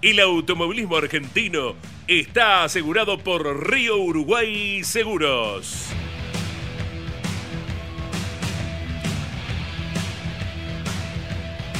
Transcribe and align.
El 0.00 0.20
automovilismo 0.20 0.96
argentino 0.96 1.74
está 2.06 2.62
asegurado 2.62 3.18
por 3.18 3.68
Río 3.68 3.96
Uruguay 3.96 4.84
Seguros. 4.84 5.86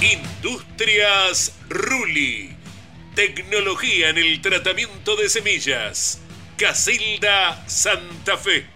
Industrias 0.03 1.57
Ruli. 1.69 2.57
Tecnología 3.15 4.09
en 4.09 4.19
el 4.19 4.41
tratamiento 4.41 5.15
de 5.15 5.29
semillas. 5.29 6.21
Casilda 6.57 7.65
Santa 7.69 8.37
Fe. 8.37 8.67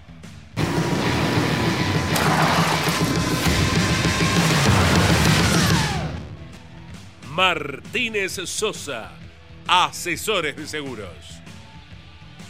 Martínez 7.28 8.34
Sosa. 8.44 9.21
Asesores 9.66 10.56
de 10.56 10.66
seguros. 10.66 11.40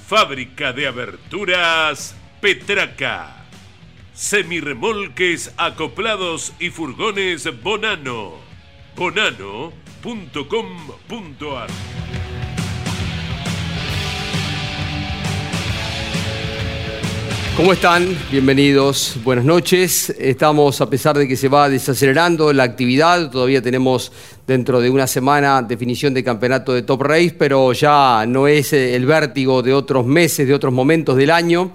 Fábrica 0.06 0.72
de 0.72 0.86
aberturas 0.86 2.14
Petraca. 2.40 3.46
Semirremolques 4.12 5.52
acoplados 5.56 6.52
y 6.58 6.70
furgones 6.70 7.62
Bonano. 7.62 8.34
Bonano.com.ar 8.96 9.72
¿Cómo 17.54 17.74
están? 17.74 18.16
Bienvenidos, 18.30 19.18
buenas 19.22 19.44
noches. 19.44 20.08
Estamos, 20.18 20.80
a 20.80 20.88
pesar 20.88 21.18
de 21.18 21.28
que 21.28 21.36
se 21.36 21.48
va 21.48 21.68
desacelerando 21.68 22.50
la 22.50 22.62
actividad, 22.62 23.30
todavía 23.30 23.60
tenemos 23.60 24.10
dentro 24.46 24.80
de 24.80 24.88
una 24.88 25.06
semana 25.06 25.60
definición 25.60 26.14
de 26.14 26.24
campeonato 26.24 26.72
de 26.72 26.80
Top 26.80 27.02
Race, 27.02 27.36
pero 27.38 27.74
ya 27.74 28.24
no 28.26 28.48
es 28.48 28.72
el 28.72 29.04
vértigo 29.04 29.62
de 29.62 29.74
otros 29.74 30.06
meses, 30.06 30.48
de 30.48 30.54
otros 30.54 30.72
momentos 30.72 31.14
del 31.18 31.30
año. 31.30 31.72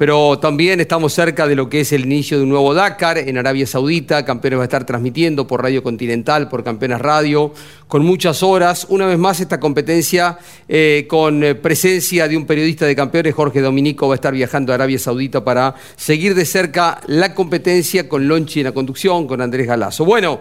Pero 0.00 0.38
también 0.38 0.80
estamos 0.80 1.12
cerca 1.12 1.46
de 1.46 1.54
lo 1.54 1.68
que 1.68 1.80
es 1.80 1.92
el 1.92 2.06
inicio 2.06 2.38
de 2.38 2.44
un 2.44 2.48
nuevo 2.48 2.72
Dakar 2.72 3.18
en 3.18 3.36
Arabia 3.36 3.66
Saudita. 3.66 4.24
Campeones 4.24 4.58
va 4.60 4.62
a 4.62 4.64
estar 4.64 4.86
transmitiendo 4.86 5.46
por 5.46 5.62
Radio 5.62 5.82
Continental, 5.82 6.48
por 6.48 6.64
Campeones 6.64 7.00
Radio, 7.00 7.52
con 7.86 8.02
muchas 8.02 8.42
horas. 8.42 8.86
Una 8.88 9.04
vez 9.04 9.18
más, 9.18 9.40
esta 9.40 9.60
competencia 9.60 10.38
eh, 10.70 11.04
con 11.06 11.44
eh, 11.44 11.54
presencia 11.54 12.28
de 12.28 12.38
un 12.38 12.46
periodista 12.46 12.86
de 12.86 12.96
campeones, 12.96 13.34
Jorge 13.34 13.60
Dominico, 13.60 14.08
va 14.08 14.14
a 14.14 14.16
estar 14.16 14.32
viajando 14.32 14.72
a 14.72 14.76
Arabia 14.76 14.98
Saudita 14.98 15.44
para 15.44 15.74
seguir 15.96 16.34
de 16.34 16.46
cerca 16.46 17.02
la 17.06 17.34
competencia 17.34 18.08
con 18.08 18.26
Lonchi 18.26 18.60
en 18.60 18.64
la 18.64 18.72
conducción, 18.72 19.26
con 19.26 19.42
Andrés 19.42 19.66
Galazo. 19.66 20.06
Bueno. 20.06 20.40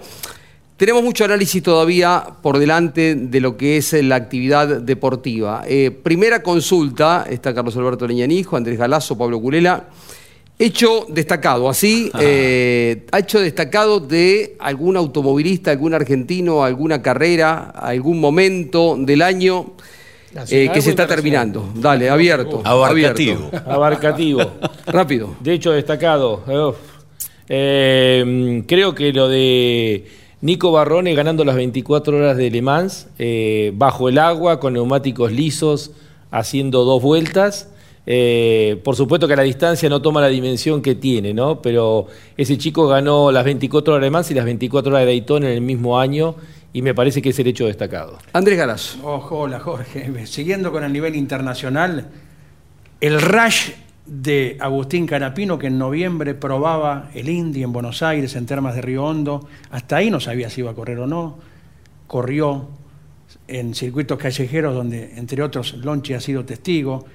Tenemos 0.80 1.04
mucho 1.04 1.26
análisis 1.26 1.62
todavía 1.62 2.24
por 2.42 2.58
delante 2.58 3.14
de 3.14 3.42
lo 3.42 3.58
que 3.58 3.76
es 3.76 3.92
la 4.02 4.16
actividad 4.16 4.80
deportiva. 4.80 5.64
Eh, 5.68 5.92
primera 5.92 6.42
consulta, 6.42 7.26
está 7.30 7.54
Carlos 7.54 7.76
Alberto 7.76 8.08
Leñanijo, 8.08 8.56
Andrés 8.56 8.80
Galazo, 8.80 9.18
Pablo 9.18 9.42
Culela. 9.42 9.90
Hecho 10.58 11.06
destacado, 11.10 11.68
así, 11.68 12.10
eh, 12.18 13.06
ha 13.12 13.20
hecho 13.20 13.42
destacado 13.42 14.00
de 14.00 14.56
algún 14.58 14.96
automovilista, 14.96 15.72
algún 15.72 15.96
argentino, 15.96 16.64
alguna 16.64 17.02
carrera, 17.02 17.72
algún 17.72 18.22
momento 18.22 18.96
del 18.98 19.22
año 19.22 19.74
eh, 20.50 20.70
que 20.74 20.82
se 20.82 20.92
está 20.92 21.06
terminando. 21.06 21.74
Dale, 21.76 22.10
abierto. 22.10 22.62
Abarcativo. 22.64 23.48
abierto. 23.48 23.70
Abarcativo. 23.70 24.52
Rápido. 24.88 25.36
De 25.42 25.56
hecho, 25.56 25.74
destacado. 25.74 26.42
Eh, 27.50 28.64
creo 28.66 28.96
que 28.96 29.12
lo 29.12 29.28
de 29.28 30.20
Nico 30.42 30.72
Barrone 30.72 31.14
ganando 31.16 31.44
las 31.44 31.56
24 31.56 32.18
horas 32.18 32.38
de 32.38 32.50
Le 32.50 32.62
Mans, 32.62 33.08
eh, 33.20 33.74
bajo 33.76 34.08
el 34.08 34.18
agua, 34.18 34.60
con 34.60 34.74
neumáticos 34.74 35.32
lisos, 35.32 35.92
haciendo 36.32 36.86
dos 36.86 37.02
vueltas. 37.02 37.70
Eh, 38.06 38.80
por 38.84 38.96
supuesto 38.96 39.28
que 39.28 39.36
la 39.36 39.44
distancia 39.44 39.90
no 39.90 40.02
toma 40.02 40.22
la 40.22 40.30
dimensión 40.30 40.82
que 40.82 40.96
tiene, 40.96 41.34
¿no? 41.34 41.62
Pero 41.62 42.08
ese 42.38 42.58
chico 42.58 42.88
ganó 42.88 43.32
las 43.32 43.44
24 43.44 43.94
horas 43.94 44.02
de 44.02 44.08
Le 44.08 44.12
Mans 44.12 44.32
y 44.32 44.34
las 44.34 44.46
24 44.46 44.92
horas 44.92 45.02
de 45.02 45.06
Daytona 45.08 45.48
en 45.48 45.54
el 45.54 45.62
mismo 45.62 46.00
año 46.00 46.36
y 46.72 46.82
me 46.82 46.94
parece 46.94 47.22
que 47.22 47.30
es 47.30 47.40
el 47.40 47.48
hecho 47.48 47.66
destacado. 47.66 48.18
Andrés. 48.34 48.98
Ojo, 49.04 49.40
hola 49.40 49.60
Jorge. 49.60 50.26
Siguiendo 50.26 50.72
con 50.72 50.84
el 50.84 50.94
nivel 50.94 51.16
internacional, 51.16 52.08
el 53.02 53.22
rush 53.22 53.72
de 54.10 54.58
Agustín 54.60 55.06
Canapino, 55.06 55.60
que 55.60 55.68
en 55.68 55.78
noviembre 55.78 56.34
probaba 56.34 57.12
el 57.14 57.30
Indy 57.30 57.62
en 57.62 57.72
Buenos 57.72 58.02
Aires, 58.02 58.36
en 58.36 58.48
Termas 58.48 58.74
de 58.76 58.82
Río 58.82 59.06
Hondo. 59.06 59.48
Hasta 59.70 59.98
ahí 59.98 60.10
no 60.10 60.20
sabía 60.20 60.50
si 60.50 60.62
iba 60.62 60.72
a 60.72 60.74
correr 60.74 61.00
o 61.00 61.08
no. 61.08 61.38
Corrió 62.08 62.70
en 63.48 63.76
circuitos 63.76 64.18
callejeros 64.18 64.74
donde, 64.74 65.14
entre 65.16 65.44
otros, 65.44 65.74
Lonchi 65.74 66.16
ha 66.16 66.20
sido 66.20 66.44
testigo. 66.44 67.06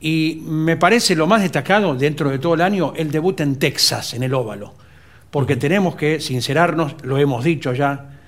Y 0.00 0.42
me 0.46 0.78
parece 0.78 1.14
lo 1.14 1.26
más 1.26 1.42
destacado 1.42 1.94
dentro 1.94 2.30
de 2.30 2.38
todo 2.38 2.54
el 2.54 2.62
año 2.62 2.94
el 2.96 3.10
debut 3.10 3.38
en 3.40 3.58
Texas, 3.58 4.14
en 4.14 4.22
el 4.22 4.32
óvalo. 4.32 4.72
Porque 5.30 5.56
tenemos 5.56 5.94
que 5.94 6.20
sincerarnos, 6.20 6.96
lo 7.02 7.18
hemos 7.18 7.44
dicho 7.44 7.74
ya, 7.74 8.18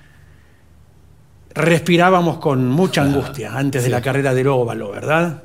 respirábamos 1.55 2.37
con 2.37 2.67
mucha 2.67 3.01
angustia 3.01 3.57
antes 3.57 3.83
de 3.83 3.89
la 3.89 4.01
carrera 4.01 4.35
del 4.35 4.47
óvalo, 4.47 4.91
¿verdad? 4.91 5.43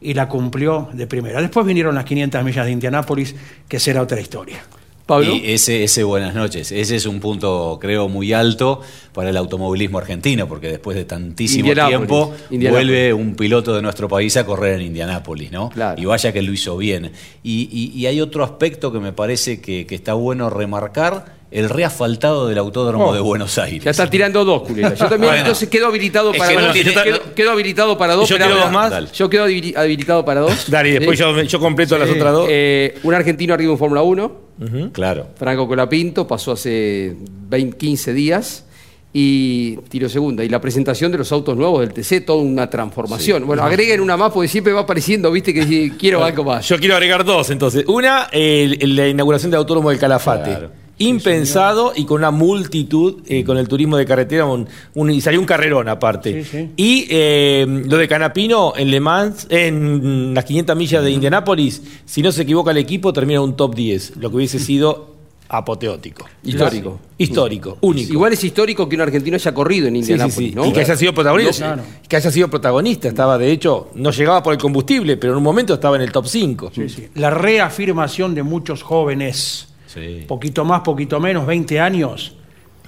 Y 0.00 0.14
la 0.14 0.28
cumplió 0.28 0.88
de 0.92 1.06
primera. 1.06 1.40
Después 1.40 1.66
vinieron 1.66 1.94
las 1.94 2.04
500 2.04 2.42
millas 2.44 2.66
de 2.66 2.72
Indianápolis, 2.72 3.34
que 3.68 3.78
será 3.78 4.02
otra 4.02 4.20
historia. 4.20 4.62
Pablo. 5.06 5.34
Y 5.34 5.50
ese, 5.52 5.82
ese 5.82 6.04
buenas 6.04 6.36
noches. 6.36 6.70
Ese 6.70 6.94
es 6.94 7.04
un 7.04 7.18
punto, 7.18 7.78
creo, 7.80 8.08
muy 8.08 8.32
alto 8.32 8.80
para 9.12 9.30
el 9.30 9.36
automovilismo 9.36 9.98
argentino, 9.98 10.46
porque 10.46 10.68
después 10.68 10.96
de 10.96 11.04
tantísimo 11.04 11.66
Indianápolis, 11.68 11.98
tiempo 11.98 12.34
Indianápolis. 12.50 12.86
vuelve 12.92 13.12
un 13.14 13.34
piloto 13.34 13.74
de 13.74 13.82
nuestro 13.82 14.08
país 14.08 14.36
a 14.36 14.46
correr 14.46 14.76
en 14.80 14.86
Indianápolis, 14.86 15.50
¿no? 15.50 15.68
Claro. 15.70 16.00
Y 16.00 16.04
vaya 16.04 16.32
que 16.32 16.42
lo 16.42 16.52
hizo 16.52 16.76
bien. 16.76 17.10
Y, 17.42 17.68
y- 17.72 17.98
y 17.98 18.06
hay 18.06 18.20
otro 18.20 18.44
aspecto 18.44 18.92
que 18.92 19.00
me 19.00 19.12
parece 19.12 19.60
que, 19.60 19.84
que 19.84 19.96
está 19.96 20.14
bueno 20.14 20.48
remarcar, 20.48 21.39
el 21.50 21.68
reasfaltado 21.68 22.46
del 22.48 22.58
Autódromo 22.58 23.08
Oh. 23.08 23.14
de 23.14 23.20
Buenos 23.20 23.58
Aires. 23.58 23.82
Ya 23.84 23.90
está 23.90 24.08
tirando 24.08 24.44
dos, 24.44 24.62
Culela. 24.62 24.90
Yo 24.94 25.08
también, 25.08 25.20
Bueno. 25.32 25.36
entonces 25.38 25.68
quedo 25.68 25.86
habilitado 25.88 26.32
para 26.32 26.48
que 26.50 26.56
no 26.56 26.66
dos. 26.66 26.76
quedo, 26.76 27.34
quedo 27.34 27.50
habilitado 27.50 27.98
para 27.98 28.14
dos. 28.14 28.28
Yo 28.28 28.36
quiero 28.36 28.54
dos 28.56 28.70
más. 28.70 28.90
Dale. 28.90 29.08
Yo 29.12 29.28
quedo 29.28 29.46
habili- 29.48 29.76
habilitado 29.76 30.24
para 30.24 30.40
dos. 30.42 30.70
Dale, 30.70 30.90
y 30.90 30.92
después 30.92 31.18
Sí. 31.18 31.24
yo, 31.24 31.42
yo 31.42 31.58
completo 31.60 31.98
las 31.98 32.08
otras 32.08 32.32
dos. 32.32 32.46
Eh, 32.48 32.98
un 33.02 33.14
argentino 33.14 33.52
arriba 33.54 33.72
en 33.72 33.78
Fórmula 33.78 34.02
1, 34.02 34.50
Claro. 34.92 35.28
Franco 35.36 35.66
Colapinto, 35.66 36.26
pasó 36.26 36.52
hace 36.52 37.16
20, 37.48 37.76
15 37.78 38.12
días 38.12 38.66
y 39.12 39.76
tiró 39.88 40.08
segunda. 40.08 40.44
Y 40.44 40.48
la 40.48 40.60
presentación 40.60 41.10
de 41.10 41.18
los 41.18 41.32
autos 41.32 41.56
nuevos 41.56 41.80
del 41.80 41.92
TC, 41.92 42.20
toda 42.20 42.42
una 42.42 42.70
transformación. 42.70 43.44
Bueno, 43.46 43.64
agreguen 43.64 44.00
una 44.00 44.16
más 44.16 44.30
porque 44.32 44.46
siempre 44.48 44.72
va 44.72 44.82
apareciendo, 44.82 45.32
viste, 45.32 45.52
que 45.52 45.92
quiero 45.98 46.22
algo 46.22 46.44
más. 46.44 46.68
Yo 46.68 46.78
quiero 46.78 46.94
agregar 46.94 47.24
dos, 47.24 47.50
entonces. 47.50 47.84
Una, 47.88 48.28
el- 48.30 48.78
el- 48.80 48.94
la 48.96 49.08
inauguración 49.08 49.50
del 49.50 49.58
Autódromo 49.58 49.90
del 49.90 49.98
Calafate. 49.98 50.50
Claro. 50.50 50.70
Impensado 51.00 51.92
y 51.96 52.04
con 52.04 52.18
una 52.18 52.30
multitud, 52.30 53.22
eh, 53.26 53.42
con 53.44 53.56
el 53.58 53.66
turismo 53.68 53.96
de 53.96 54.04
carretera, 54.06 54.44
un- 54.44 54.68
un- 54.94 55.10
y 55.10 55.20
salió 55.20 55.40
un 55.40 55.46
carrerón 55.46 55.88
aparte. 55.88 56.44
Sí, 56.44 56.48
sí. 56.50 56.70
Y 56.76 57.06
eh, 57.10 57.66
lo 57.86 57.96
de 57.96 58.06
Canapino 58.06 58.74
en 58.76 58.90
Le 58.90 59.00
Mans, 59.00 59.46
en 59.50 60.34
las 60.34 60.44
500 60.44 60.76
millas 60.76 61.02
de 61.02 61.10
Indianápolis, 61.10 61.82
si 62.04 62.22
no 62.22 62.30
se 62.32 62.42
equivoca 62.42 62.70
el 62.70 62.76
equipo, 62.78 63.12
termina 63.12 63.40
un 63.40 63.56
top 63.56 63.74
10, 63.74 64.12
lo 64.16 64.30
que 64.30 64.36
hubiese 64.36 64.58
sido 64.58 65.10
apoteótico. 65.48 66.26
Histórico. 66.44 67.00
Histórico, 67.18 67.78
único. 67.80 68.12
Igual 68.12 68.32
es 68.34 68.44
histórico 68.44 68.88
que 68.88 68.94
un 68.96 69.02
argentino 69.02 69.34
haya 69.34 69.52
corrido 69.52 69.88
en 69.88 69.94
Sí, 69.96 70.02
sí, 70.04 70.12
Indianápolis, 70.12 70.50
sí. 70.50 70.54
¿no? 70.54 70.66
Y 70.66 70.72
que 70.72 70.80
haya 70.80 70.96
sido 70.96 71.12
protagonista. 71.12 71.74
Claro. 71.74 71.82
Que 72.08 72.16
haya 72.16 72.30
sido 72.30 72.48
protagonista. 72.48 73.08
Estaba, 73.08 73.36
de 73.36 73.50
hecho, 73.50 73.88
no 73.96 74.10
llegaba 74.12 74.42
por 74.42 74.52
el 74.52 74.60
combustible, 74.60 75.16
pero 75.16 75.32
en 75.32 75.38
un 75.38 75.42
momento 75.42 75.74
estaba 75.74 75.96
en 75.96 76.02
el 76.02 76.12
top 76.12 76.26
5. 76.26 76.70
Sí, 76.74 76.88
sí. 76.88 77.08
La 77.16 77.30
reafirmación 77.30 78.34
de 78.34 78.42
muchos 78.44 78.82
jóvenes, 78.84 79.66
Sí. 79.92 80.24
poquito 80.28 80.64
más, 80.64 80.82
poquito 80.82 81.18
menos, 81.18 81.46
20 81.46 81.80
años, 81.80 82.36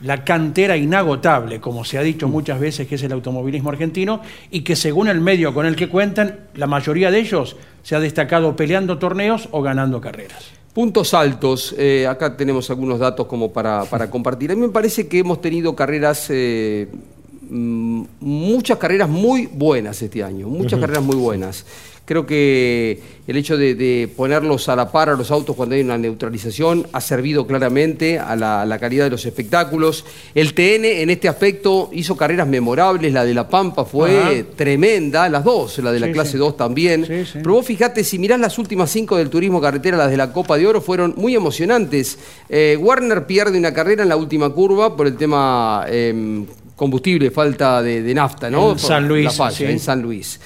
la 0.03 0.25
cantera 0.25 0.77
inagotable, 0.77 1.61
como 1.61 1.85
se 1.85 1.99
ha 1.99 2.03
dicho 2.03 2.29
muchas 2.29 2.61
veces 2.61 2.87
que 2.87 2.97
es 2.97 3.03
el 3.03 3.13
automovilismo 3.13 3.71
argentino, 3.71 4.21
y 4.51 4.63
que 4.63 4.77
según 4.77 5.09
el 5.09 5.21
medio 5.21 5.55
con 5.55 5.67
el 5.67 5.77
que 5.77 5.89
cuentan, 5.89 6.41
la 6.55 6.67
mayoría 6.67 7.11
de 7.11 7.21
ellos 7.21 7.57
se 7.83 7.95
ha 7.95 8.01
destacado 8.01 8.55
peleando 8.55 8.99
torneos 8.99 9.49
o 9.53 9.63
ganando 9.63 10.01
carreras. 10.01 10.51
Puntos 10.73 11.13
altos, 11.13 11.75
eh, 11.77 12.07
acá 12.07 12.37
tenemos 12.37 12.71
algunos 12.71 12.99
datos 12.99 13.27
como 13.27 13.53
para, 13.53 13.85
para 13.85 14.11
compartir. 14.11 14.53
A 14.53 14.55
mí 14.55 14.61
me 14.63 14.71
parece 14.71 15.07
que 15.07 15.19
hemos 15.19 15.41
tenido 15.41 15.77
carreras, 15.77 16.27
eh, 16.31 16.89
muchas 17.51 18.79
carreras 18.79 19.09
muy 19.09 19.47
buenas 19.47 20.01
este 20.01 20.25
año, 20.25 20.49
muchas 20.49 20.81
carreras 20.81 21.03
muy 21.03 21.17
buenas. 21.17 21.67
Creo 22.05 22.27
que 22.27 23.01
el 23.29 23.37
hecho 23.37 23.57
de, 23.57 23.77
de 23.77 24.09
ponerlos 24.17 24.69
a 24.69 24.75
la 24.75 24.91
par 24.91 25.09
a 25.09 25.15
los 25.15 25.31
autos 25.31 25.55
cuando 25.55 25.77
hay 25.77 25.83
una 25.83 25.97
neutralización 25.97 26.85
ha 26.93 27.01
servido 27.01 27.47
claramente 27.47 28.19
a 28.19 28.35
la, 28.35 28.63
a 28.63 28.67
la 28.67 28.79
calidad 28.81 29.05
de 29.05 29.11
los 29.11 29.25
espectáculos. 29.25 30.05
El 30.35 30.53
TN 30.53 30.85
en 30.85 31.11
este 31.11 31.29
aspecto 31.29 31.91
hizo 31.93 32.17
carreras 32.17 32.49
memorables, 32.49 33.13
la 33.13 33.25
de 33.25 33.35
La 33.35 33.49
Pampa 33.49 33.85
fue 33.85 34.19
Ajá. 34.19 34.31
tremenda, 34.57 35.29
las 35.29 35.45
dos, 35.45 35.79
la 35.79 35.93
de 35.93 36.01
la 36.01 36.09
Sí, 36.09 36.13
clase 36.13 36.33
sí. 36.33 36.39
2 36.39 36.57
también. 36.57 37.07
Sí. 37.07 37.23
Pero 37.35 37.53
vos 37.55 37.65
fijate, 37.67 38.03
si 38.03 38.19
mirás 38.19 38.41
las 38.41 38.59
últimas 38.59 38.91
cinco 38.91 39.17
del 39.17 39.31
turismo 39.31 39.61
carretera, 39.61 39.97
las 39.97 40.11
de 40.11 40.17
la 40.17 40.33
Copa 40.33 40.59
de 40.59 40.67
Oro, 40.67 40.81
fueron 40.81 41.15
muy 41.17 41.37
emocionantes. 41.37 42.19
Eh, 42.49 42.77
Warner 42.81 43.27
pierde 43.27 43.57
una 43.59 43.73
carrera 43.73 44.03
en 44.03 44.09
la 44.09 44.17
última 44.17 44.51
curva 44.51 44.97
por 44.97 45.07
el 45.07 45.17
tema 45.17 45.87
em, 45.89 46.45
combustible, 46.75 47.31
falta 47.31 47.81
de, 47.81 48.03
de 48.03 48.13
nafta, 48.15 48.51
¿no? 48.51 48.73
En 48.73 48.79
San 48.81 49.07
Luis, 49.07 49.25
La 49.27 49.31
falla, 49.31 49.57
sí. 49.57 49.65
en 49.67 49.79
San 49.79 50.03
Luis. 50.03 50.41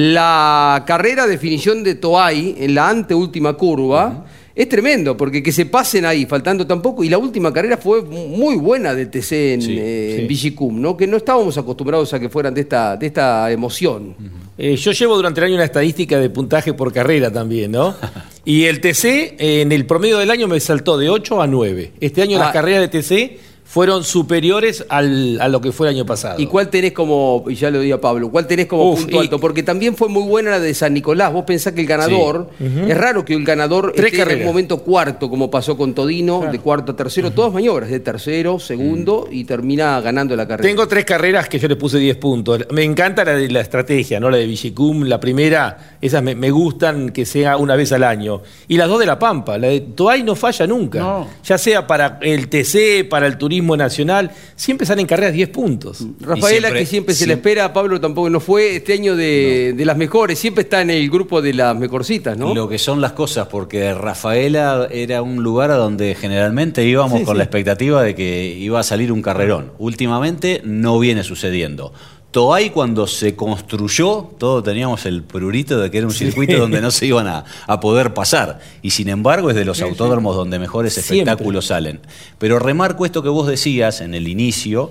La 0.00 0.84
carrera 0.86 1.26
definición 1.26 1.82
de 1.82 1.96
Toay 1.96 2.54
en 2.60 2.72
la 2.76 2.88
anteúltima 2.88 3.54
curva. 3.54 4.26
Es 4.54 4.68
tremendo, 4.68 5.16
porque 5.16 5.42
que 5.42 5.50
se 5.50 5.66
pasen 5.66 6.04
ahí, 6.04 6.24
faltando 6.24 6.64
tampoco, 6.66 7.02
y 7.02 7.08
la 7.08 7.18
última 7.18 7.52
carrera 7.52 7.76
fue 7.76 8.02
muy 8.02 8.54
buena 8.56 8.94
del 8.94 9.08
TC 9.10 9.32
en, 9.54 9.62
Sí, 9.62 9.76
eh, 9.78 10.12
sí. 10.16 10.20
en 10.22 10.28
Vigicum, 10.28 10.80
¿no? 10.80 10.96
Que 10.96 11.06
no 11.08 11.16
estábamos 11.16 11.58
acostumbrados 11.58 12.12
a 12.14 12.20
que 12.20 12.28
fueran 12.28 12.54
de 12.54 12.60
esta, 12.60 12.96
de 12.96 13.06
esta 13.06 13.50
emoción. 13.50 14.14
Eh, 14.56 14.76
yo 14.76 14.92
llevo 14.92 15.16
durante 15.16 15.40
el 15.40 15.46
año 15.46 15.54
una 15.56 15.64
estadística 15.64 16.18
de 16.18 16.30
puntaje 16.30 16.74
por 16.74 16.92
carrera 16.92 17.32
también, 17.32 17.72
¿no? 17.72 17.94
Y 18.44 18.64
el 18.64 18.80
TC 18.80 19.04
eh, 19.04 19.60
en 19.62 19.72
el 19.72 19.84
promedio 19.84 20.18
del 20.18 20.30
año 20.30 20.46
me 20.48 20.58
saltó 20.60 20.96
de 20.96 21.08
8 21.10 21.42
a 21.42 21.46
9. 21.48 21.92
Este 22.00 22.22
año 22.22 22.36
Ah. 22.38 22.44
las 22.44 22.52
carreras 22.52 22.80
de 22.80 22.88
TC 23.02 23.38
fueron 23.70 24.02
superiores 24.02 24.86
al- 24.88 25.38
a 25.42 25.48
lo 25.48 25.60
que 25.60 25.72
fue 25.72 25.88
el 25.88 25.94
año 25.94 26.06
pasado. 26.06 26.40
¿Y 26.40 26.46
cuál 26.46 26.70
tenés 26.70 26.92
como, 26.92 27.44
y 27.48 27.54
ya 27.54 27.70
lo 27.70 27.80
di 27.80 27.92
a 27.92 28.00
Pablo, 28.00 28.30
cuál 28.30 28.46
tenés 28.46 28.64
como 28.66 28.92
Uf, 28.92 29.00
punto 29.02 29.16
y- 29.16 29.20
alto? 29.20 29.38
Porque 29.38 29.62
también 29.62 29.94
fue 29.94 30.08
muy 30.08 30.22
buena 30.22 30.52
la 30.52 30.58
de 30.58 30.72
San 30.72 30.94
Nicolás. 30.94 31.30
Vos 31.34 31.44
pensás 31.44 31.74
que 31.74 31.82
el 31.82 31.86
ganador, 31.86 32.48
es 32.58 32.96
raro 32.96 33.26
que 33.26 33.34
el 33.34 33.44
ganador 33.44 33.92
Tres 33.94 34.06
esté 34.06 34.16
en 34.16 34.22
carreras. 34.22 34.40
algún 34.40 34.54
momento 34.54 34.78
cuarto, 34.78 35.28
como 35.28 35.50
pasó 35.50 35.76
con 35.76 35.92
Todino, 35.92 36.48
de 36.50 36.58
cuarto 36.60 36.92
a 36.92 36.96
tercero, 36.96 37.30
todas 37.30 37.52
maniobras, 37.52 37.90
de 37.90 38.00
tercero, 38.00 38.58
segundo, 38.58 39.28
y 39.30 39.44
termina 39.44 40.00
ganando 40.00 40.34
la 40.34 40.48
carrera. 40.48 40.66
Tengo 40.66 40.88
tres 40.88 41.04
carreras 41.04 41.46
que 41.50 41.58
yo 41.58 41.68
le 41.68 41.76
puse 41.76 41.98
10 41.98 42.16
puntos. 42.16 42.66
Me 42.70 42.84
encanta 42.84 43.22
la 43.22 43.34
de 43.34 43.50
la 43.50 43.60
estrategia, 43.60 44.18
¿no? 44.18 44.30
La 44.30 44.38
de 44.38 44.46
Vigicum, 44.46 45.02
la 45.04 45.20
primera, 45.20 45.97
esas 46.00 46.22
me, 46.22 46.34
me 46.34 46.50
gustan 46.50 47.10
que 47.10 47.26
sea 47.26 47.56
una 47.56 47.74
vez 47.76 47.92
al 47.92 48.04
año. 48.04 48.42
Y 48.68 48.76
las 48.76 48.88
dos 48.88 49.00
de 49.00 49.06
La 49.06 49.18
Pampa. 49.18 49.58
La 49.58 49.68
de 49.68 49.80
Toay 49.80 50.22
no 50.22 50.34
falla 50.36 50.66
nunca. 50.66 51.00
No. 51.00 51.26
Ya 51.44 51.58
sea 51.58 51.86
para 51.86 52.18
el 52.22 52.48
TC, 52.48 53.04
para 53.08 53.26
el 53.26 53.36
turismo 53.38 53.76
nacional, 53.76 54.30
siempre 54.56 54.86
salen 54.86 55.06
carreras 55.06 55.32
10 55.32 55.48
puntos. 55.48 56.04
Rafaela, 56.20 56.68
siempre- 56.68 56.80
que 56.80 56.86
siempre 56.86 57.14
se 57.14 57.26
le 57.26 57.34
espera, 57.34 57.72
Pablo 57.72 58.00
tampoco 58.00 58.30
no 58.30 58.40
fue 58.40 58.76
este 58.76 58.92
año 58.92 59.16
de, 59.16 59.74
de 59.76 59.84
las 59.84 59.96
mejores, 59.96 60.38
siempre 60.38 60.62
está 60.62 60.80
en 60.82 60.90
el 60.90 61.08
grupo 61.10 61.42
de 61.42 61.52
las 61.54 61.76
mejorcitas, 61.76 62.36
¿no? 62.38 62.54
Lo 62.54 62.68
que 62.68 62.78
son 62.78 63.00
las 63.00 63.12
cosas, 63.12 63.48
porque 63.48 63.92
Rafaela 63.94 64.88
era 64.90 65.22
un 65.22 65.42
lugar 65.42 65.70
a 65.70 65.76
donde 65.76 66.14
generalmente 66.14 66.84
íbamos 66.84 67.20
Sí, 67.20 67.24
con 67.24 67.34
sí. 67.34 67.38
la 67.38 67.44
expectativa 67.44 68.02
de 68.02 68.14
que 68.14 68.46
iba 68.58 68.80
a 68.80 68.82
salir 68.82 69.10
un 69.12 69.22
carrerón. 69.22 69.72
Últimamente 69.78 70.60
no 70.64 70.98
viene 70.98 71.24
sucediendo. 71.24 71.92
Toay 72.30 72.70
cuando 72.70 73.06
se 73.06 73.34
construyó, 73.34 74.28
todos 74.38 74.62
teníamos 74.62 75.06
el 75.06 75.22
prurito 75.22 75.78
de 75.80 75.90
que 75.90 75.98
era 75.98 76.06
un 76.06 76.12
circuito 76.12 76.58
donde 76.58 76.80
no 76.82 76.90
se 76.90 77.06
iban 77.06 77.26
a, 77.26 77.44
a 77.66 77.80
poder 77.80 78.12
pasar. 78.12 78.60
Y 78.82 78.90
sin 78.90 79.08
embargo 79.08 79.48
es 79.48 79.56
de 79.56 79.64
los 79.64 79.80
autódromos 79.80 80.36
donde 80.36 80.58
mejores 80.58 80.92
Siempre. 80.94 81.18
espectáculos 81.20 81.66
salen. 81.66 82.00
Pero 82.38 82.58
remarco 82.58 83.06
esto 83.06 83.22
que 83.22 83.30
vos 83.30 83.46
decías 83.48 84.00
en 84.02 84.14
el 84.14 84.28
inicio, 84.28 84.90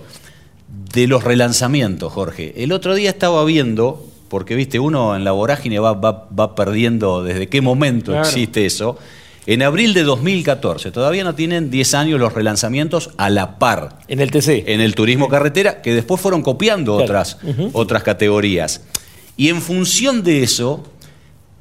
de 0.94 1.08
los 1.08 1.24
relanzamientos, 1.24 2.12
Jorge. 2.12 2.54
El 2.64 2.72
otro 2.72 2.96
día 2.96 3.10
estaba 3.12 3.44
viendo, 3.46 4.04
porque 4.30 4.56
viste, 4.56 4.80
uno 4.80 5.16
en 5.16 5.24
la 5.24 5.32
vorágine 5.32 5.80
va, 5.80 5.94
va- 5.94 6.28
va 6.38 6.56
perdiendo 6.56 7.24
desde 7.24 7.48
qué 7.48 7.62
momento 7.62 8.12
Claro. 8.14 8.28
existe 8.28 8.66
eso. 8.66 8.98
En 9.50 9.64
abril 9.64 9.94
de 9.94 10.04
2014, 10.04 10.92
todavía 10.92 11.24
no 11.24 11.34
tienen 11.34 11.70
10 11.72 11.94
años 11.94 12.20
los 12.20 12.34
relanzamientos 12.34 13.12
a 13.18 13.30
la 13.30 13.58
par 13.60 14.00
En 14.10 14.20
el 14.20 14.30
TC. 14.30 14.66
en 14.68 14.82
el 14.82 14.94
turismo 14.94 15.30
carretera, 15.30 15.82
que 15.82 15.94
después 15.94 16.20
fueron 16.22 16.42
copiando 16.42 16.98
Claro. 16.98 17.06
otras, 17.06 17.38
otras 17.74 18.04
categorías. 18.04 18.82
Y 19.38 19.48
en 19.50 19.62
función 19.62 20.22
de 20.24 20.44
eso, 20.44 20.84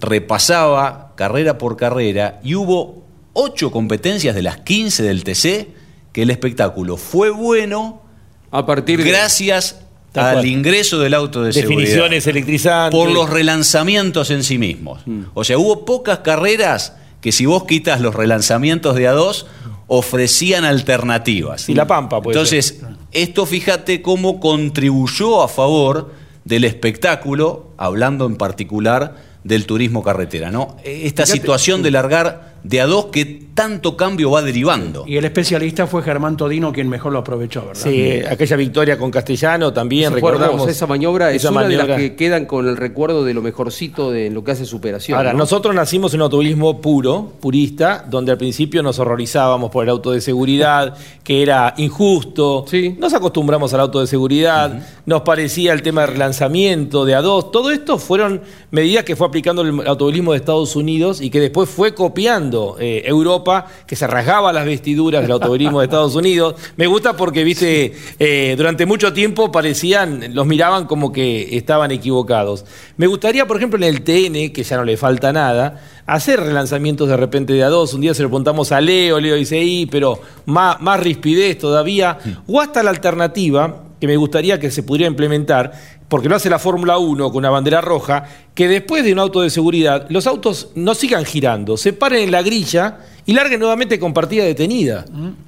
repasaba 0.01 1.13
carrera 1.17 1.59
por 1.59 1.77
carrera 1.77 2.41
y 2.43 2.55
hubo 2.55 3.05
ocho 3.33 3.71
competencias 3.71 4.35
de 4.35 4.43
las 4.43 4.59
15 4.59 5.03
del 5.03 5.25
TC 5.25 5.69
que 6.13 6.23
el 6.23 6.31
espectáculo 6.31 6.97
fue 6.97 7.31
bueno 7.31 8.03
A 8.51 8.65
partir 8.67 9.03
de... 9.03 9.11
gracias 9.11 9.81
al 10.15 10.35
cual. 10.37 10.47
ingreso 10.47 10.99
del 10.99 11.13
auto 11.15 11.43
de 11.43 11.53
seguridad. 11.53 11.79
Definiciones 11.81 12.27
electrizantes. 12.27 12.99
Por 12.99 13.11
los 13.11 13.29
relanzamientos 13.29 14.31
en 14.31 14.43
sí 14.43 14.57
mismos. 14.57 15.03
O 15.35 15.45
sea, 15.45 15.59
hubo 15.59 15.85
pocas 15.85 16.21
carreras 16.21 16.95
que 17.27 17.33
si 17.33 17.45
vos 17.45 17.65
quitas 17.65 18.01
los 18.01 18.15
relanzamientos 18.15 18.95
de 18.95 19.09
A2, 19.11 19.47
ofrecían 19.89 20.65
alternativas. 20.65 21.69
Y 21.69 21.75
La 21.75 21.85
Pampa, 21.85 22.23
puede 22.23 22.37
Entonces, 22.39 22.79
esto 23.11 23.47
fíjate 23.47 24.01
cómo 24.01 24.39
contribuyó 24.39 25.43
a 25.43 25.49
favor 25.49 26.13
del 26.45 26.63
espectáculo, 26.63 27.73
hablando 27.79 28.27
en 28.27 28.37
particular 28.37 29.17
del 29.43 29.67
turismo 29.67 30.05
carretera, 30.05 30.53
¿no? 30.53 30.77
Esta 30.85 31.25
Fíjate- 31.25 31.41
situación 31.41 31.83
de 31.83 31.91
largar 31.91 32.56
de 32.67 32.81
a 32.81 32.87
dos 32.87 33.07
que 33.07 33.47
tanto 33.55 33.97
cambio 33.97 34.33
va 34.33 34.43
derivando. 34.43 35.05
Y 35.07 35.17
el 35.17 35.25
especialista 35.25 35.87
fue 35.87 36.03
Germán 36.03 36.37
Todino 36.37 36.73
quien 36.73 36.89
mejor 36.89 37.13
lo 37.13 37.21
aprovechó, 37.21 37.65
¿verdad? 37.65 37.81
Sí, 37.81 38.21
aquella 38.29 38.57
victoria 38.57 38.99
con 38.99 39.11
Castellano 39.11 39.73
también, 39.73 40.13
recordamos. 40.13 40.69
esa 40.69 40.87
maniobra 40.87 41.31
es 41.31 41.45
una 41.45 41.63
de 41.63 41.77
las 41.77 41.97
que 41.97 42.17
quedan 42.17 42.45
con 42.45 42.67
el 42.67 42.77
recuerdo 42.77 43.25
de 43.25 43.35
lo 43.35 43.41
mejorcito 43.41 44.11
de 44.11 44.31
lo 44.31 44.43
que 44.43 44.51
hace 44.51 44.67
superación. 44.67 45.17
Ahora, 45.17 45.33
¿no? 45.33 45.39
nosotros 45.39 45.75
nacimos 45.75 46.13
en 46.13 46.21
un 46.21 46.25
automovilismo 46.25 46.81
puro, 46.81 47.33
purista, 47.41 48.05
donde 48.11 48.33
al 48.33 48.39
principio 48.39 48.83
nos 48.83 48.99
horrorizábamos 48.99 49.71
por 49.71 49.85
el 49.85 49.91
auto 49.91 50.11
de 50.11 50.21
seguridad, 50.21 50.97
que 51.23 51.43
era 51.43 51.73
injusto. 51.77 52.65
Sí. 52.69 52.97
Nos 52.99 53.15
acostumbramos 53.15 53.73
al 53.75 53.81
auto 53.81 54.01
de 54.01 54.09
seguridad, 54.09 54.83
nos 55.07 55.23
parecía 55.23 55.73
el 55.73 55.83
tema 55.83 56.01
de 56.01 56.09
relanzamiento, 56.09 57.05
de 57.05 57.17
A2. 57.17 57.53
Todo 57.53 57.71
esto 57.71 57.97
fueron 57.97 58.43
medidas 58.73 59.05
que 59.05 59.15
fue 59.15 59.29
aplicando 59.29 59.63
el 59.63 59.87
automovilismo 59.87 60.33
de 60.33 60.39
Estados 60.39 60.75
Unidos 60.75 61.21
y 61.21 61.31
que 61.31 61.41
después 61.41 61.71
fue 61.71 61.95
copiando 61.95 62.56
eh, 62.79 63.03
Europa, 63.07 63.67
que 63.87 63.97
se 63.97 64.07
rasgaba 64.07 64.53
las 64.53 64.65
vestiduras 64.65 65.23
del 65.23 65.33
automovilismo 65.33 65.81
de 65.81 65.87
Estados 65.87 66.15
Unidos. 66.15 66.55
Me 66.77 66.87
gusta 66.87 67.17
porque, 67.17 67.45
viste, 67.45 67.95
eh, 68.19 68.55
durante 68.57 68.87
mucho 68.87 69.13
tiempo 69.13 69.53
parecían, 69.53 70.35
los 70.35 70.47
miraban 70.47 70.87
como 70.87 71.13
que 71.13 71.57
estaban 71.57 71.91
equivocados. 71.91 72.65
Me 72.97 73.07
gustaría, 73.07 73.47
por 73.47 73.57
ejemplo, 73.57 73.79
en 73.79 73.85
el 73.85 74.03
TN, 74.03 74.53
que 74.53 74.63
ya 74.63 74.77
no 74.77 74.85
le 74.85 74.97
falta 74.97 75.33
nada, 75.33 75.81
hacer 76.07 76.41
relanzamientos 76.41 77.09
de 77.09 77.17
repente 77.17 77.53
de 77.53 77.63
a 77.63 77.69
dos. 77.69 77.95
Un 77.95 78.01
día 78.01 78.15
se 78.15 78.23
lo 78.23 78.29
preguntamos 78.29 78.73
a 78.73 78.81
Leo, 78.81 79.21
Leo 79.21 79.37
dice, 79.37 79.63
"Y, 79.63 79.87
pero 79.87 80.21
más, 80.47 80.81
más 80.81 81.01
rispidez 81.01 81.59
todavía. 81.59 82.19
O 82.47 82.61
hasta 82.61 82.83
la 82.83 82.91
alternativa, 82.91 83.83
que 84.01 84.07
me 84.07 84.17
gustaría 84.17 84.61
que 84.61 84.71
se 84.71 84.83
pudiera 84.83 85.09
implementar, 85.09 85.73
porque 86.09 86.29
lo 86.29 86.37
hace 86.37 86.51
la 86.51 86.59
Fórmula 86.59 86.99
1 86.99 87.29
con 87.31 87.39
una 87.39 87.51
bandera 87.51 87.81
roja, 87.81 88.25
que 88.55 88.69
después 88.69 89.05
de 89.05 89.13
un 89.13 89.19
auto 89.19 89.41
de 89.41 89.51
seguridad, 89.51 90.07
los 90.09 90.27
autos 90.27 90.71
no 90.75 90.95
sigan 90.95 91.25
girando, 91.25 91.77
se 91.77 91.93
paren 91.93 92.25
en 92.25 92.31
la 92.31 92.43
grilla 92.43 92.99
y 93.29 93.33
larguen 93.33 93.59
nuevamente 93.61 93.99
con 93.99 94.15
partida 94.15 94.45
detenida. 94.45 95.01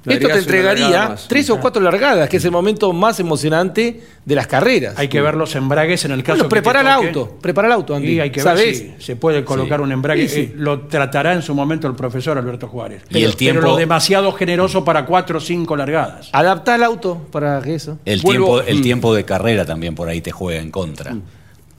Esto 0.05 0.27
Le 0.27 0.33
te 0.33 0.39
entregaría 0.39 1.15
tres 1.27 1.49
o 1.49 1.59
cuatro 1.59 1.81
largadas, 1.81 2.27
que 2.29 2.37
es 2.37 2.45
el 2.45 2.51
momento 2.51 2.91
más 2.91 3.19
emocionante 3.21 4.01
de 4.25 4.35
las 4.35 4.47
carreras. 4.47 4.95
Hay 4.97 5.07
que 5.07 5.21
ver 5.21 5.35
los 5.35 5.55
embragues 5.55 6.03
en 6.05 6.11
el 6.11 6.21
caso 6.21 6.39
Bueno, 6.39 6.49
que 6.49 6.55
te 6.55 6.61
prepara 6.61 6.81
el 6.81 6.87
auto, 6.87 7.37
prepara 7.41 7.67
el 7.67 7.71
auto, 7.73 7.95
Andy. 7.95 8.13
Y 8.13 8.19
hay 8.19 8.29
que 8.31 8.41
¿Sabés? 8.41 8.65
ver 8.81 8.97
si 8.99 9.05
se 9.05 9.15
puede 9.15 9.45
colocar 9.45 9.79
Sí. 9.79 9.83
un 9.83 9.91
embrague. 9.93 10.27
Sí, 10.27 10.35
sí. 10.35 10.41
Eh, 10.41 10.53
lo 10.57 10.81
tratará 10.81 11.33
en 11.33 11.41
su 11.41 11.55
momento 11.55 11.87
el 11.87 11.95
profesor 11.95 12.37
Alberto 12.37 12.67
Juárez. 12.67 13.01
Y 13.09 13.23
el 13.23 13.35
tiempo- 13.37 13.61
Pero 13.61 13.71
lo 13.71 13.77
demasiado 13.77 14.31
generoso 14.33 14.83
para 14.83 15.05
cuatro 15.05 15.37
o 15.37 15.41
cinco 15.41 15.75
largadas. 15.77 16.29
Adaptá 16.33 16.75
el 16.75 16.83
auto 16.83 17.27
para 17.31 17.59
eso. 17.59 17.97
El, 18.05 18.21
Vuelvo- 18.21 18.57
tiempo, 18.57 18.61
el 18.61 18.79
Mm. 18.79 18.81
tiempo 18.81 19.15
de 19.15 19.23
carrera 19.23 19.65
también 19.65 19.95
por 19.95 20.09
ahí 20.09 20.19
te 20.21 20.31
juega 20.31 20.59
en 20.61 20.69
conra. 20.69 21.15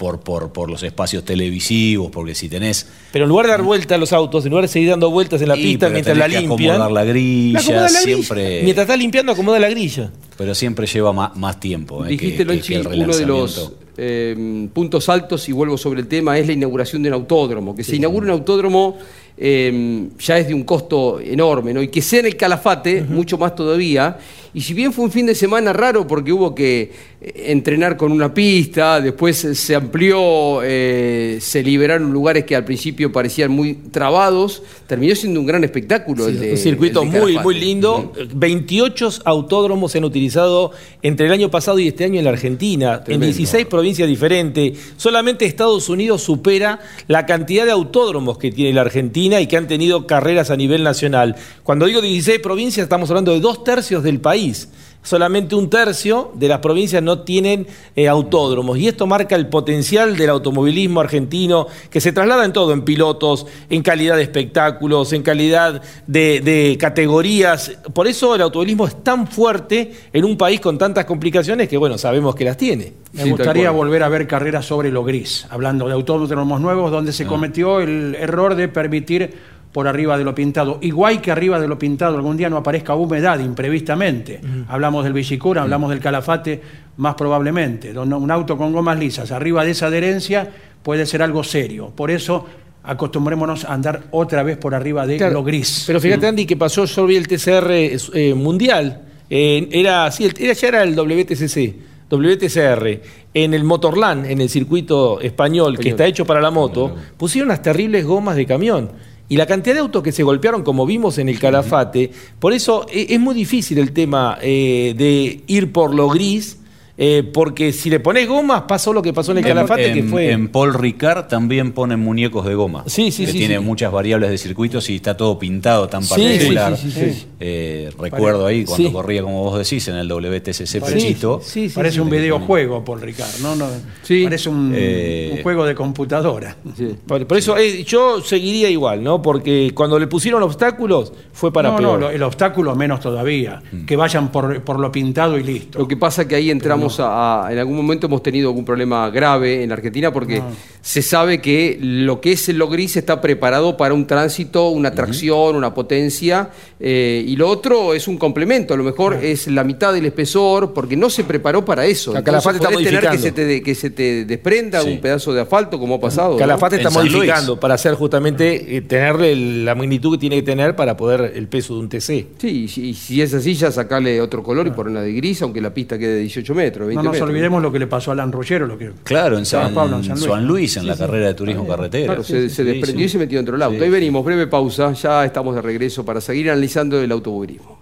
Por, 0.00 0.20
por, 0.20 0.50
por 0.50 0.70
los 0.70 0.82
espacios 0.82 1.26
televisivos, 1.26 2.10
porque 2.10 2.34
si 2.34 2.48
tenés. 2.48 2.86
Pero 3.12 3.26
en 3.26 3.28
lugar 3.28 3.44
de 3.44 3.52
dar 3.52 3.62
vueltas 3.62 3.96
a 3.96 3.98
los 3.98 4.14
autos, 4.14 4.46
en 4.46 4.50
lugar 4.50 4.64
de 4.64 4.68
seguir 4.68 4.88
dando 4.88 5.10
vueltas 5.10 5.42
en 5.42 5.48
la 5.48 5.54
pista 5.56 5.86
pero 5.88 5.92
mientras 5.92 6.16
la 6.16 6.24
tenés 6.24 6.40
limpian. 6.48 6.70
acomodar 6.76 6.90
la 6.90 7.04
grilla, 7.04 7.52
la 7.52 7.60
acomoda 7.60 7.82
la 7.82 8.00
grilla. 8.00 8.00
siempre- 8.16 8.62
Mientras 8.62 8.84
está 8.86 8.96
limpiando, 8.96 9.32
acomoda 9.32 9.58
la 9.58 9.68
grilla. 9.68 10.10
Pero 10.38 10.54
siempre 10.54 10.86
lleva 10.86 11.12
más, 11.12 11.36
más 11.36 11.60
tiempo. 11.60 12.06
eh, 12.06 12.08
Dijiste, 12.08 12.46
que- 12.46 12.60
que- 12.60 12.80
que 12.80 12.88
uno 12.98 13.14
de 13.14 13.26
los 13.26 13.72
eh, 14.02 14.68
puntos 14.72 15.10
altos, 15.10 15.46
y 15.50 15.52
vuelvo 15.52 15.76
sobre 15.76 16.00
el 16.00 16.06
tema, 16.08 16.38
es 16.38 16.46
la 16.46 16.54
inauguración 16.54 17.02
de 17.02 17.10
un 17.10 17.14
autódromo. 17.16 17.74
Que 17.74 17.84
se 17.84 17.96
inaugure 17.96 18.24
un 18.24 18.32
autódromo 18.32 18.96
eh, 19.42 20.08
ya 20.18 20.38
es 20.38 20.48
de 20.48 20.54
un 20.54 20.64
costo 20.64 21.18
enorme, 21.20 21.72
¿no? 21.74 21.82
Y 21.82 21.88
que 21.88 22.00
sea 22.02 22.20
en 22.20 22.26
el 22.26 22.36
Calafate, 22.36 23.02
mucho 23.02 23.36
más 23.38 23.54
todavía. 23.54 24.16
Y 24.52 24.60
si 24.62 24.74
bien 24.74 24.92
fue 24.92 25.04
un 25.04 25.10
fin 25.10 25.24
de 25.26 25.34
semana 25.34 25.72
raro 25.72 26.06
porque 26.06 26.32
hubo 26.32 26.54
que 26.54 26.92
entrenar 27.22 27.98
con 27.98 28.12
una 28.12 28.32
pista, 28.32 28.98
después 28.98 29.36
se 29.36 29.74
amplió, 29.74 30.60
eh, 30.62 31.36
se 31.42 31.62
liberaron 31.62 32.10
lugares 32.14 32.44
que 32.46 32.56
al 32.56 32.64
principio 32.64 33.12
parecían 33.12 33.50
muy 33.50 33.74
trabados, 33.74 34.62
terminó 34.86 35.14
siendo 35.14 35.38
un 35.40 35.44
gran 35.46 35.62
espectáculo. 35.62 36.26
el 36.28 36.40
de- 36.40 36.52
un 36.52 36.56
circuito 36.56 37.02
el 37.02 37.10
de 37.10 37.20
muy, 37.20 37.38
muy 37.38 37.60
lindo. 37.60 38.12
28 38.34 39.10
autódromos 39.26 39.92
se 39.92 39.98
han 39.98 40.04
utilizado 40.04 40.72
entre 41.02 41.26
el 41.26 41.32
año 41.32 41.50
pasado 41.50 41.78
y 41.78 41.88
este 41.88 42.04
año 42.04 42.18
en 42.18 42.24
la 42.24 42.30
Argentina, 42.30 43.04
Tremendo. 43.04 43.26
en 43.26 43.32
16 43.32 43.66
provincias 43.66 44.08
diferentes. 44.08 44.78
Solamente 44.96 45.44
Estados 45.44 45.90
Unidos 45.90 46.22
supera 46.22 46.80
la 47.06 47.26
cantidad 47.26 47.66
de 47.66 47.70
autódromos 47.72 48.38
que 48.38 48.50
tiene 48.50 48.72
la 48.72 48.80
Argentina 48.80 49.40
y 49.42 49.46
que 49.46 49.58
han 49.58 49.68
tenido 49.68 50.06
carreras 50.06 50.50
a 50.50 50.56
nivel 50.56 50.82
nacional. 50.82 51.36
Cuando 51.64 51.84
digo 51.84 52.00
16 52.00 52.38
provincias, 52.40 52.84
estamos 52.84 53.10
hablando 53.10 53.32
de 53.34 53.40
dos 53.40 53.62
tercios 53.62 54.02
del 54.02 54.20
país. 54.20 54.68
Solamente 55.02 55.54
un 55.54 55.70
tercio 55.70 56.30
de 56.34 56.46
las 56.48 56.58
provincias 56.58 57.02
no 57.02 57.20
tienen 57.20 57.66
eh, 57.96 58.06
autódromos. 58.06 58.76
Y 58.78 58.86
esto 58.86 59.06
marca 59.06 59.34
el 59.34 59.46
potencial 59.48 60.16
del 60.16 60.28
automovilismo 60.30 61.00
argentino, 61.00 61.66
que 61.88 62.00
se 62.02 62.12
traslada 62.12 62.44
en 62.44 62.52
todo, 62.52 62.72
en 62.74 62.82
pilotos, 62.82 63.46
en 63.70 63.82
calidad 63.82 64.16
de 64.16 64.22
espectáculos, 64.22 65.12
en 65.14 65.22
calidad 65.22 65.80
de, 66.06 66.40
de 66.40 66.76
categorías. 66.78 67.72
Por 67.94 68.06
eso 68.08 68.34
el 68.34 68.42
automovilismo 68.42 68.86
es 68.86 69.02
tan 69.02 69.26
fuerte 69.26 69.90
en 70.12 70.24
un 70.24 70.36
país 70.36 70.60
con 70.60 70.76
tantas 70.76 71.06
complicaciones 71.06 71.68
que, 71.68 71.78
bueno, 71.78 71.96
sabemos 71.96 72.34
que 72.34 72.44
las 72.44 72.56
tiene. 72.58 72.92
Me 73.12 73.24
Sí, 73.24 73.30
gustaría 73.30 73.70
volver 73.70 74.02
a 74.02 74.08
ver 74.08 74.26
carreras 74.26 74.66
sobre 74.66 74.90
lo 74.90 75.02
gris, 75.02 75.46
hablando 75.50 75.86
de 75.88 75.94
autódromos 75.94 76.60
nuevos, 76.60 76.90
donde 76.92 77.10
Ah. 77.10 77.14
se 77.14 77.26
cometió 77.26 77.80
el 77.80 78.14
error 78.14 78.54
de 78.54 78.68
permitir 78.68 79.34
por 79.72 79.86
arriba 79.86 80.18
de 80.18 80.24
lo 80.24 80.34
pintado. 80.34 80.78
Igual 80.80 81.20
que 81.20 81.30
arriba 81.30 81.60
de 81.60 81.68
lo 81.68 81.78
pintado 81.78 82.16
algún 82.16 82.36
día 82.36 82.50
no 82.50 82.56
aparezca 82.56 82.94
humedad 82.94 83.38
imprevistamente. 83.38 84.40
Hablamos 84.68 85.04
del 85.04 85.12
Villicura, 85.12 85.62
hablamos 85.62 85.90
del 85.90 86.00
Calafate, 86.00 86.60
más 86.96 87.14
probablemente. 87.14 87.92
Donde 87.92 88.16
Un 88.16 88.30
auto 88.30 88.56
con 88.56 88.72
gomas 88.72 88.98
lisas 88.98 89.30
arriba 89.30 89.64
de 89.64 89.70
esa 89.70 89.86
adherencia 89.86 90.48
puede 90.82 91.06
ser 91.06 91.22
algo 91.22 91.44
serio. 91.44 91.92
Por 91.94 92.10
eso 92.10 92.46
acostumbrémonos 92.82 93.64
a 93.64 93.74
andar 93.74 94.04
otra 94.10 94.42
vez 94.42 94.56
por 94.56 94.74
arriba 94.74 95.06
de 95.06 95.18
Claro, 95.18 95.34
lo 95.34 95.44
gris. 95.44 95.84
Pero 95.86 96.00
fíjate, 96.00 96.26
Andy, 96.26 96.46
que 96.46 96.56
pasó, 96.56 96.84
yo 96.86 97.06
vi 97.06 97.16
el 97.16 97.28
TCR 97.28 97.70
eh, 97.70 98.34
mundial. 98.34 99.02
eh, 99.28 99.68
era, 99.70 100.10
sí, 100.10 100.28
era, 100.38 100.52
ya 100.54 100.68
era 100.68 100.82
el 100.82 100.96
WTCC, 100.96 101.74
WTCR. 102.10 103.00
En 103.32 103.54
el 103.54 103.62
Motorland, 103.62 104.26
en 104.26 104.40
el 104.40 104.48
circuito 104.48 105.20
español, 105.20 105.78
que 105.78 105.90
está 105.90 106.06
hecho 106.06 106.24
para 106.24 106.40
la 106.40 106.50
moto, 106.50 106.96
pusieron 107.16 107.50
unas 107.50 107.62
terribles 107.62 108.04
gomas 108.04 108.34
de 108.34 108.46
camión. 108.46 108.90
Y 109.30 109.36
la 109.36 109.46
cantidad 109.46 109.76
de 109.76 109.80
autos 109.80 110.02
que 110.02 110.10
se 110.10 110.24
golpearon, 110.24 110.64
como 110.64 110.84
vimos 110.84 111.16
en 111.18 111.28
el 111.28 111.38
Calafate, 111.38 112.10
por 112.40 112.52
eso 112.52 112.84
eh, 112.90 113.06
es 113.10 113.20
muy 113.20 113.32
difícil 113.32 113.78
el 113.78 113.92
tema 113.92 114.36
eh, 114.42 114.92
de 114.98 115.44
ir 115.46 115.70
por 115.70 115.94
lo 115.94 116.08
gris, 116.08 116.58
eh, 117.02 117.22
porque 117.32 117.72
si 117.72 117.88
le 117.88 117.98
pones 117.98 118.28
gomas, 118.28 118.64
pasó 118.68 118.92
lo 118.92 119.00
que 119.00 119.14
pasó 119.14 119.32
en 119.32 119.38
el 119.38 119.44
Calafate, 119.44 119.86
en, 119.88 119.94
que 119.94 120.02
fue... 120.02 120.30
en 120.32 120.48
Paul 120.48 120.74
Ricard 120.74 121.28
también 121.28 121.72
ponen 121.72 121.98
muñecos 121.98 122.44
de 122.44 122.54
goma. 122.54 122.84
Sí, 122.86 123.10
sí, 123.10 123.24
que 123.24 123.32
sí, 123.32 123.38
tiene 123.38 123.56
sí. 123.56 123.64
muchas 123.64 123.90
variables 123.90 124.28
de 124.28 124.36
circuitos 124.36 124.90
y 124.90 124.96
está 124.96 125.16
todo 125.16 125.38
pintado 125.38 125.88
tan 125.88 126.06
particular. 126.06 126.76
sí, 126.76 126.90
sí, 126.90 127.00
sí, 127.00 127.10
sí. 127.14 127.26
Eh, 127.40 127.90
recuerdo 127.98 128.44
ahí 128.44 128.66
cuando 128.66 128.88
Sí. 128.88 128.92
corría, 128.92 129.22
como 129.22 129.42
vos 129.44 129.56
decís, 129.58 129.88
en 129.88 129.94
el 129.96 130.06
WTCC 130.08 130.80
Pechito. 130.84 131.40
sí, 131.42 131.70
sí, 131.70 131.74
Parece 131.74 131.94
sí. 131.94 132.00
un 132.00 132.10
videojuego, 132.10 132.84
Paul 132.84 133.00
Ricard, 133.00 133.40
¿no? 133.40 133.56
no 133.56 133.66
Sí. 134.02 134.24
Parece 134.24 134.50
un, 134.50 134.70
Eh, 134.76 135.30
un 135.38 135.42
juego 135.42 135.64
de 135.64 135.74
computadora. 135.74 136.54
Sí. 136.76 136.96
Por, 137.06 137.26
por 137.26 137.38
eso 137.38 137.56
eh, 137.56 137.82
yo 137.84 138.20
seguiría 138.20 138.68
igual, 138.68 139.02
¿no? 139.02 139.22
Porque 139.22 139.72
cuando 139.74 139.98
le 139.98 140.06
pusieron 140.06 140.42
obstáculos 140.42 141.14
fue 141.32 141.50
para 141.50 141.70
no, 141.70 141.76
peor. 141.78 141.98
no, 142.00 142.10
el 142.10 142.22
obstáculo 142.22 142.76
menos 142.76 143.00
todavía. 143.00 143.62
Mm. 143.72 143.86
Que 143.86 143.96
vayan 143.96 144.30
por, 144.30 144.62
por 144.62 144.78
lo 144.78 144.92
pintado 144.92 145.38
y 145.38 145.42
listo. 145.42 145.78
Lo 145.78 145.88
que 145.88 145.96
pasa 145.96 146.22
es 146.22 146.28
que 146.28 146.34
ahí 146.34 146.50
entramos 146.50 146.89
a, 146.98 147.48
En 147.50 147.58
algún 147.58 147.76
momento 147.76 148.06
hemos 148.06 148.22
tenido 148.22 148.48
algún 148.48 148.64
problema 148.64 149.08
grave 149.10 149.62
en 149.62 149.68
la 149.68 149.74
Argentina 149.76 150.12
porque 150.12 150.42
se 150.82 151.02
sabe 151.02 151.40
que 151.40 151.78
lo 151.80 152.20
que 152.20 152.32
es 152.32 152.48
lo 152.48 152.68
gris 152.68 152.96
está 152.96 153.20
preparado 153.20 153.76
para 153.76 153.92
un 153.94 154.06
tránsito, 154.06 154.68
una 154.70 154.92
tracción, 154.94 155.56
una 155.56 155.74
potencia, 155.74 156.50
eh, 156.78 157.22
y 157.26 157.36
lo 157.36 157.48
otro 157.48 157.92
es 157.94 158.08
un 158.08 158.16
complemento. 158.16 158.72
A 158.74 158.76
lo 158.76 158.82
mejor 158.84 159.18
es 159.22 159.46
la 159.48 159.62
mitad 159.64 159.92
del 159.92 160.06
espesor 160.06 160.72
porque 160.72 160.96
no 160.96 161.10
se 161.10 161.24
preparó 161.24 161.64
para 161.64 161.84
eso. 161.86 162.12
La 162.14 162.24
Calafate 162.24 162.56
Entonces, 162.58 162.80
está 162.86 162.90
podés 162.92 163.02
tener 163.02 163.10
que 163.10 163.18
se, 163.18 163.30
modificando. 163.30 163.54
te, 163.58 163.62
que 163.62 163.74
se 163.74 163.90
te 163.90 164.24
desprenda 164.24 164.80
Sí. 164.82 164.90
un 164.90 165.00
pedazo 165.00 165.32
de 165.34 165.40
asfalto 165.42 165.78
como 165.78 165.96
ha 165.96 166.00
pasado. 166.00 166.32
¿no? 166.32 166.36
Calafate 166.38 166.76
está 166.76 166.88
Luis. 166.90 167.12
modificando 167.12 167.60
para 167.60 167.74
hacer 167.74 167.94
justamente 167.94 168.76
eh, 168.76 168.80
tenerle 168.80 169.36
la 169.64 169.74
magnitud 169.74 170.12
que 170.12 170.18
tiene 170.20 170.36
que 170.36 170.42
tener 170.42 170.74
para 170.76 170.96
poder 170.96 171.32
el 171.34 171.46
peso 171.48 171.74
de 171.74 171.80
un 171.80 171.88
TC. 171.88 172.26
Sí, 172.38 172.66
y 172.76 172.94
si, 172.94 173.20
es 173.20 173.34
así, 173.34 173.54
ya 173.54 173.70
sacarle 173.70 174.20
otro 174.20 174.42
color 174.42 174.66
y 174.66 174.70
ponerla 174.70 175.02
de 175.02 175.12
gris, 175.12 175.42
aunque 175.42 175.60
la 175.60 175.74
pista 175.74 175.98
quede 175.98 176.14
de 176.14 176.20
18 176.20 176.54
metros, 176.54 176.86
20 176.88 176.96
No 176.96 177.02
nos 177.04 177.12
metros. 177.12 177.28
olvidemos 177.28 177.62
lo 177.62 177.70
que 177.70 177.78
le 177.78 177.86
pasó 177.86 178.10
a 178.10 178.14
Alan 178.14 178.32
Ruggiero, 178.32 178.66
lo 178.66 178.78
que 178.78 178.90
Claro, 179.04 179.36
en 179.38 179.44
San, 179.44 179.74
Pablo 179.74 179.98
en 179.98 180.16
San 180.16 180.46
Luis, 180.46 180.69
en 180.76 180.86
la 180.86 180.96
carrera 180.96 181.28
de 181.28 181.34
turismo 181.34 181.66
carretera. 181.66 182.06
Claro, 182.06 182.24
se, 182.24 182.48
se 182.48 182.64
desprendió 182.64 183.06
y 183.06 183.08
se 183.08 183.18
metió 183.18 183.38
dentro 183.38 183.54
del 183.54 183.62
auto. 183.62 183.78
Sí, 183.78 183.84
Ahí 183.84 183.90
venimos, 183.90 184.24
breve 184.24 184.46
pausa, 184.46 184.92
ya 184.92 185.24
estamos 185.24 185.54
de 185.54 185.62
regreso 185.62 186.04
para 186.04 186.20
seguir 186.20 186.50
analizando 186.50 187.00
el 187.00 187.10
automovilismo. 187.12 187.80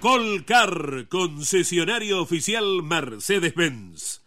Colcar, 0.00 1.06
concesionario 1.08 2.22
oficial 2.22 2.82
Mercedes-Benz. 2.82 4.20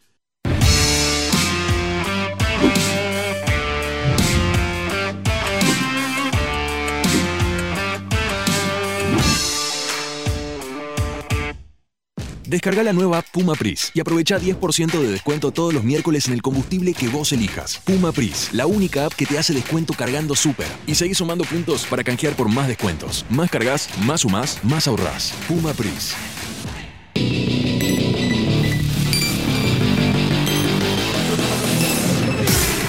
Descarga 12.54 12.84
la 12.84 12.94
nueva 12.94 13.24
Puma 13.24 13.56
Pris 13.56 13.90
y 13.96 14.00
aprovecha 14.00 14.40
10% 14.40 14.92
de 14.92 15.12
descuento 15.12 15.52
todos 15.52 15.74
los 15.74 15.84
miércoles 15.84 16.28
en 16.28 16.34
el 16.34 16.44
combustible 16.44 16.94
que 16.94 17.08
vos 17.08 17.32
elijas. 17.32 17.82
Puma 17.84 18.12
Pris, 18.12 18.50
la 18.54 18.68
única 18.68 19.08
app 19.08 19.14
que 19.14 19.26
te 19.26 19.40
hace 19.40 19.56
descuento 19.56 19.96
cargando 19.96 20.36
súper. 20.36 20.68
Y 20.86 20.94
seguís 20.94 21.18
sumando 21.18 21.46
puntos 21.46 21.88
para 21.88 22.04
canjear 22.04 22.36
por 22.36 22.50
más 22.50 22.68
descuentos. 22.68 23.26
Más 23.28 23.50
cargas, 23.50 23.90
más 24.06 24.22
sumás, 24.22 24.60
más 24.64 24.88
ahorrás. 24.88 25.34
Puma 25.48 25.74
Pris. 25.74 26.14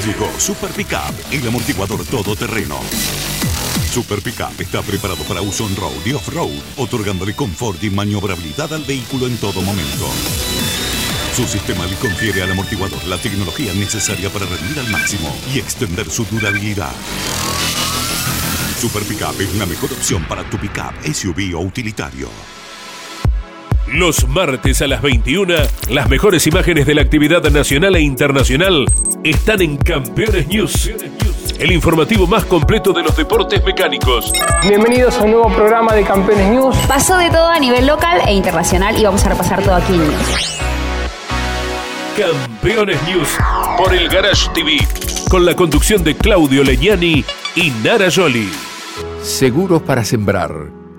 Llegó 0.05 0.31
Super 0.39 0.73
Pickup, 0.73 1.15
el 1.31 1.49
amortiguador 1.49 2.05
todoterreno. 2.05 2.81
Super 3.95 4.21
Pickup 4.23 4.61
está 4.61 4.83
preparado 4.83 5.23
para 5.23 5.41
uso 5.41 5.65
on-road 5.65 6.05
y 6.05 6.15
off-road, 6.15 6.51
otorgándole 6.79 7.33
confort 7.37 7.81
y 7.85 7.91
maniobrabilidad 7.91 8.75
al 8.75 8.83
vehículo 8.83 9.29
en 9.29 9.37
todo 9.37 9.63
momento. 9.63 10.09
Su 11.37 11.47
sistema 11.47 11.87
le 11.87 11.95
confiere 11.95 12.43
al 12.43 12.51
amortiguador 12.51 13.05
la 13.07 13.19
tecnología 13.19 13.73
necesaria 13.73 14.31
para 14.31 14.47
rendir 14.47 14.81
al 14.81 14.91
máximo 14.91 15.33
y 15.55 15.61
extender 15.61 16.11
su 16.11 16.25
durabilidad. 16.25 16.91
Super 18.81 19.05
Pickup 19.05 19.41
es 19.41 19.55
una 19.55 19.65
mejor 19.65 19.93
opción 19.93 20.25
para 20.25 20.43
tu 20.51 20.59
pickup, 20.59 20.95
SUV 21.05 21.55
o 21.55 21.61
utilitario. 21.61 22.29
Los 23.93 24.27
martes 24.27 24.83
a 24.83 24.89
las 24.89 25.03
21, 25.03 25.55
las 25.91 26.09
mejores 26.09 26.45
imágenes 26.49 26.85
de 26.85 26.97
la 26.97 27.03
actividad 27.03 27.49
nacional 27.49 27.95
e 27.95 28.01
internacional 28.01 28.87
están 29.23 29.63
en 29.63 29.77
Campeones 29.77 30.49
News, 30.49 30.91
el 31.59 31.73
informativo 31.73 32.27
más 32.27 32.45
completo 32.45 32.93
de 32.93 33.03
los 33.03 33.17
deportes 33.17 33.65
mecánicos. 33.65 34.33
Bienvenidos 34.63 35.19
a 35.19 35.25
un 35.25 35.33
nuevo 35.33 35.49
programa 35.51 35.95
de 35.95 36.05
Campeones 36.05 36.51
News. 36.51 36.77
Pasó 36.89 37.17
de 37.17 37.31
todo 37.31 37.49
a 37.49 37.59
nivel 37.59 37.87
local 37.87 38.21
e 38.27 38.35
internacional 38.35 38.99
y 38.99 39.05
vamos 39.05 39.25
a 39.25 39.31
repasar 39.31 39.63
todo 39.63 39.75
aquí 39.75 39.95
en 39.95 40.01
News. 40.01 40.59
Campeones 42.17 43.03
News 43.05 43.29
por 43.77 43.93
el 43.95 44.09
Garage 44.09 44.49
TV, 44.55 44.79
con 45.31 45.45
la 45.45 45.55
conducción 45.55 46.05
de 46.05 46.17
Claudio 46.17 46.63
Legnani 46.65 47.25
y 47.57 47.71
Nara 47.83 48.09
Joli. 48.15 48.51
Seguros 49.23 49.83
para 49.83 50.05
sembrar, 50.05 50.53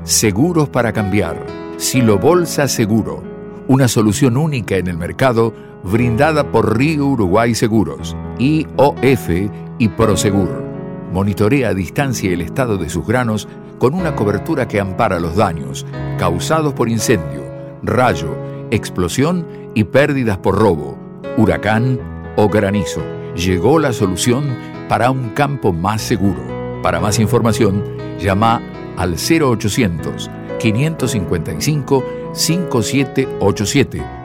seguros 0.04 0.70
para 0.70 0.92
cambiar. 0.94 1.46
Silo 1.78 2.18
Bolsa 2.18 2.68
Seguro, 2.70 3.22
una 3.68 3.88
solución 3.88 4.38
única 4.38 4.78
en 4.78 4.88
el 4.88 4.98
mercado 4.98 5.54
brindada 5.92 6.52
por 6.52 6.78
Río 6.78 7.06
Uruguay 7.06 7.54
Seguros, 7.54 8.16
IOF 8.40 9.30
y 9.78 9.88
Prosegur. 9.90 10.64
Monitorea 11.12 11.70
a 11.70 11.74
distancia 11.74 12.32
el 12.34 12.42
estado 12.42 12.78
de 12.78 12.90
sus 12.90 13.06
granos 13.06 13.48
con 13.78 13.94
una 13.94 14.16
cobertura 14.16 14.68
que 14.68 14.80
ampara 14.80 15.20
los 15.20 15.36
daños 15.36 15.86
causados 16.18 16.74
por 16.74 16.90
incendio, 16.90 17.44
rayo, 17.84 18.36
explosión 18.72 19.46
y 19.76 19.84
pérdidas 19.84 20.40
por 20.40 20.58
robo, 20.58 20.98
huracán 21.38 22.00
o 22.36 22.50
granizo. 22.50 23.02
Llegó 23.36 23.78
la 23.80 23.94
solución 23.94 24.58
para 24.90 25.12
un 25.12 25.30
campo 25.30 25.72
más 25.72 26.02
seguro. 26.02 26.42
Para 26.82 27.00
más 27.00 27.20
información, 27.20 27.84
llama 28.20 28.62
al 28.98 29.14
0800 29.14 30.32
555 30.60 32.04
5787 32.34 34.25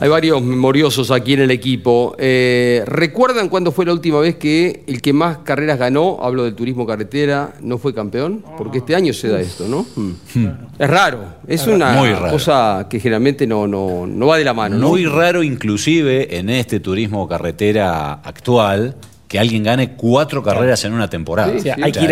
Hay 0.00 0.08
varios 0.08 0.40
memoriosos 0.40 1.10
aquí 1.10 1.34
en 1.34 1.40
el 1.40 1.50
equipo. 1.50 2.16
Eh, 2.18 2.82
¿Recuerdan 2.86 3.50
cuándo 3.50 3.70
fue 3.70 3.84
la 3.84 3.92
última 3.92 4.18
vez 4.18 4.36
que 4.36 4.82
el 4.86 5.02
que 5.02 5.12
más 5.12 5.38
carreras 5.38 5.78
ganó, 5.78 6.18
hablo 6.22 6.44
del 6.44 6.54
turismo 6.54 6.86
carretera, 6.86 7.52
no 7.60 7.76
fue 7.76 7.92
campeón? 7.92 8.42
Porque 8.56 8.78
este 8.78 8.94
año 8.94 9.12
se 9.12 9.28
da 9.28 9.40
esto, 9.40 9.68
¿no? 9.68 9.84
Hmm. 9.94 10.46
Es 10.78 10.88
raro, 10.88 11.18
es 11.46 11.66
una 11.66 12.00
cosa 12.30 12.86
que 12.88 12.98
generalmente 12.98 13.46
no, 13.46 13.66
no, 13.66 14.06
no, 14.06 14.26
va 14.26 14.38
de 14.38 14.44
la 14.44 14.54
mano. 14.54 14.78
¿no? 14.78 14.88
Muy 14.88 15.04
raro 15.04 15.42
inclusive 15.42 16.38
en 16.38 16.48
este 16.48 16.80
turismo 16.80 17.28
carretera 17.28 18.14
actual 18.14 18.96
que 19.28 19.38
alguien 19.38 19.62
gane 19.62 19.92
cuatro 19.96 20.42
carreras 20.42 20.82
en 20.86 20.94
una 20.94 21.10
temporada. 21.10 21.52
hay, 21.52 21.92
que 21.92 22.02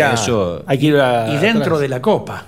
ir 0.85 0.95
a, 0.95 1.33
Y 1.33 1.37
dentro 1.37 1.79
de 1.79 1.89
la 1.89 2.01
Copa. 2.01 2.45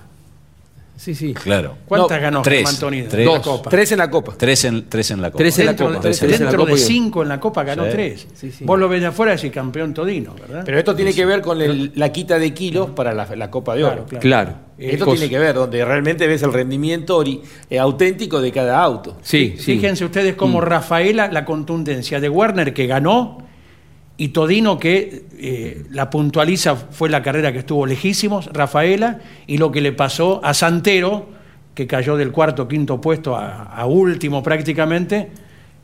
Sí, 1.01 1.15
sí. 1.15 1.33
Claro. 1.33 1.77
¿Cuántas 1.87 2.21
ganó 2.21 2.43
tres, 2.43 2.69
Antonio? 2.69 3.07
Tres, 3.09 3.25
la 3.25 3.41
Copa. 3.41 3.71
tres 3.71 3.91
en 3.91 3.97
la 3.97 4.11
Copa. 4.11 4.35
Tres 4.37 4.65
en, 4.65 4.87
tres 4.87 5.09
en 5.09 5.19
la 5.19 5.31
Copa. 5.31 5.37
Tres 5.39 5.57
en 5.57 5.65
la 5.65 5.75
Copa. 5.75 5.99
dentro 5.99 6.65
de 6.67 6.77
cinco 6.77 7.23
en 7.23 7.29
la 7.29 7.39
Copa 7.39 7.63
ganó 7.63 7.85
tres. 7.85 8.27
Vos 8.59 8.77
lo 8.77 8.87
ves 8.87 9.01
de 9.01 9.07
afuera 9.07 9.35
y 9.41 9.49
campeón 9.49 9.95
todino, 9.95 10.35
¿verdad? 10.39 10.61
Pero 10.63 10.77
esto 10.77 10.95
tiene 10.95 11.11
que 11.11 11.25
ver 11.25 11.41
con 11.41 11.57
la 11.95 12.11
quita 12.11 12.37
de 12.37 12.53
kilos 12.53 12.91
para 12.91 13.15
la, 13.15 13.49
Copa 13.49 13.73
de 13.75 13.83
Oro. 13.83 14.05
Claro. 14.19 14.53
Esto 14.77 15.05
tiene 15.05 15.27
que 15.27 15.39
ver, 15.39 15.55
donde 15.55 15.83
realmente 15.83 16.27
ves 16.27 16.43
el 16.43 16.53
rendimiento 16.53 17.23
eh, 17.23 17.79
auténtico 17.79 18.39
de 18.39 18.51
cada 18.51 18.79
auto. 18.79 19.17
Sí, 19.23 19.55
Fíjense 19.57 20.05
ustedes 20.05 20.35
cómo 20.35 20.59
mm. 20.59 20.63
Rafaela, 20.63 21.31
la 21.31 21.45
contundencia 21.45 22.19
de 22.19 22.29
Werner 22.29 22.75
que 22.75 22.85
ganó 22.85 23.39
y 24.21 24.27
Todino 24.27 24.77
que 24.77 25.23
eh, 25.39 25.83
la 25.89 26.11
puntualiza 26.11 26.75
fue 26.75 27.09
la 27.09 27.23
carrera 27.23 27.51
que 27.51 27.57
estuvo 27.57 27.87
lejísimos, 27.87 28.51
Rafaela, 28.53 29.19
y 29.47 29.57
lo 29.57 29.71
que 29.71 29.81
le 29.81 29.93
pasó 29.93 30.39
a 30.43 30.53
Santero, 30.53 31.25
que 31.73 31.87
cayó 31.87 32.15
del 32.15 32.31
cuarto 32.31 32.67
quinto 32.67 33.01
puesto 33.01 33.35
a, 33.35 33.83
último 33.87 34.43
prácticamente, 34.43 35.31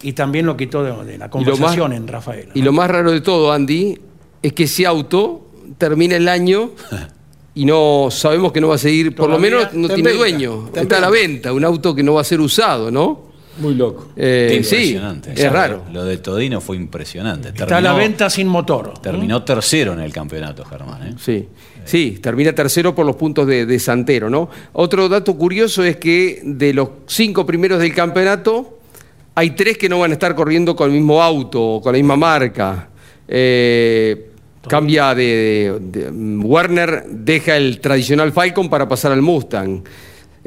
y 0.04 0.14
también 0.14 0.46
lo 0.46 0.56
quitó 0.56 0.84
de, 1.04 1.18
la 1.18 1.32
conversación 1.32 1.94
en 1.94 2.08
Rafaela. 2.08 2.52
Y 2.54 2.62
lo 2.62 2.72
más 2.72 2.92
raro 2.92 3.12
de 3.12 3.22
todo, 3.22 3.52
Andy, 3.52 3.98
es 4.44 4.54
que 4.54 4.66
ese 4.66 4.86
auto 4.86 5.48
termina 5.80 6.16
el 6.16 6.30
año 6.30 6.74
y 7.56 7.66
no 7.66 8.10
sabemos 8.12 8.52
que 8.52 8.62
no 8.62 8.68
va 8.68 8.76
a 8.76 8.78
seguir, 8.78 9.16
por 9.16 9.32
lo 9.32 9.40
menos 9.40 9.74
no 9.74 9.90
tiene 9.90 10.12
dueño, 10.12 10.70
está 10.76 11.00
a 11.00 11.02
la 11.02 11.10
venta, 11.10 11.54
un 11.54 11.66
auto 11.66 11.96
que 11.96 12.04
no 12.04 12.14
va 12.14 12.22
a 12.22 12.24
ser 12.24 12.40
usado, 12.40 12.92
¿no? 12.92 13.27
Muy 13.60 13.76
loco. 13.76 14.10
Eh, 14.16 14.54
impresionante. 14.58 15.36
Sí, 15.36 15.42
es 15.44 15.52
raro. 15.52 15.84
Lo 15.92 16.04
de 16.06 16.18
Todino 16.18 16.62
fue 16.62 16.78
impresionante. 16.78 17.50
Está 17.50 17.78
a 17.78 17.82
la 17.82 17.94
venta 17.94 18.30
sin 18.30 18.48
motor. 18.48 19.00
Terminó 19.02 19.44
tercero 19.44 19.94
en 19.94 20.00
el 20.00 20.14
campeonato, 20.14 20.64
Germán. 20.66 21.08
¿eh? 21.08 21.16
Sí. 21.20 21.48
Sí, 21.88 22.20
termina 22.22 22.54
tercero 22.54 22.94
por 22.94 23.06
los 23.06 23.16
puntos 23.16 23.48
de, 23.48 23.80
Santero, 23.80 24.30
¿no? 24.30 24.50
Otro 24.74 25.08
dato 25.08 25.38
curioso 25.38 25.86
es 25.86 25.96
que 25.96 26.42
de 26.44 26.74
los 26.74 26.90
cinco 27.06 27.46
primeros 27.46 27.80
del 27.80 27.94
campeonato, 27.94 28.80
hay 29.36 29.52
tres 29.52 29.78
que 29.78 29.88
no 29.88 30.00
van 30.00 30.12
a 30.12 30.16
estar 30.16 30.36
corriendo 30.36 30.76
con 30.76 30.90
el 30.90 30.98
mismo 30.98 31.24
auto, 31.24 31.80
con 31.82 31.94
la 31.94 31.98
misma 31.98 32.18
marca. 32.18 32.90
Eh, 33.26 34.32
cambia 34.68 35.16
de, 35.16 36.12
Warner, 36.44 37.06
deja 37.10 37.56
el 37.56 37.80
tradicional 37.80 38.34
Falcon 38.34 38.70
para 38.70 38.86
pasar 38.88 39.14
al 39.14 39.22
Mustang. 39.22 39.84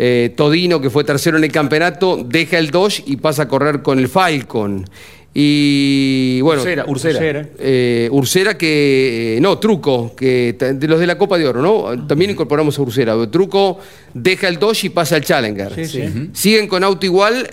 Eh, 0.02 0.32
Todino, 0.34 0.80
que 0.80 0.88
fue 0.88 1.04
tercero 1.04 1.36
en 1.36 1.44
el 1.44 1.52
campeonato, 1.52 2.24
deja 2.24 2.58
el 2.58 2.70
Dodge 2.70 3.02
y 3.04 3.18
pasa 3.18 3.42
a 3.42 3.48
correr 3.48 3.82
con 3.82 3.98
el 3.98 4.08
Falcon. 4.08 4.86
Y 5.34 6.40
bueno, 6.40 6.62
Ursera, 6.62 6.86
Ursera. 6.88 7.48
Eh, 7.58 8.08
Ursera 8.10 8.56
que, 8.56 9.36
eh, 9.36 9.40
no, 9.42 9.58
Truco, 9.58 10.14
que 10.16 10.56
de 10.58 10.88
los 10.88 11.00
de 11.00 11.06
la 11.06 11.18
Copa 11.18 11.36
de 11.36 11.46
Oro, 11.46 11.60
¿no? 11.60 12.06
También 12.06 12.30
incorporamos 12.30 12.78
a 12.78 12.82
Ursera. 12.82 13.14
Truco 13.30 13.78
deja 14.14 14.48
el 14.48 14.58
Dodge 14.58 14.84
y 14.84 14.88
pasa 14.88 15.16
al 15.16 15.22
Challenger. 15.22 15.86
Siguen 16.32 16.66
con 16.66 16.82
auto 16.82 17.04
igual 17.04 17.46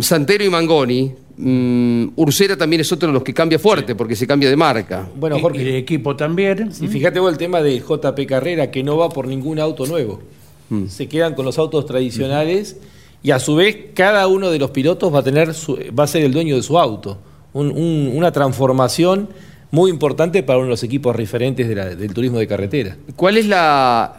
Santero 0.00 0.44
y 0.44 0.48
Mangoni. 0.48 1.12
Mm, 1.36 2.12
Ursera 2.16 2.56
también 2.56 2.80
es 2.80 2.90
otro 2.90 3.08
de 3.08 3.12
los 3.12 3.22
que 3.22 3.34
cambia 3.34 3.58
fuerte 3.58 3.94
porque 3.94 4.16
se 4.16 4.26
cambia 4.26 4.48
de 4.48 4.56
marca. 4.56 5.06
Bueno, 5.14 5.38
Jorge. 5.38 5.60
Y 5.60 5.64
de 5.64 5.76
equipo 5.76 6.16
también. 6.16 6.70
Y 6.80 6.88
fíjate 6.88 7.20
vos 7.20 7.30
el 7.30 7.36
tema 7.36 7.60
de 7.60 7.78
JP 7.78 8.26
Carrera 8.26 8.70
que 8.70 8.82
no 8.82 8.96
va 8.96 9.10
por 9.10 9.26
ningún 9.26 9.58
auto 9.58 9.84
nuevo. 9.84 10.22
Mm. 10.70 10.86
se 10.86 11.08
quedan 11.08 11.34
con 11.34 11.44
los 11.44 11.58
autos 11.58 11.86
tradicionales 11.86 12.76
y 13.22 13.30
a 13.30 13.38
su 13.38 13.56
vez 13.56 13.76
cada 13.94 14.26
uno 14.26 14.50
de 14.50 14.58
los 14.58 14.70
pilotos 14.70 15.12
va 15.12 15.20
a, 15.20 15.22
tener 15.22 15.50
va 15.50 16.04
a 16.04 16.06
ser 16.06 16.22
el 16.22 16.32
dueño 16.32 16.56
de 16.56 16.62
su 16.62 16.78
auto. 16.78 17.18
una 17.52 18.30
transformación 18.30 19.28
muy 19.70 19.90
importante 19.90 20.42
para 20.42 20.58
uno 20.58 20.66
de 20.66 20.70
los 20.70 20.82
equipos 20.82 21.14
referentes 21.14 21.68
del 21.68 22.14
turismo 22.14 22.38
de 22.38 22.46
carretera. 22.46 22.96
¿Cuál 23.16 23.36
es 23.36 23.46
la, 23.46 24.18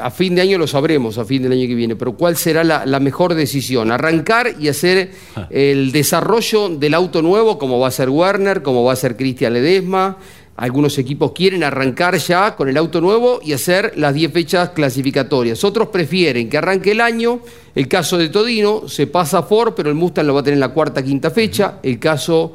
a 0.00 0.10
fin 0.10 0.34
de 0.34 0.42
año 0.42 0.58
lo 0.58 0.66
sabremos, 0.66 1.18
a 1.18 1.24
fin 1.24 1.42
del 1.42 1.52
año 1.52 1.66
que 1.66 1.74
viene, 1.74 1.94
pero 1.94 2.14
cuál 2.14 2.36
será 2.36 2.64
la, 2.64 2.84
la 2.84 2.98
mejor 2.98 3.34
decisión? 3.34 3.92
Arrancar 3.92 4.54
y 4.58 4.68
hacer 4.68 5.12
ah. 5.36 5.46
el 5.50 5.92
desarrollo 5.92 6.68
del 6.68 6.94
auto 6.94 7.22
nuevo, 7.22 7.58
como 7.58 7.78
va 7.78 7.88
a 7.88 7.92
ser 7.92 8.10
Werner, 8.10 8.62
como 8.62 8.82
va 8.82 8.92
a 8.94 8.96
ser 8.96 9.16
Cristian 9.16 9.52
Ledesma, 9.52 10.16
algunos 10.58 10.98
equipos 10.98 11.30
quieren 11.30 11.62
arrancar 11.62 12.18
ya 12.18 12.56
con 12.56 12.68
el 12.68 12.76
auto 12.76 13.00
nuevo 13.00 13.38
y 13.44 13.52
hacer 13.52 13.92
las 13.94 14.12
10 14.12 14.32
fechas 14.32 14.70
clasificatorias. 14.70 15.62
Otros 15.62 15.88
prefieren 15.88 16.50
que 16.50 16.58
arranque 16.58 16.90
el 16.90 17.00
año. 17.00 17.40
El 17.76 17.86
caso 17.86 18.18
de 18.18 18.28
Todino 18.28 18.88
se 18.88 19.06
pasa 19.06 19.38
a 19.38 19.42
Ford, 19.44 19.74
pero 19.76 19.88
el 19.88 19.94
Mustang 19.94 20.26
lo 20.26 20.34
va 20.34 20.40
a 20.40 20.42
tener 20.42 20.56
en 20.56 20.60
la 20.60 20.70
cuarta, 20.70 21.00
quinta 21.00 21.30
fecha. 21.30 21.78
El 21.80 22.00
caso 22.00 22.54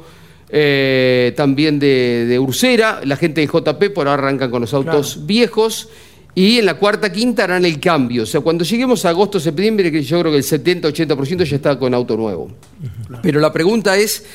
eh, 0.50 1.32
también 1.34 1.78
de, 1.78 2.38
Ursera, 2.38 3.00
la 3.04 3.16
gente 3.16 3.40
de 3.40 3.46
JP 3.46 3.94
por 3.94 4.06
ahora 4.06 4.24
arrancan 4.24 4.50
con 4.50 4.60
los 4.60 4.74
autos 4.74 5.24
viejos. 5.24 5.88
Y 6.34 6.58
en 6.58 6.66
la 6.66 6.74
cuarta, 6.74 7.10
quinta 7.10 7.44
harán 7.44 7.64
el 7.64 7.80
cambio. 7.80 8.24
O 8.24 8.26
sea, 8.26 8.42
cuando 8.42 8.64
lleguemos 8.64 9.06
a 9.06 9.10
agosto, 9.10 9.40
septiembre, 9.40 9.90
que 9.90 10.02
yo 10.02 10.20
creo 10.20 10.30
que 10.30 10.38
el 10.38 10.44
70-80% 10.44 11.44
ya 11.44 11.56
está 11.56 11.78
con 11.78 11.94
auto 11.94 12.18
nuevo. 12.18 12.50
Pero 13.22 13.40
la 13.40 13.50
pregunta 13.50 13.96
es 13.96 14.26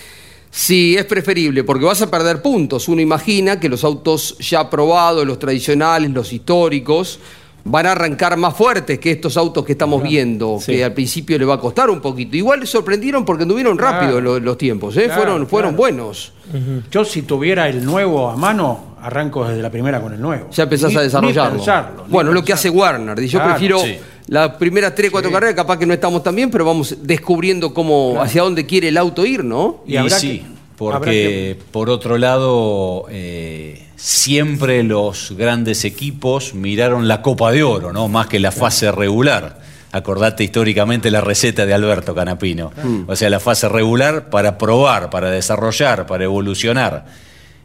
Sí, 0.51 0.95
es 0.97 1.05
preferible, 1.05 1.63
porque 1.63 1.85
vas 1.85 2.01
a 2.01 2.09
perder 2.09 2.41
puntos. 2.41 2.87
Uno 2.87 3.01
imagina 3.01 3.59
que 3.59 3.69
los 3.69 3.83
autos 3.83 4.35
ya 4.39 4.69
probados, 4.69 5.25
los 5.25 5.37
tradicionales, 5.37 6.09
los 6.11 6.33
históricos, 6.33 7.19
van 7.69 7.85
a 7.85 7.91
arrancar 7.91 8.35
más 8.37 8.55
fuertes 8.55 8.99
que 8.99 9.11
estos 9.11 9.37
autos 9.37 9.63
que 9.63 9.73
estamos 9.73 10.01
viendo, 10.01 10.59
que 10.65 10.83
al 10.83 10.93
principio 10.93 11.37
le 11.37 11.45
va 11.45 11.55
a 11.55 11.59
costar 11.59 11.89
un 11.89 12.01
poquito. 12.01 12.35
Igual 12.35 12.61
le 12.61 12.65
sorprendieron 12.65 13.23
porque 13.23 13.43
anduvieron 13.43 13.77
rápido 13.77 14.19
los, 14.21 14.57
tiempos, 14.57 14.97
¿eh? 14.97 15.09
fueron, 15.09 15.47
fueron 15.47 15.75
buenos. 15.75 16.33
Yo 16.91 17.05
si 17.05 17.21
tuviera 17.21 17.69
el 17.69 17.85
nuevo 17.85 18.29
a 18.29 18.35
mano, 18.35 18.95
arranco 19.01 19.47
desde 19.47 19.61
la 19.61 19.69
primera 19.69 20.01
con 20.01 20.13
el 20.13 20.21
nuevo. 20.21 20.49
Ya 20.51 20.63
empezás 20.63 20.95
a 20.95 21.01
desarrollarlo. 21.01 22.05
bueno, 22.07 22.31
es 22.31 22.35
lo 22.35 22.43
que 22.43 22.53
hace 22.53 22.69
Warner. 22.69 23.19
Yo 23.21 23.43
prefiero 23.43 23.81
las 24.27 24.51
primeras 24.55 24.93
tres, 24.95 25.11
cuatro 25.11 25.31
carreras, 25.31 25.55
capaz 25.55 25.77
que 25.77 25.85
no 25.85 25.93
estamos 25.93 26.23
tan 26.23 26.35
bien, 26.35 26.49
pero 26.51 26.65
vamos 26.65 26.97
descubriendo 27.01 27.73
cómo, 27.73 28.21
hacia 28.21 28.43
dónde 28.43 28.65
quiere 28.65 28.89
el 28.89 28.97
auto 28.97 29.25
ir, 29.25 29.43
¿no? 29.43 29.83
Y, 29.85 29.97
sí, 30.09 30.43
porque 30.79 31.57
por 31.71 31.89
otro 31.89 32.17
lado, 32.17 33.05
eh, 33.09 33.85
siempre 33.97 34.81
los 34.83 35.33
grandes 35.37 35.83
equipos 35.83 36.53
miraron 36.53 37.09
la 37.09 37.21
Copa 37.21 37.51
de 37.51 37.63
Oro, 37.63 37.91
¿no? 37.91 38.07
Más 38.07 38.27
que 38.27 38.39
la 38.39 38.53
fase 38.53 38.89
regular. 38.89 39.59
acordate 39.91 40.43
históricamente 40.43 41.11
la 41.11 41.19
receta 41.19 41.65
de 41.65 41.73
Alberto 41.73 42.15
Canapino. 42.15 42.71
O 43.07 43.15
sea, 43.17 43.29
la 43.29 43.41
fase 43.41 43.67
regular 43.67 44.29
para 44.29 44.57
probar, 44.57 45.09
para 45.09 45.29
desarrollar, 45.29 46.05
para 46.05 46.23
evolucionar. 46.23 47.05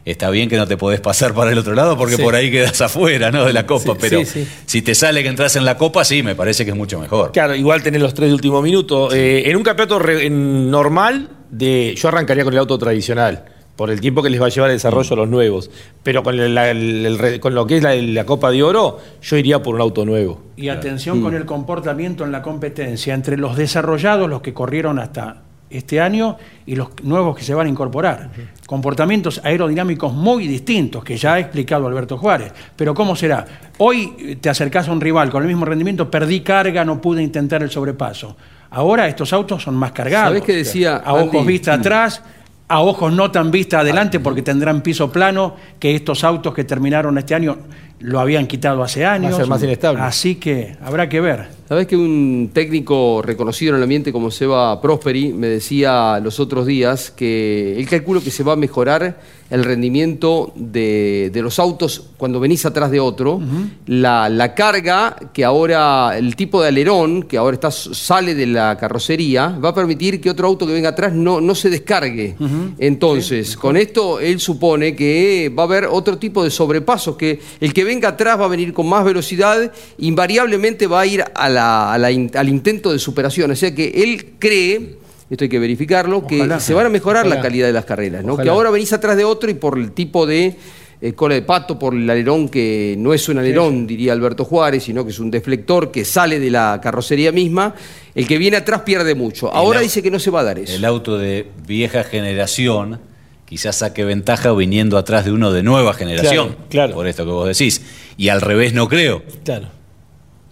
Está 0.05 0.29
bien 0.29 0.47
que 0.49 0.55
no 0.57 0.67
te 0.67 0.77
podés 0.77 1.01
pasar 1.01 1.33
para 1.33 1.51
el 1.51 1.57
otro 1.57 1.73
lado 1.73 1.97
porque 1.97 2.15
Sí. 2.15 2.21
por 2.21 2.35
ahí 2.35 2.51
quedas 2.51 2.79
afuera 2.81 3.31
¿no? 3.31 3.43
de 3.45 3.53
la 3.53 3.65
Copa, 3.65 3.93
Sí, 3.93 3.97
pero 3.99 4.19
sí, 4.19 4.25
sí. 4.45 4.47
si 4.67 4.81
te 4.83 4.93
sale 4.93 5.23
que 5.23 5.29
entras 5.29 5.55
en 5.55 5.65
la 5.65 5.77
Copa, 5.77 6.05
sí, 6.05 6.21
me 6.21 6.35
parece 6.35 6.63
que 6.63 6.71
es 6.71 6.77
mucho 6.77 6.99
mejor. 6.99 7.31
Claro, 7.31 7.55
igual 7.55 7.81
tener 7.81 7.99
los 8.01 8.13
tres 8.13 8.29
de 8.29 8.35
último 8.35 8.61
minuto. 8.61 9.11
Eh, 9.11 9.49
en 9.49 9.55
un 9.57 9.63
campeonato 9.63 9.97
re- 9.97 10.27
en 10.27 10.69
normal, 10.69 11.29
de, 11.49 11.95
yo 11.97 12.07
arrancaría 12.09 12.43
con 12.43 12.53
el 12.53 12.59
auto 12.59 12.77
tradicional, 12.77 13.45
por 13.75 13.89
el 13.89 13.99
tiempo 13.99 14.21
que 14.21 14.29
les 14.29 14.39
va 14.39 14.45
a 14.45 14.49
llevar 14.49 14.69
el 14.69 14.75
desarrollo 14.75 15.13
a 15.13 15.17
los 15.17 15.27
nuevos. 15.27 15.71
Pero 16.03 16.21
con, 16.21 16.39
el- 16.39 16.53
la- 16.53 16.69
el- 16.69 17.03
el 17.05 17.17
re- 17.17 17.39
con 17.39 17.55
lo 17.55 17.65
que 17.65 17.77
es 17.77 17.83
la, 17.83 17.95
la 17.95 18.25
Copa 18.27 18.51
de 18.51 18.61
Oro, 18.61 18.99
yo 19.23 19.37
iría 19.37 19.63
por 19.63 19.73
un 19.73 19.81
auto 19.81 20.05
nuevo. 20.05 20.39
Y 20.55 20.69
atención 20.69 21.21
con 21.23 21.33
el 21.33 21.45
comportamiento 21.45 22.23
en 22.23 22.31
la 22.31 22.43
competencia 22.43 23.15
entre 23.15 23.37
los 23.37 23.57
desarrollados, 23.57 24.29
los 24.29 24.41
que 24.41 24.53
corrieron 24.53 24.99
hasta 24.99 25.41
este 25.69 25.99
año, 25.99 26.37
y 26.65 26.75
los 26.75 26.89
nuevos 27.03 27.35
que 27.35 27.43
se 27.43 27.53
van 27.53 27.67
a 27.67 27.69
incorporar. 27.69 28.29
Comportamientos 28.65 29.41
aerodinámicos 29.43 30.13
muy 30.13 30.47
distintos, 30.47 31.03
que 31.03 31.17
ya 31.17 31.33
ha 31.33 31.39
explicado 31.39 31.87
Alberto 31.87 32.17
Juárez. 32.17 32.53
Pero 32.75 32.93
¿cómo 32.93 33.15
será? 33.15 33.45
Hoy 33.77 34.37
te 34.39 34.49
acercás 34.49 34.87
a 34.87 34.91
un 34.91 35.01
rival 35.01 35.29
con 35.29 35.43
el 35.43 35.47
mismo 35.47 35.65
rendimiento, 35.65 36.09
perdí 36.09 36.41
carga, 36.41 36.85
no 36.85 37.01
pude 37.01 37.21
intentar 37.21 37.63
el 37.63 37.69
sobrepaso. 37.69 38.35
Ahora 38.69 39.07
estos 39.07 39.31
autos 39.33 39.63
son 39.63 39.75
más 39.75 39.91
cargados. 39.91 40.29
¿Sabés 40.29 40.43
qué 40.43 40.55
decía 40.55 40.97
A 40.97 41.13
ojos 41.13 41.35
Andy? 41.35 41.47
vista 41.47 41.73
atrás, 41.73 42.21
a 42.67 42.81
ojos 42.81 43.13
no 43.13 43.31
tan 43.31 43.51
vista 43.51 43.79
adelante, 43.79 44.19
porque 44.19 44.41
tendrán 44.41 44.81
piso 44.81 45.11
plano, 45.11 45.55
que 45.79 45.95
estos 45.95 46.23
autos 46.23 46.53
que 46.53 46.63
terminaron 46.63 47.17
este 47.17 47.35
año 47.35 47.57
lo 48.05 48.19
habían 48.19 48.45
quitado 48.45 48.83
hace 48.83 49.03
años. 49.03 49.35
ser 49.35 49.47
más 49.47 49.63
inestable. 49.63 50.01
Así 50.01 50.35
que 50.35 50.75
habrá 50.81 51.09
que 51.09 51.19
ver. 51.21 51.47
Sabés 51.67 51.87
que 51.87 51.97
un 51.97 52.51
técnico 52.53 53.23
reconocido 53.23 53.71
en 53.71 53.77
el 53.77 53.83
ambiente 53.83 54.11
como 54.11 54.29
Seba 54.29 54.79
Prosperi 54.79 55.33
me 55.33 55.47
decía 55.47 56.19
los 56.19 56.39
otros 56.39 56.67
días 56.67 57.09
que 57.09 57.75
él 57.79 57.89
calcula 57.89 58.21
que 58.21 58.29
se 58.29 58.43
va 58.43 58.53
a 58.53 58.55
mejorar 58.55 59.19
el 59.49 59.63
rendimiento 59.63 60.51
de, 60.55 61.31
de 61.33 61.41
los 61.41 61.57
autos 61.59 62.09
cuando 62.17 62.39
venís 62.39 62.65
atrás 62.65 62.91
de 62.91 62.99
otro. 62.99 63.41
la, 63.87 64.29
la 64.29 64.53
carga 64.53 65.15
que 65.33 65.43
ahora, 65.43 66.15
el 66.17 66.35
tipo 66.35 66.61
de 66.61 66.67
alerón 66.67 67.23
que 67.23 67.37
ahora 67.37 67.55
está, 67.55 67.71
sale 67.71 68.35
de 68.35 68.45
la 68.45 68.77
carrocería, 68.77 69.49
va 69.63 69.69
a 69.69 69.75
permitir 69.75 70.21
que 70.21 70.29
otro 70.29 70.47
auto 70.47 70.67
que 70.67 70.73
venga 70.73 70.89
atrás 70.89 71.13
no, 71.13 71.41
no 71.41 71.55
se 71.55 71.71
descargue. 71.71 72.35
Entonces, 72.77 73.57
con 73.57 73.75
esto 73.75 74.19
él 74.19 74.39
supone 74.39 74.95
que 74.95 75.51
va 75.57 75.63
a 75.63 75.65
haber 75.65 75.85
otro 75.85 76.19
tipo 76.19 76.43
de 76.43 76.51
sobrepasos, 76.51 77.15
que 77.15 77.39
el 77.59 77.73
que 77.73 77.83
venga 77.83 77.94
atrás 78.03 78.39
va 78.39 78.45
a 78.45 78.47
venir 78.49 78.73
con 78.73 78.87
más 78.87 79.05
velocidad, 79.05 79.71
invariablemente 79.97 80.87
va 80.87 81.01
a 81.01 81.05
ir 81.05 81.23
a 81.33 81.49
la- 81.49 81.93
a 81.93 81.97
la 81.97 82.07
al 82.07 82.49
intento 82.49 82.91
de 82.91 82.99
superación. 82.99 83.51
O 83.51 83.55
sea 83.55 83.73
que 83.73 83.87
él 84.03 84.33
cree, 84.39 84.97
esto 85.29 85.43
hay 85.43 85.49
que 85.49 85.59
verificarlo, 85.59 86.25
que 86.27 86.37
Ojalá. 86.37 86.59
se 86.59 86.73
van 86.73 86.85
a 86.85 86.89
mejorar 86.89 87.25
la 87.27 87.41
calidad 87.41 87.67
de 87.67 87.73
las 87.73 87.85
carreras. 87.85 88.23
¿no? 88.23 88.33
Ojalá. 88.33 88.43
Que 88.43 88.49
ahora 88.49 88.69
venís 88.69 88.93
atrás 88.93 89.17
de 89.17 89.23
otro 89.23 89.49
y 89.49 89.53
por 89.55 89.77
el 89.77 89.91
tipo 89.91 90.25
de 90.25 90.55
eh, 91.01 91.11
cola 91.13 91.35
de 91.35 91.41
pato, 91.41 91.77
por 91.77 91.93
el 91.93 92.09
alerón 92.09 92.47
que 92.47 92.95
no 92.97 93.13
es 93.13 93.27
un 93.27 93.37
alerón, 93.37 93.85
diría 93.85 94.13
Alberto 94.13 94.45
Juárez, 94.45 94.83
sino 94.85 95.03
que 95.03 95.11
es 95.11 95.19
un 95.19 95.29
deflector 95.29 95.91
que 95.91 96.05
sale 96.05 96.39
de 96.39 96.49
la 96.49 96.79
carrocería 96.81 97.33
misma, 97.33 97.75
el 98.15 98.25
que 98.25 98.37
viene 98.37 98.55
atrás 98.57 98.81
pierde 98.81 99.13
mucho. 99.13 99.53
Ahora 99.53 99.81
dice 99.81 100.01
que 100.01 100.09
no 100.09 100.19
se 100.19 100.31
va 100.31 100.39
a 100.39 100.43
dar 100.45 100.57
eso. 100.57 100.73
El 100.73 100.85
auto 100.85 101.17
de 101.17 101.47
vieja 101.67 102.05
generación 102.05 103.01
quizás 103.45 103.77
saque 103.77 104.03
ventaja 104.03 104.51
viniendo 104.53 104.97
atrás 104.97 105.25
de 105.25 105.31
uno 105.31 105.51
de 105.51 105.63
nueva 105.63 105.93
generación. 105.93 106.49
Claro, 106.49 106.65
claro. 106.69 106.93
Por 106.95 107.07
esto 107.07 107.25
que 107.25 107.31
vos 107.31 107.47
decís. 107.47 107.81
Y 108.17 108.29
al 108.29 108.41
revés 108.41 108.73
no 108.73 108.87
creo, 108.87 109.23
Claro. 109.43 109.67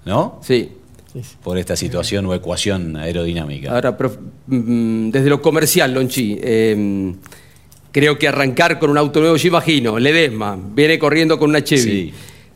¿no? 0.05 0.39
Sí. 0.43 0.71
Por 1.43 1.57
esta 1.59 1.75
situación 1.75 2.25
o 2.25 2.33
ecuación 2.33 2.95
aerodinámica. 2.97 3.71
Ahora, 3.71 3.95
prof- 3.95 4.17
mm, 4.47 5.09
desde 5.11 5.29
lo 5.29 5.41
comercial, 5.43 5.93
Lonchi, 5.93 6.39
eh, 6.41 7.13
creo 7.91 8.17
que 8.17 8.27
arrancar 8.27 8.79
con 8.79 8.89
un 8.89 8.97
auto 8.97 9.19
nuevo, 9.19 9.35
yo 9.37 9.47
imagino, 9.47 9.99
Ledesma, 9.99 10.57
viene 10.73 10.97
corriendo 10.97 11.37
con 11.37 11.51
una 11.51 11.63
Chevy. 11.63 11.81
Sí. 11.81 12.13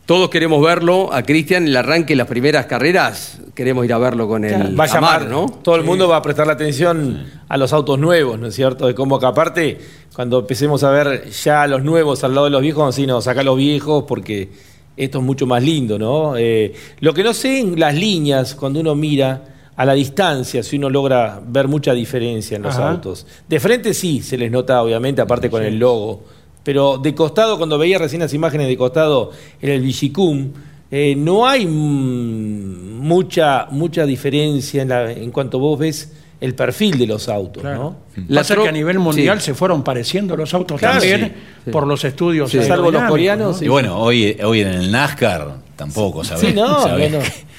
Todos 0.08 0.30
queremos 0.30 0.64
verlo 0.64 1.12
a 1.12 1.22
Cristian 1.24 1.64
en 1.64 1.68
el 1.68 1.76
arranque 1.76 2.14
de 2.14 2.16
las 2.16 2.28
primeras 2.28 2.66
carreras. 2.66 3.42
Queremos 3.54 3.84
ir 3.84 3.92
a 3.92 3.98
verlo 3.98 4.26
con 4.26 4.46
el 4.46 4.80
va 4.80 4.86
a 4.86 4.88
llamar, 4.88 5.24
Amar, 5.24 5.30
¿no? 5.30 5.48
Todo 5.62 5.76
el 5.76 5.84
mundo 5.84 6.08
va 6.08 6.16
a 6.16 6.22
prestar 6.22 6.48
la 6.48 6.54
atención 6.54 7.26
a 7.50 7.58
los 7.58 7.74
autos 7.74 8.00
nuevos, 8.00 8.40
¿no 8.40 8.48
es 8.48 8.56
cierto? 8.56 8.88
De 8.88 8.96
cómo 8.96 9.20
que 9.20 9.26
aparte, 9.26 9.78
cuando 10.16 10.40
empecemos 10.40 10.86
a 10.86 10.92
ver 10.92 11.30
ya 11.30 11.68
los 11.68 11.84
nuevos 11.84 12.24
al 12.24 12.34
lado 12.34 12.46
de 12.46 12.52
los 12.52 12.62
viejos, 12.62 12.84
a 12.84 12.86
decir, 12.88 13.06
no, 13.06 13.20
saca 13.20 13.44
los 13.44 13.58
viejos 13.58 14.06
porque 14.08 14.50
esto 14.96 15.18
es 15.18 15.24
mucho 15.26 15.46
más 15.46 15.62
lindo, 15.62 16.00
¿no? 16.00 16.38
Eh, 16.38 16.74
lo 17.02 17.14
que 17.14 17.22
no 17.22 17.34
sé 17.34 17.60
en 17.60 17.78
las 17.78 17.94
líneas, 17.94 18.56
cuando 18.56 18.80
uno 18.80 18.96
mira 18.96 19.44
a 19.76 19.86
la 19.86 19.92
distancia, 19.92 20.64
si 20.64 20.78
uno 20.78 20.90
logra 20.90 21.42
ver 21.46 21.68
mucha 21.68 21.92
diferencia 21.92 22.56
en 22.56 22.64
los 22.64 22.76
Ajá. 22.76 22.92
autos. 22.92 23.28
De 23.46 23.60
frente 23.60 23.94
sí, 23.94 24.22
se 24.22 24.38
les 24.38 24.50
nota 24.52 24.82
obviamente, 24.82 25.20
aparte 25.20 25.50
con 25.50 25.64
el 25.64 25.78
logo. 25.78 26.24
Pero 26.68 26.98
de 26.98 27.16
costado, 27.16 27.58
cuando 27.58 27.78
veía 27.78 27.98
recién 27.98 28.20
las 28.22 28.34
imágenes 28.34 28.68
de 28.68 28.76
costado 28.76 29.32
en 29.62 29.70
el 29.70 29.80
Vigicum, 29.82 30.50
eh, 30.92 31.16
no 31.18 31.48
hay 31.48 31.66
mm, 31.66 33.00
mucha, 33.00 33.68
mucha 33.72 34.06
diferencia 34.06 34.82
en, 34.82 34.90
la- 34.90 35.12
en 35.14 35.32
cuanto 35.32 35.60
vos 35.60 35.80
ves 35.80 36.12
el 36.42 36.54
perfil 36.56 36.98
de 36.98 37.08
los 37.08 37.30
autos, 37.30 37.64
¿no? 37.64 37.96
La 38.28 38.42
Pasa 38.42 38.58
que 38.58 38.68
a 38.68 38.72
nivel 38.74 39.00
mundial 39.00 39.40
sí. 39.40 39.46
se 39.46 39.54
fueron 39.54 39.82
pareciendo 39.82 40.36
los 40.36 40.54
autos 40.54 40.78
Claro, 40.78 41.00
también 41.00 41.34
sí. 41.64 41.72
por 41.72 41.88
los 41.88 42.04
estudios. 42.04 42.52
Sí. 42.52 42.62
Salvo 42.62 42.92
los 42.92 43.04
coreanos. 43.04 43.62
Y 43.62 43.70
bueno, 43.70 43.98
hoy, 43.98 44.38
hoy 44.44 44.60
en 44.60 44.68
el 44.68 44.92
NASCAR 44.92 45.56
tampoco, 45.78 46.26
¿sabes? 46.26 46.50
Sí, 46.50 46.54
no, 46.54 46.84
¿Sabés? 46.84 47.14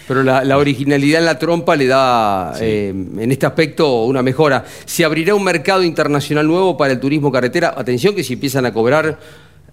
Pero 0.08 0.22
la, 0.22 0.42
la 0.42 0.56
originalidad 0.58 1.20
en 1.20 1.26
la 1.26 1.38
trompa 1.38 1.76
le 1.76 1.86
da, 1.86 2.54
eh, 2.60 2.88
en 2.88 3.30
este 3.30 3.44
aspecto, 3.46 4.04
una 4.04 4.22
mejora. 4.22 4.64
¿Se 4.86 5.04
abrirá 5.04 5.34
un 5.34 5.44
mercado 5.44 5.82
internacional 5.84 6.46
nuevo 6.46 6.76
para 6.76 6.94
el 6.94 6.98
turismo 7.00 7.30
carretera? 7.30 7.74
Atención 7.76 8.14
que 8.14 8.24
si 8.24 8.32
empiezan 8.32 8.64
a 8.66 8.72
cobrar 8.72 9.18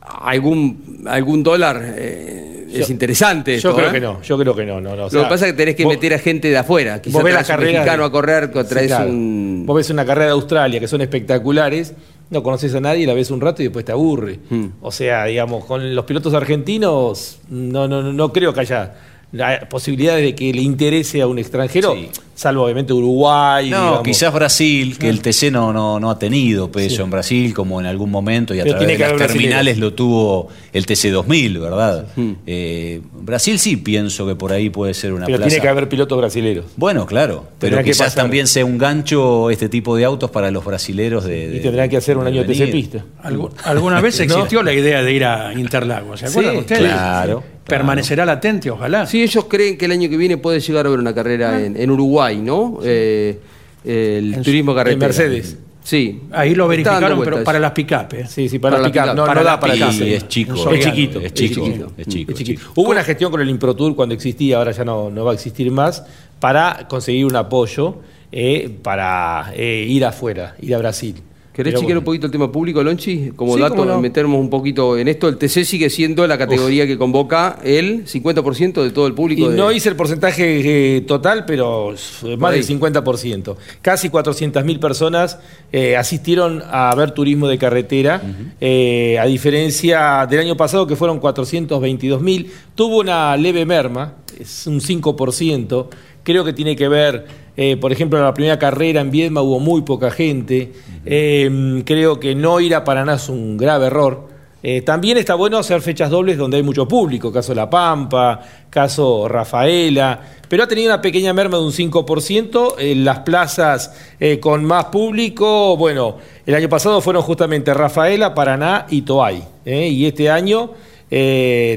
algún, 0.02 1.04
algún 1.08 1.42
dólar, 1.44 1.82
eh, 1.98 2.68
es 2.74 2.90
interesante. 2.90 3.58
Yo 3.60 3.74
creo 3.76 3.90
¿eh? 3.90 3.94
que 3.94 4.00
no, 4.02 4.22
yo 4.22 4.38
creo 4.38 4.56
que 4.56 4.66
no. 4.66 4.82
no, 4.82 4.96
no. 4.96 5.04
O 5.04 5.06
Lo 5.06 5.10
sea, 5.10 5.24
que 5.24 5.30
pasa 5.30 5.46
es 5.48 5.54
que 5.54 5.58
tenés 5.58 5.76
que 5.76 5.86
vos- 5.86 5.94
meter 5.94 6.14
a 6.14 6.20
gente 6.20 6.50
de 6.50 6.58
afuera. 6.58 7.02
Quizás 7.02 7.14
vos 7.14 7.24
ves 7.24 7.34
traes 7.34 7.48
las 7.50 7.58
un 7.58 7.64
mexicano 7.66 8.04
de- 8.04 8.08
a 8.08 8.12
correr, 8.12 8.52
Sí, 8.54 8.60
traes 8.70 8.88
claro. 8.88 9.10
un... 9.10 9.64
Vos 9.66 9.76
ves 9.78 9.90
una 9.90 10.06
carrera 10.06 10.26
de 10.28 10.32
Australia 10.34 10.80
que 10.80 10.88
son 10.88 11.02
espectaculares, 11.02 11.94
no 12.30 12.44
conoces 12.44 12.76
a 12.76 12.82
nadie, 12.82 13.08
la 13.08 13.14
ves 13.14 13.32
un 13.32 13.40
rato 13.42 13.62
y 13.62 13.66
después 13.66 13.86
te 13.86 13.94
aburre. 13.94 14.40
Mm. 14.50 14.66
O 14.82 14.92
sea, 14.92 15.26
digamos, 15.26 15.66
con 15.66 15.96
los 15.96 16.06
pilotos 16.06 16.34
argentinos 16.34 17.40
no, 17.50 17.88
no, 17.88 18.02
no, 18.02 18.12
no 18.14 18.34
creo 18.34 18.54
que 18.54 18.60
haya 18.60 18.94
la- 19.36 19.68
posibilidades 19.70 20.24
de 20.24 20.36
que 20.36 20.54
le 20.54 20.62
interese 20.62 21.22
a 21.22 21.28
un 21.28 21.38
extranjero, 21.40 21.94
Sí. 21.96 22.10
salvo 22.36 22.64
obviamente 22.64 22.94
Uruguay. 22.94 23.70
No, 23.70 23.78
digamos. 23.82 24.04
quizás 24.04 24.34
Brasil, 24.34 24.98
que 24.98 25.10
el 25.10 25.22
TC 25.22 25.52
no, 25.52 25.74
no, 25.74 26.00
no 26.00 26.10
ha 26.10 26.18
tenido 26.18 26.72
peso 26.72 27.04
en 27.04 27.10
Brasil 27.10 27.54
como 27.54 27.80
en 27.80 27.86
algún 27.86 28.10
momento 28.12 28.54
y 28.56 28.60
a 28.60 28.64
Pero 28.64 28.78
través 28.78 28.98
de 28.98 29.08
las 29.08 29.18
terminales 29.18 29.78
lo 29.78 29.94
tuvo 29.94 30.48
el 30.74 30.86
TC 30.86 31.10
2000, 31.12 31.60
¿verdad? 31.60 32.06
Eh, 32.48 33.02
Brasil 33.14 33.60
sí 33.60 33.78
pienso 33.78 34.26
que 34.26 34.36
por 34.36 34.52
ahí 34.54 34.70
puede 34.70 34.94
ser 34.94 35.14
una 35.14 35.26
Pero 35.26 35.38
plaza. 35.38 35.50
tiene 35.50 35.62
que 35.62 35.68
haber 35.70 35.90
pilotos 35.90 36.18
brasileños. 36.18 36.66
Bueno, 36.78 37.06
claro, 37.06 37.46
pero 37.60 37.82
quizás 37.84 38.08
pasar. 38.08 38.24
también 38.24 38.48
sea 38.48 38.66
un 38.66 38.78
gancho 38.78 39.50
este 39.50 39.68
tipo 39.70 39.96
de 39.96 40.06
autos 40.06 40.30
para 40.32 40.50
los 40.52 40.64
brasileros 40.64 41.24
de, 41.26 41.50
de- 41.50 41.58
Y 41.58 41.60
tendrán 41.62 41.90
que 41.90 41.98
hacer 41.98 42.18
un 42.18 42.28
año 42.28 42.44
de 42.44 42.54
TC 42.54 42.68
pista. 42.72 43.06
Algu- 43.24 43.52
Alguna 43.64 44.00
vez 44.02 44.20
existió 44.20 44.64
la 44.64 44.74
idea 44.74 45.02
de 45.04 45.14
ir 45.14 45.26
a 45.26 45.54
Interlagos, 45.54 46.20
¿se 46.20 46.28
acuerdan 46.28 46.54
Sí, 46.54 46.60
ustedes? 46.60 46.82
claro, 46.82 47.44
Permanecerá 47.66 48.26
latente, 48.26 48.70
ojalá. 48.70 49.06
Sí, 49.08 49.24
ellos 49.24 49.46
creen 49.46 49.78
que 49.78 49.86
el 49.86 49.92
año 49.92 50.10
que 50.10 50.18
viene 50.18 50.38
puede 50.38 50.60
llegar 50.60 50.86
a 50.86 50.90
haber 50.90 51.00
una 51.00 51.14
carrera 51.16 51.64
en, 51.64 51.76
en 51.76 51.92
Uruguay, 51.92 52.38
¿no? 52.38 52.80
Eh, 52.84 53.40
el 53.84 54.34
En- 54.36 54.44
turismo 54.44 54.74
carretera. 54.76 54.94
en 54.94 55.00
Mercedes. 55.00 55.58
Sí. 55.84 56.22
Ahí 56.32 56.56
lo 56.56 56.68
verificaron, 56.68 57.20
pero 57.20 57.32
vueltas. 57.38 57.44
para 57.44 57.60
las 57.60 57.72
picapes. 57.72 58.32
Sí, 58.32 58.50
sí, 58.50 58.58
para, 58.58 58.78
Para 58.78 58.88
la 58.88 58.92
picar. 58.92 59.04
pick-up, 59.06 59.16
No, 59.18 59.26
para 59.28 59.40
no 59.42 59.44
la 59.46 59.52
da 59.52 59.60
para. 59.60 59.76
Y 59.76 60.14
es 60.14 60.28
chico, 60.28 60.54
Es 60.72 60.84
chiquito, 60.84 61.20
es 61.22 61.34
chico, 61.34 61.64
es 61.66 61.68
chiquito. 61.68 61.92
es 61.98 62.08
chico, 62.08 62.32
Es. 62.32 62.60
Hubo 62.76 62.90
una 62.90 63.04
gestión 63.04 63.30
con 63.32 63.40
el 63.42 63.50
ImproTour 63.50 63.96
cuando 63.96 64.16
existía, 64.16 64.58
ahora 64.58 64.72
ya 64.72 64.84
no, 64.84 65.12
no 65.12 65.24
va 65.26 65.32
a 65.32 65.34
existir 65.36 65.70
más, 65.72 66.04
para 66.40 66.88
conseguir 66.88 67.26
un 67.28 67.36
apoyo 67.36 67.98
eh, 68.32 68.70
para 68.82 69.52
eh, 69.56 69.86
ir 69.88 70.06
afuera, 70.06 70.56
ir 70.60 70.74
a 70.74 70.80
Brasil. 70.80 71.16
¿Querés 71.56 71.74
chequear 71.76 71.86
bueno. 71.86 72.00
un 72.00 72.04
poquito 72.06 72.26
el 72.26 72.32
tema 72.34 72.52
público, 72.52 72.84
Lonchi? 72.84 73.32
Como 73.34 73.56
Sí, 73.56 73.62
dato, 73.62 73.86
no. 73.86 74.02
meternos 74.02 74.38
un 74.40 74.50
poquito 74.50 74.98
en 74.98 75.08
esto. 75.08 75.30
El 75.30 75.38
TC 75.38 75.64
sigue 75.64 75.90
siendo 75.90 76.28
la 76.28 76.38
categoría 76.38 76.86
que 76.86 76.98
convoca 76.98 77.60
el 77.64 78.06
50% 78.06 78.84
de 78.84 78.92
todo 78.92 79.08
el 79.08 79.14
público. 79.14 79.46
Y 79.48 79.52
de- 79.52 79.56
no 79.58 79.72
hice 79.72 79.88
el 79.88 79.96
porcentaje 79.96 80.98
eh, 80.98 81.02
total, 81.02 81.46
pero 81.46 81.96
más 82.38 82.52
del 82.54 82.64
50%. 82.66 83.56
Casi 83.82 84.10
400.000 84.10 84.80
personas 84.80 85.40
eh, 85.72 85.96
asistieron 85.96 86.62
a 86.70 86.94
ver 86.96 87.12
turismo 87.12 87.48
de 87.48 87.58
carretera, 87.58 88.22
eh, 88.60 89.18
a 89.18 89.26
diferencia 89.26 90.28
del 90.30 90.42
año 90.42 90.58
pasado 90.58 90.86
que 90.86 90.98
fueron 90.98 91.22
422.000. 91.22 92.48
Tuvo 92.76 93.00
una 93.00 93.36
leve 93.38 93.66
merma, 93.66 94.16
es 94.38 94.68
un 94.68 94.82
5%. 94.82 95.88
Creo 96.24 96.44
que 96.44 96.54
tiene 96.54 96.76
que 96.76 96.88
ver, 96.88 97.26
eh, 97.58 97.78
por 97.78 97.92
ejemplo, 97.92 98.20
en 98.20 98.26
la 98.26 98.34
primera 98.34 98.60
carrera 98.60 99.02
en 99.02 99.12
Viedma 99.12 99.42
hubo 99.42 99.60
muy 99.60 99.82
poca 99.84 100.12
gente. 100.12 100.74
Eh, 101.06 101.84
creo 101.86 102.20
que 102.20 102.36
no 102.36 102.60
ir 102.60 102.76
a 102.76 102.84
Paraná 102.84 103.16
es 103.16 103.30
un 103.30 103.58
grave 103.58 103.88
error. 103.88 104.36
Eh, 104.68 104.82
también 104.82 105.16
está 105.16 105.36
bueno 105.36 105.60
hacer 105.60 105.80
fechas 105.80 106.10
dobles 106.10 106.40
donde 106.40 106.58
hay 106.58 106.64
mucho 106.64 106.88
público, 106.88 107.32
caso 107.32 107.54
La 107.54 107.70
Pampa, 107.70 108.42
caso 108.68 109.28
Rafaela, 109.28 110.20
pero 110.50 110.64
ha 110.64 110.68
tenido 110.68 110.92
una 110.92 111.04
pequeña 111.04 111.34
merma 111.34 111.60
de 111.60 111.66
un 111.66 111.72
5% 111.72 112.74
en 112.80 113.06
las 113.06 113.20
plazas 113.20 113.94
eh, 114.20 114.40
con 114.40 114.66
más 114.66 114.86
público. 114.86 115.78
Bueno, 115.78 116.18
el 116.48 116.56
año 116.56 116.68
pasado 116.68 117.00
fueron 117.00 117.22
justamente 117.22 117.76
Rafaela, 117.76 118.34
Paraná 118.34 118.88
y 118.90 119.04
Toay. 119.04 119.44
¿eh? 119.66 119.88
Y 119.88 120.08
este 120.08 120.32
año 120.32 120.72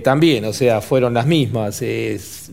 también, 0.03 0.47
o 0.47 0.55
sea, 0.55 0.81
fueron 0.81 1.13
las 1.13 1.27
mismas. 1.27 1.83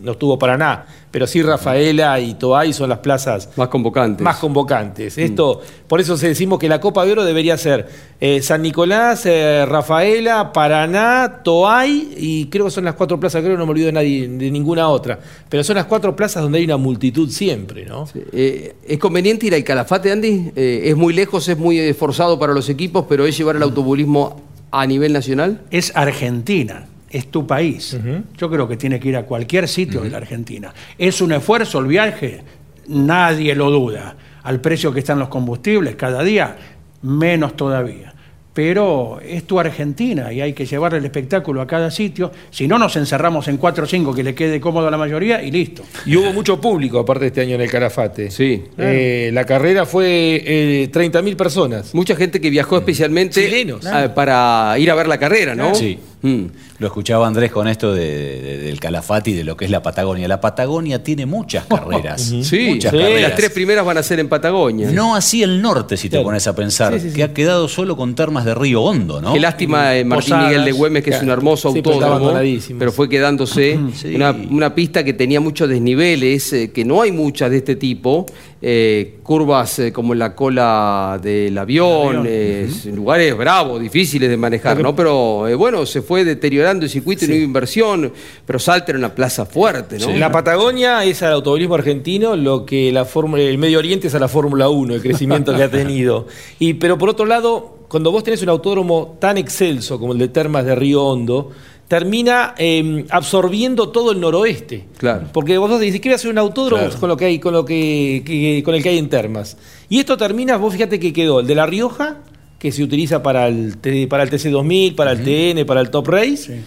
no 0.02 0.12
estuvo 0.12 0.38
Paraná, 0.38 0.84
pero 1.10 1.26
sí 1.26 1.40
Rafaela 1.42 2.20
y 2.20 2.34
Toay 2.34 2.72
son 2.72 2.90
las 2.90 2.98
plazas 2.98 3.48
Más 3.56 3.68
convocantes. 3.68 4.22
más 4.24 4.36
convocantes. 4.36 5.16
Esto, 5.16 5.60
por 5.88 6.00
eso 6.00 6.16
se 6.16 6.28
decimos 6.28 6.58
que 6.58 6.68
la 6.68 6.80
Copa 6.80 7.04
de 7.06 7.12
Oro 7.12 7.24
debería 7.24 7.56
ser 7.56 7.88
eh, 8.20 8.42
San 8.42 8.62
Nicolás, 8.62 9.24
eh, 9.24 9.64
Rafaela, 9.66 10.52
Paraná, 10.52 11.40
Toay 11.42 12.14
y 12.16 12.46
creo 12.46 12.66
que 12.66 12.70
son 12.70 12.84
las 12.84 12.94
cuatro 12.94 13.18
plazas, 13.18 13.42
creo 13.42 13.54
que 13.54 13.58
no 13.58 13.66
me 13.66 13.72
olvido 13.72 13.86
de 13.86 13.92
nadie, 13.92 14.28
de 14.28 14.50
ninguna 14.50 14.88
otra. 14.88 15.18
Pero 15.48 15.64
son 15.64 15.76
las 15.76 15.86
cuatro 15.86 16.14
plazas 16.14 16.42
donde 16.42 16.58
hay 16.58 16.64
una 16.64 16.76
multitud 16.76 17.30
siempre, 17.30 17.84
¿no? 17.86 18.06
Eh, 18.32 18.74
¿Es 18.86 18.98
conveniente 18.98 19.46
ir 19.46 19.54
al 19.54 19.64
Calafate, 19.64 20.12
Andy? 20.12 20.50
Eh, 20.56 20.82
es 20.86 20.96
muy 20.96 21.14
lejos, 21.14 21.48
es 21.48 21.56
muy 21.58 21.78
esforzado 21.78 22.38
para 22.38 22.52
los 22.52 22.68
equipos, 22.68 23.06
pero 23.08 23.26
es 23.26 23.36
llevar 23.38 23.56
el 23.56 23.62
automovilismo 23.62 24.40
a 24.70 24.86
nivel 24.86 25.12
nacional. 25.12 25.62
Es 25.70 25.92
Argentina, 25.94 26.86
es 27.16 27.30
tu 27.30 27.46
país. 27.46 27.96
Yo 28.36 28.50
creo 28.50 28.68
que 28.68 28.76
tiene 28.76 29.00
que 29.00 29.08
ir 29.08 29.16
a 29.16 29.22
cualquier 29.24 29.66
sitio 29.68 30.02
de 30.02 30.10
la 30.10 30.18
Argentina. 30.18 30.72
¿Es 30.98 31.20
un 31.20 31.32
esfuerzo 31.32 31.78
el 31.78 31.86
viaje? 31.86 32.42
Nadie 32.88 33.54
lo 33.54 33.70
duda. 33.70 34.14
Al 34.42 34.60
precio 34.60 34.92
que 34.92 35.00
están 35.00 35.18
los 35.18 35.28
combustibles 35.28 35.96
cada 35.96 36.22
día, 36.22 36.56
menos 37.02 37.56
todavía. 37.56 38.12
Pero 38.52 39.20
es 39.20 39.44
tu 39.44 39.60
Argentina 39.60 40.32
y 40.32 40.40
hay 40.40 40.54
que 40.54 40.64
llevarle 40.64 40.96
el 40.98 41.04
espectáculo 41.04 41.60
a 41.60 41.66
cada 41.66 41.90
sitio. 41.90 42.32
Si 42.50 42.66
no, 42.66 42.78
nos 42.78 42.96
encerramos 42.96 43.48
en 43.48 43.58
4 43.58 43.84
o 43.84 43.86
5 43.86 44.14
que 44.14 44.22
le 44.22 44.34
quede 44.34 44.60
cómodo 44.62 44.88
a 44.88 44.90
la 44.90 44.96
mayoría 44.96 45.42
y 45.42 45.50
listo. 45.50 45.82
Y 46.06 46.16
hubo 46.16 46.32
mucho 46.32 46.58
público 46.58 46.98
aparte 46.98 47.26
este 47.26 47.42
año 47.42 47.56
en 47.56 47.60
el 47.60 47.70
Calafate. 47.70 48.30
Sí. 48.30 48.64
Eh, 48.78 49.28
la 49.34 49.44
carrera 49.44 49.84
fue 49.84 50.42
eh, 50.42 50.90
30.000 50.90 51.36
personas. 51.36 51.94
Mucha 51.94 52.16
gente 52.16 52.40
que 52.40 52.48
viajó 52.48 52.78
especialmente 52.78 53.44
Chilenos. 53.44 53.84
ah, 53.84 54.14
para 54.14 54.78
ir 54.78 54.90
a 54.90 54.94
ver 54.94 55.06
la 55.08 55.18
carrera, 55.18 55.54
¿no? 55.54 55.74
Sí. 55.74 55.98
Mm. 56.22 56.44
Lo 56.78 56.86
escuchaba 56.86 57.26
Andrés 57.26 57.52
con 57.52 57.68
esto 57.68 57.92
de- 57.94 58.40
de- 58.40 58.58
del 58.58 58.80
Calafate 58.80 59.30
y 59.30 59.34
de 59.34 59.44
lo 59.44 59.56
que 59.56 59.64
es 59.66 59.70
la 59.70 59.82
Patagonia. 59.82 60.26
La 60.26 60.40
Patagonia 60.40 61.02
tiene 61.02 61.26
muchas 61.26 61.66
carreras. 61.68 62.22
Sí, 62.22 62.66
muchas 62.70 62.90
sí, 62.92 62.98
carreras. 62.98 63.22
las 63.22 63.34
tres 63.36 63.50
primeras 63.50 63.84
van 63.84 63.98
a 63.98 64.02
ser 64.02 64.18
en 64.20 64.28
Patagonia. 64.28 64.90
No 64.90 65.14
así 65.14 65.42
el 65.42 65.60
norte, 65.62 65.96
si 65.96 66.08
te 66.08 66.12
Claro. 66.16 66.24
pones 66.24 66.46
a 66.46 66.54
pensar, 66.56 66.94
Sí, 66.94 67.00
sí, 67.00 67.10
sí. 67.10 67.16
que 67.16 67.22
ha 67.22 67.32
quedado 67.34 67.68
solo 67.68 67.96
con 67.96 68.14
termas 68.14 68.44
de 68.44 68.54
Río 68.54 68.82
Hondo, 68.82 69.20
¿no? 69.20 69.32
Qué 69.34 69.40
lástima 69.40 69.94
eh, 69.96 70.04
Martín 70.04 70.30
Posadas. 70.30 70.48
Miguel 70.48 70.64
de 70.64 70.72
Güemes, 70.72 71.02
que 71.04 71.10
es 71.10 71.22
un 71.22 71.30
hermoso 71.30 71.72
pero 71.72 71.90
autódromo, 71.90 72.14
abandonadísimo. 72.14 72.78
pero 72.78 72.92
fue 72.92 73.08
quedándose 73.08 73.78
Sí. 73.94 74.14
una, 74.14 74.30
una 74.50 74.74
pista 74.74 75.04
que 75.04 75.12
tenía 75.12 75.40
muchos 75.40 75.68
desniveles, 75.68 76.52
eh, 76.52 76.72
que 76.72 76.84
no 76.84 77.02
hay 77.02 77.12
muchas 77.12 77.50
de 77.50 77.58
este 77.58 77.76
tipo, 77.76 78.26
eh, 78.68 79.18
curvas 79.22 79.78
eh, 79.78 79.92
como 79.92 80.12
en 80.12 80.18
la 80.18 80.34
cola 80.34 81.20
del 81.22 81.56
avión, 81.56 82.08
avión. 82.16 82.26
eh, 82.28 82.68
lugares 82.92 83.36
bravos, 83.36 83.80
difíciles 83.80 84.28
de 84.28 84.36
manejar, 84.36 84.80
¿no? 84.82 84.96
Pero 84.96 85.46
eh, 85.46 85.54
bueno, 85.54 85.86
se 85.86 86.02
fue 86.02 86.24
deteriorando 86.24 86.84
el 86.84 86.90
circuito 86.90 87.24
y 87.24 87.28
no 87.28 87.34
hubo 87.34 87.42
inversión, 87.44 88.12
pero 88.44 88.58
Salta 88.58 88.90
era 88.90 88.98
una 88.98 89.14
plaza 89.14 89.46
fuerte, 89.46 90.00
¿no? 90.00 90.10
La 90.16 90.32
Patagonia 90.32 91.04
es 91.04 91.22
al 91.22 91.34
automovilismo 91.34 91.76
argentino 91.76 92.34
lo 92.34 92.66
que 92.66 92.90
la 92.90 93.04
Fórmula- 93.04 93.42
el 93.44 93.58
Medio 93.58 93.78
Oriente 93.78 94.08
es 94.08 94.14
a 94.16 94.18
la 94.18 94.26
Fórmula 94.26 94.68
1, 94.68 94.94
el 94.94 95.00
crecimiento 95.00 95.54
que 95.54 95.62
ha 95.62 95.70
tenido. 95.70 96.26
Y, 96.58 96.74
pero 96.74 96.98
por 96.98 97.08
otro 97.10 97.24
lado, 97.26 97.84
cuando 97.88 98.10
vos 98.10 98.24
tenés 98.24 98.42
un 98.42 98.48
autódromo 98.48 99.16
tan 99.20 99.38
excelso 99.38 100.00
como 100.00 100.12
el 100.12 100.18
de 100.18 100.26
Termas 100.28 100.64
de 100.64 100.74
Río 100.74 101.04
Hondo, 101.04 101.52
termina 101.88 102.54
eh, 102.58 103.04
absorbiendo 103.10 103.90
todo 103.90 104.12
el 104.12 104.20
noroeste. 104.20 104.86
Claro. 104.98 105.28
Porque 105.32 105.56
vos 105.58 105.78
decís, 105.78 106.00
¿qué 106.00 106.08
voy 106.08 106.14
a 106.14 106.16
hacer 106.16 106.30
un 106.30 106.38
autódromo 106.38 106.82
Claro. 106.84 107.00
con 107.00 107.08
lo 107.08 107.16
que 107.16 107.24
hay, 107.26 107.38
con 107.38 107.52
lo 107.52 107.64
que, 107.64 108.22
que- 108.26 108.62
con 108.64 108.74
el 108.74 108.82
que 108.82 108.88
hay 108.88 108.98
en 108.98 109.08
Termas? 109.08 109.56
Y 109.88 109.98
esto 110.00 110.16
termina, 110.16 110.56
vos 110.56 110.72
fíjate 110.74 110.98
que 110.98 111.12
quedó 111.12 111.40
el 111.40 111.46
de 111.46 111.54
La 111.54 111.66
Rioja, 111.66 112.18
que 112.58 112.72
se 112.72 112.82
utiliza 112.82 113.22
para 113.22 113.46
el, 113.48 113.76
para 114.08 114.22
el 114.24 114.30
TC2000, 114.30 114.94
para 114.96 115.12
el 115.12 115.22
TN, 115.22 115.64
para 115.66 115.80
el 115.80 115.90
Top 115.90 116.08
Race. 116.08 116.62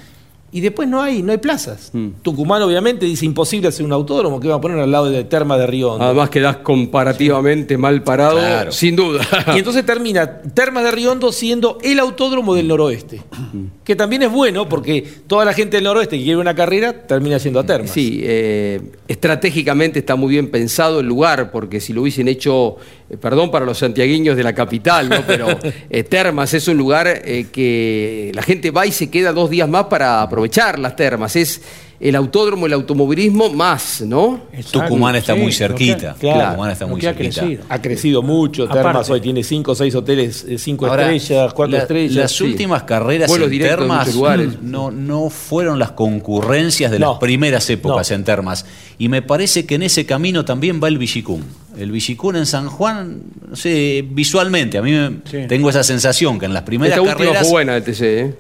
Y 0.51 0.61
después 0.61 0.87
no 0.87 1.01
hay, 1.01 1.21
no 1.21 1.31
hay 1.31 1.37
plazas. 1.37 1.91
Mm. 1.93 2.07
Tucumán 2.23 2.61
obviamente 2.63 3.05
dice 3.05 3.25
imposible 3.25 3.67
hacer 3.67 3.85
un 3.85 3.91
autódromo 3.93 4.39
que 4.39 4.47
va 4.47 4.55
a 4.55 4.61
poner 4.61 4.79
al 4.79 4.91
lado 4.91 5.09
de 5.09 5.23
Termas 5.23 5.59
de 5.59 5.67
Río 5.67 5.91
Hondo. 5.93 6.05
Además 6.05 6.29
quedás 6.31 6.57
comparativamente 6.57 7.77
mal 7.77 8.03
parado, 8.03 8.37
Claro. 8.39 8.71
sin 8.71 8.95
duda. 8.95 9.21
Y 9.55 9.59
entonces 9.59 9.85
termina 9.85 10.41
Termas 10.41 10.83
de 10.83 10.91
Río 10.91 11.11
Hondo 11.11 11.31
siendo 11.31 11.77
el 11.83 11.99
autódromo 11.99 12.55
del 12.55 12.67
noroeste. 12.67 13.21
Que 13.83 13.95
también 13.95 14.23
es 14.23 14.31
bueno 14.31 14.67
porque 14.67 15.03
toda 15.27 15.45
la 15.45 15.53
gente 15.53 15.77
del 15.77 15.83
noroeste 15.83 16.17
que 16.17 16.23
quiere 16.23 16.39
una 16.39 16.55
carrera 16.55 16.93
termina 17.05 17.37
yendo 17.37 17.59
a 17.59 17.65
Termas. 17.65 17.91
Sí, 17.91 18.19
eh, 18.23 18.81
estratégicamente 19.07 19.99
está 19.99 20.15
muy 20.15 20.29
bien 20.31 20.49
pensado 20.49 20.99
el 20.99 21.05
lugar, 21.07 21.51
porque 21.51 21.79
si 21.79 21.93
lo 21.93 22.01
hubiesen 22.01 22.27
hecho, 22.27 22.77
perdón 23.17 23.49
para 23.51 23.65
los 23.65 23.77
santiagueños 23.77 24.37
de 24.37 24.43
la 24.43 24.53
capital, 24.53 25.09
¿no? 25.09 25.23
pero 25.25 25.47
eh, 25.89 26.03
Termas 26.03 26.53
es 26.53 26.67
un 26.67 26.77
lugar 26.77 27.07
eh, 27.07 27.47
que 27.51 28.31
la 28.33 28.43
gente 28.43 28.71
va 28.71 28.85
y 28.85 28.91
se 28.91 29.09
queda 29.09 29.33
dos 29.33 29.49
días 29.49 29.67
más 29.67 29.85
para 29.85 30.21
aprovechar 30.21 30.77
las 30.79 30.95
termas. 30.95 31.35
Es 31.35 31.61
el 31.99 32.15
autódromo, 32.15 32.65
el 32.65 32.73
automovilismo 32.73 33.49
más, 33.49 34.01
¿no? 34.01 34.43
Exacto. 34.53 34.83
Tucumán 34.83 35.15
está 35.17 35.33
Sí, 35.33 35.39
muy 35.41 35.51
que- 35.51 35.57
cerquita. 35.57 36.15
claro, 36.17 36.51
Tucumán 36.51 36.71
está 36.71 36.85
muy 36.87 36.99
ha 36.99 37.13
cerquita. 37.13 37.41
crecido. 37.41 37.63
Ha 37.67 37.81
crecido 37.81 38.21
mucho. 38.21 38.63
Aparte. 38.63 38.83
Termas 38.83 39.09
hoy 39.09 39.21
tiene 39.21 39.43
cinco 39.43 39.71
o 39.73 39.75
seis 39.75 39.93
hoteles, 39.95 40.45
eh, 40.47 40.57
cinco 40.57 40.85
Ahora, 40.87 41.11
estrellas, 41.11 41.53
cuatro 41.53 41.75
la- 41.77 41.81
estrellas. 41.83 42.15
Las 42.15 42.31
Sí. 42.31 42.43
últimas 42.45 42.83
carreras 42.83 43.29
Vuelos 43.29 43.51
en 43.51 43.59
termas 43.59 44.15
lugares. 44.15 44.61
no, 44.61 44.91
no 44.91 45.29
fueron 45.29 45.77
las 45.77 45.91
concurrencias 45.91 46.89
de 46.91 46.99
No. 46.99 47.11
las 47.11 47.19
primeras 47.19 47.69
épocas 47.69 48.09
No. 48.09 48.15
en 48.15 48.23
termas. 48.23 48.65
Y 48.97 49.09
me 49.09 49.21
parece 49.21 49.65
que 49.65 49.75
en 49.75 49.83
ese 49.83 50.05
camino 50.05 50.45
también 50.45 50.79
va 50.81 50.87
el 50.87 50.97
Villicún. 50.97 51.43
El 51.77 51.91
Villicún 51.91 52.35
en 52.35 52.45
San 52.45 52.67
Juan, 52.69 53.21
no 53.49 53.55
sé, 53.55 54.05
visualmente, 54.09 54.77
a 54.77 54.81
mí 54.81 54.91
me- 54.91 55.17
Sí. 55.29 55.47
tengo 55.47 55.69
esa 55.69 55.83
sensación 55.83 56.39
que 56.39 56.45
en 56.45 56.53
las 56.53 56.63
primeras 56.63 56.97
Esta 56.97 57.01
última 57.01 57.17
carreras... 57.17 57.41
fue 57.43 57.51
buena 57.51 57.73
del 57.73 57.83
TC, 57.83 58.19
¿eh? 58.21 58.33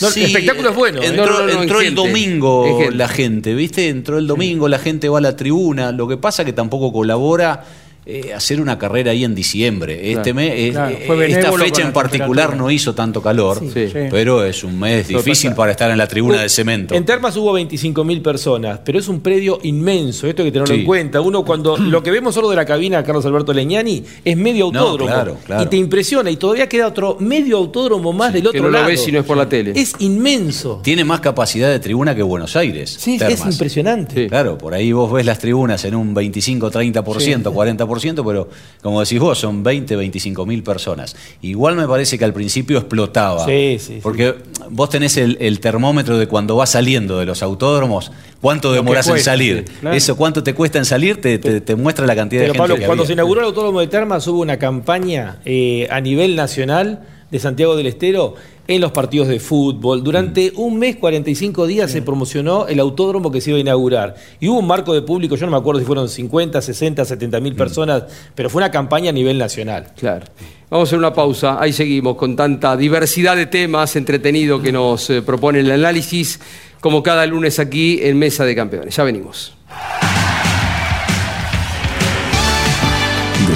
No, 0.00 0.08
el 0.08 0.22
espectáculo 0.22 0.70
es 0.70 0.76
bueno, 0.76 1.02
¿eh? 1.02 1.06
Entró, 1.06 1.46
No, 1.46 1.62
entró 1.62 1.80
el 1.80 1.86
gente, 1.86 2.02
domingo 2.02 2.78
gente. 2.78 2.94
la 2.96 3.08
gente, 3.08 3.54
¿viste? 3.54 3.88
Entró 3.88 4.18
el 4.18 4.26
domingo, 4.26 4.68
la 4.68 4.78
gente 4.78 5.08
va 5.08 5.18
a 5.18 5.20
la 5.22 5.36
tribuna. 5.36 5.92
Lo 5.92 6.06
que 6.08 6.16
pasa 6.16 6.44
que 6.44 6.52
tampoco 6.52 6.92
colabora 6.92 7.64
eh, 8.08 8.32
hacer 8.32 8.60
una 8.60 8.78
carrera 8.78 9.10
ahí 9.10 9.24
en 9.24 9.34
diciembre. 9.34 10.12
Este 10.12 10.32
mes, 10.32 10.52
eh, 10.54 10.70
claro. 10.70 10.96
eh, 11.22 11.26
esta 11.28 11.52
fecha 11.52 11.80
en 11.82 11.88
la 11.88 11.92
particular 11.92 12.56
no 12.56 12.70
hizo 12.70 12.94
tanto 12.94 13.20
calor, 13.20 13.58
Sí. 13.60 13.88
Sí. 13.88 13.98
pero 14.10 14.44
es 14.44 14.62
un 14.62 14.78
mes 14.78 15.08
difícil 15.08 15.54
para 15.54 15.72
estar 15.72 15.90
en 15.90 15.98
la 15.98 16.06
tribuna 16.06 16.40
de 16.42 16.48
cemento. 16.48 16.94
En 16.94 17.04
Termas 17.04 17.36
hubo 17.36 17.52
25.000 17.58 18.22
personas, 18.22 18.78
pero 18.84 18.98
es 19.00 19.08
un 19.08 19.20
predio 19.20 19.58
inmenso, 19.64 20.28
esto 20.28 20.42
hay 20.42 20.48
que 20.48 20.52
tenerlo 20.52 20.72
Sí. 20.74 20.80
en 20.80 20.86
cuenta. 20.86 21.20
Uno 21.20 21.44
cuando 21.44 21.76
lo 21.78 22.02
que 22.02 22.10
vemos 22.12 22.34
solo 22.34 22.48
de 22.48 22.56
la 22.56 22.64
cabina 22.64 22.98
de 22.98 23.04
Carlos 23.04 23.26
Alberto 23.26 23.52
Leñani 23.52 24.04
es 24.24 24.36
medio 24.36 24.70
No, 24.72 24.78
autódromo. 24.80 25.10
claro, 25.10 25.36
claro. 25.44 25.62
Y 25.64 25.66
te 25.66 25.76
impresiona, 25.76 26.30
y 26.30 26.36
todavía 26.36 26.68
queda 26.68 26.86
otro 26.86 27.16
medio 27.18 27.56
autódromo 27.56 28.12
más 28.12 28.32
del 28.32 28.46
otro 28.46 28.52
que 28.52 28.60
no 28.60 28.68
lo 28.68 28.84
ves 28.86 29.02
si 29.02 29.10
no 29.10 29.18
es 29.18 29.24
por 29.24 29.36
la 29.36 29.48
tele. 29.48 29.72
Es 29.74 29.94
inmenso. 29.98 30.80
Tiene 30.82 31.04
más 31.04 31.18
capacidad 31.20 31.70
de 31.70 31.80
tribuna 31.80 32.14
que 32.14 32.22
Buenos 32.22 32.54
Aires. 32.54 32.96
Sí, 33.00 33.18
es 33.20 33.44
impresionante. 33.44 34.22
Sí. 34.24 34.28
Claro, 34.28 34.56
por 34.58 34.74
ahí 34.74 34.92
vos 34.92 35.12
ves 35.12 35.26
las 35.26 35.38
tribunas 35.38 35.84
en 35.84 35.94
un 35.96 36.14
25, 36.14 36.70
30%, 36.70 37.52
40%, 37.52 37.95
pero 38.24 38.48
como 38.82 39.00
decís 39.00 39.18
vos, 39.18 39.38
son 39.38 39.62
20, 39.62 39.96
25 39.96 40.46
mil 40.46 40.62
personas. 40.62 41.16
Igual 41.42 41.76
me 41.76 41.86
parece 41.86 42.18
que 42.18 42.24
al 42.24 42.32
principio 42.32 42.78
explotaba. 42.78 43.44
Sí, 43.44 43.76
sí, 43.78 43.94
sí. 43.94 44.00
Porque 44.02 44.34
vos 44.70 44.88
tenés 44.90 45.16
el, 45.16 45.36
el 45.40 45.60
termómetro 45.60 46.18
de 46.18 46.26
cuando 46.28 46.56
vas 46.56 46.70
saliendo 46.70 47.18
de 47.18 47.26
los 47.26 47.42
autódromos, 47.42 48.12
cuánto 48.40 48.72
demorás 48.72 49.06
en 49.06 49.12
cuesta, 49.14 49.30
salir. 49.32 49.64
sí, 49.66 49.74
claro. 49.80 49.96
Eso, 49.96 50.16
cuánto 50.16 50.42
te 50.42 50.54
cuesta 50.54 50.78
en 50.78 50.84
salir, 50.84 51.20
te, 51.20 51.38
te- 51.38 51.60
te 51.60 51.74
muestra 51.76 52.06
la 52.06 52.14
cantidad 52.16 52.42
Pero 52.42 52.52
de 52.52 52.58
gente 52.58 52.62
Pablo, 52.62 52.74
que 52.76 52.86
cuando 52.86 53.02
había. 53.02 53.06
se 53.08 53.12
inauguró 53.14 53.40
el 53.40 53.46
autódromo 53.46 53.80
de 53.80 53.86
Termas 53.88 54.26
hubo 54.26 54.40
una 54.40 54.58
campaña 54.58 55.38
eh, 55.44 55.88
a 55.90 56.00
nivel 56.00 56.36
nacional 56.36 57.00
de 57.30 57.38
Santiago 57.40 57.76
del 57.76 57.86
Estero 57.88 58.34
en 58.68 58.80
los 58.80 58.92
partidos 58.92 59.28
de 59.28 59.38
fútbol. 59.40 60.02
Durante 60.02 60.52
Mm. 60.54 60.60
un 60.60 60.78
mes, 60.78 60.96
45 60.96 61.66
días, 61.66 61.90
se 61.90 62.02
promocionó 62.02 62.66
el 62.66 62.80
autódromo 62.80 63.30
que 63.30 63.40
se 63.40 63.50
iba 63.50 63.58
a 63.58 63.60
inaugurar. 63.60 64.14
Y 64.40 64.48
hubo 64.48 64.58
un 64.58 64.66
marco 64.66 64.92
de 64.94 65.02
público, 65.02 65.36
yo 65.36 65.46
no 65.46 65.52
me 65.52 65.58
acuerdo 65.58 65.80
si 65.80 65.86
fueron 65.86 66.08
50, 66.08 66.60
60, 66.60 67.04
70 67.04 67.38
Mm. 67.38 67.42
mil 67.42 67.54
personas, 67.54 68.04
pero 68.34 68.50
fue 68.50 68.60
una 68.60 68.70
campaña 68.70 69.10
a 69.10 69.12
nivel 69.12 69.38
nacional. 69.38 69.88
Claro. 69.96 70.26
Vamos 70.68 70.86
a 70.86 70.90
hacer 70.90 70.98
una 70.98 71.12
pausa. 71.14 71.58
Ahí 71.60 71.72
seguimos 71.72 72.16
con 72.16 72.34
tanta 72.34 72.76
diversidad 72.76 73.36
de 73.36 73.46
temas 73.46 73.94
entretenidos 73.94 74.60
que 74.62 74.72
nos 74.72 75.08
eh, 75.10 75.22
propone 75.22 75.60
el 75.60 75.70
análisis, 75.70 76.40
como 76.80 77.02
cada 77.02 77.24
lunes 77.26 77.58
aquí 77.60 78.00
en 78.02 78.18
Mesa 78.18 78.44
de 78.44 78.54
Campeones. 78.56 78.96
Ya 78.96 79.04
venimos. 79.04 79.54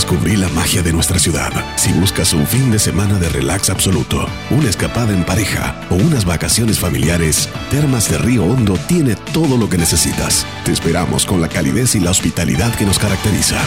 Descubrí 0.01 0.35
la 0.35 0.49
magia 0.49 0.83
de 0.83 0.95
nuestra 0.95 1.19
ciudad. 1.19 1.53
Si 1.77 1.93
buscas 1.93 2.33
un 2.33 2.47
fin 2.47 2.71
de 2.71 2.79
semana 2.79 3.19
de 3.19 3.29
relax 3.29 3.69
absoluto, 3.69 4.27
una 4.49 4.71
escapada 4.71 5.13
en 5.13 5.27
pareja 5.27 5.79
o 5.91 5.95
unas 5.95 6.25
vacaciones 6.25 6.79
familiares, 6.79 7.51
Termas 7.71 8.11
de 8.11 8.17
Río 8.17 8.45
Hondo 8.45 8.79
tiene 8.89 9.15
todo 9.15 9.59
lo 9.59 9.69
que 9.69 9.77
necesitas. 9.77 10.47
Te 10.65 10.73
esperamos 10.73 11.27
con 11.27 11.43
la 11.43 11.49
calidez 11.49 11.97
y 11.97 12.01
la 12.01 12.13
hospitalidad 12.13 12.75
que 12.77 12.87
nos 12.87 12.99
caracteriza. 12.99 13.59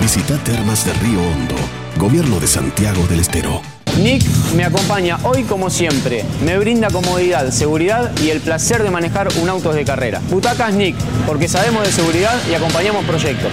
Visita 0.00 0.38
Termas 0.38 0.84
de 0.84 0.92
Río 0.94 1.20
Hondo, 1.22 1.54
Gobierno 1.98 2.40
de 2.40 2.48
Santiago 2.48 3.06
del 3.06 3.20
Estero. 3.20 3.62
Nick 4.02 4.24
me 4.56 4.64
acompaña 4.64 5.20
hoy 5.22 5.44
como 5.44 5.70
siempre. 5.70 6.24
Me 6.44 6.58
brinda 6.58 6.90
comodidad, 6.90 7.48
seguridad 7.52 8.10
y 8.20 8.30
el 8.30 8.40
placer 8.40 8.82
de 8.82 8.90
manejar 8.90 9.28
un 9.40 9.48
auto 9.48 9.72
de 9.72 9.84
carrera. 9.84 10.20
Butacas 10.30 10.74
Nick, 10.74 10.96
porque 11.28 11.46
sabemos 11.46 11.86
de 11.86 11.92
seguridad 11.92 12.34
y 12.50 12.54
acompañamos 12.54 13.04
proyectos. 13.04 13.52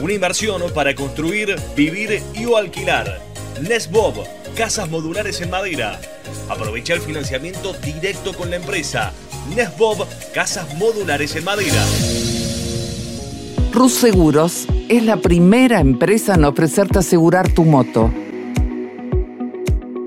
Una 0.00 0.12
inversión 0.12 0.62
para 0.74 0.94
construir, 0.94 1.56
vivir 1.76 2.22
y 2.34 2.44
o 2.46 2.56
alquilar. 2.56 3.20
Nesbob, 3.60 4.24
casas 4.56 4.88
modulares 4.88 5.40
en 5.40 5.50
madera. 5.50 6.00
Aprovecha 6.48 6.94
el 6.94 7.00
financiamiento 7.00 7.72
directo 7.74 8.32
con 8.32 8.50
la 8.50 8.56
empresa. 8.56 9.12
Nesbob, 9.54 10.06
casas 10.32 10.74
modulares 10.76 11.36
en 11.36 11.44
madera. 11.44 11.84
Rus 13.72 13.92
Seguros 13.92 14.66
es 14.88 15.04
la 15.04 15.16
primera 15.16 15.80
empresa 15.80 16.34
en 16.34 16.44
ofrecerte 16.44 16.98
asegurar 16.98 17.52
tu 17.52 17.64
moto. 17.64 18.10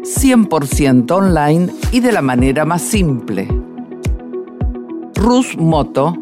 100% 0.04 1.12
online 1.12 1.72
y 1.92 2.02
de 2.02 2.12
la 2.12 2.22
manera 2.22 2.66
más 2.66 2.82
simple. 2.82 3.48
Rus 5.16 5.56
Moto, 5.58 6.16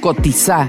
cotiza, 0.00 0.68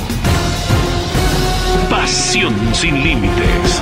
Pasión 2.01 2.55
sin 2.73 2.95
límites. 3.03 3.81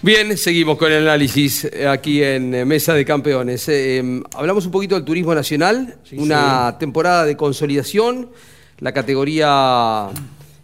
Bien, 0.00 0.38
seguimos 0.38 0.78
con 0.78 0.90
el 0.90 1.02
análisis 1.02 1.68
aquí 1.86 2.22
en 2.22 2.54
eh, 2.54 2.64
Mesa 2.64 2.94
de 2.94 3.04
Campeones. 3.04 3.68
Eh, 3.68 3.98
em, 3.98 4.22
hablamos 4.34 4.64
un 4.64 4.72
poquito 4.72 4.94
del 4.94 5.04
turismo 5.04 5.34
nacional, 5.34 5.98
una 6.12 6.78
temporada 6.78 7.26
de 7.26 7.36
consolidación. 7.36 8.30
La 8.78 8.92
categoría 8.92 10.08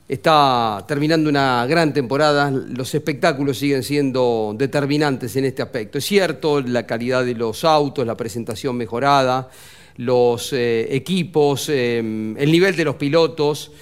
está 0.08 0.84
terminando 0.88 1.28
una 1.28 1.66
gran 1.66 1.92
temporada. 1.92 2.50
Los 2.50 2.94
espectáculos 2.94 3.58
siguen 3.58 3.82
siendo 3.82 4.54
determinantes 4.56 5.36
en 5.36 5.44
este 5.44 5.62
aspecto. 5.62 5.98
Es 5.98 6.04
cierto, 6.06 6.60
la 6.60 6.86
calidad 6.86 7.24
de 7.24 7.34
los 7.34 7.64
autos, 7.64 8.06
la 8.06 8.16
presentación 8.16 8.76
mejorada, 8.76 9.50
los 9.96 10.52
equipos, 10.52 11.68
em, 11.68 12.36
el 12.36 12.50
nivel 12.50 12.74
de 12.74 12.84
los 12.84 12.96
pilotos, 12.96 13.72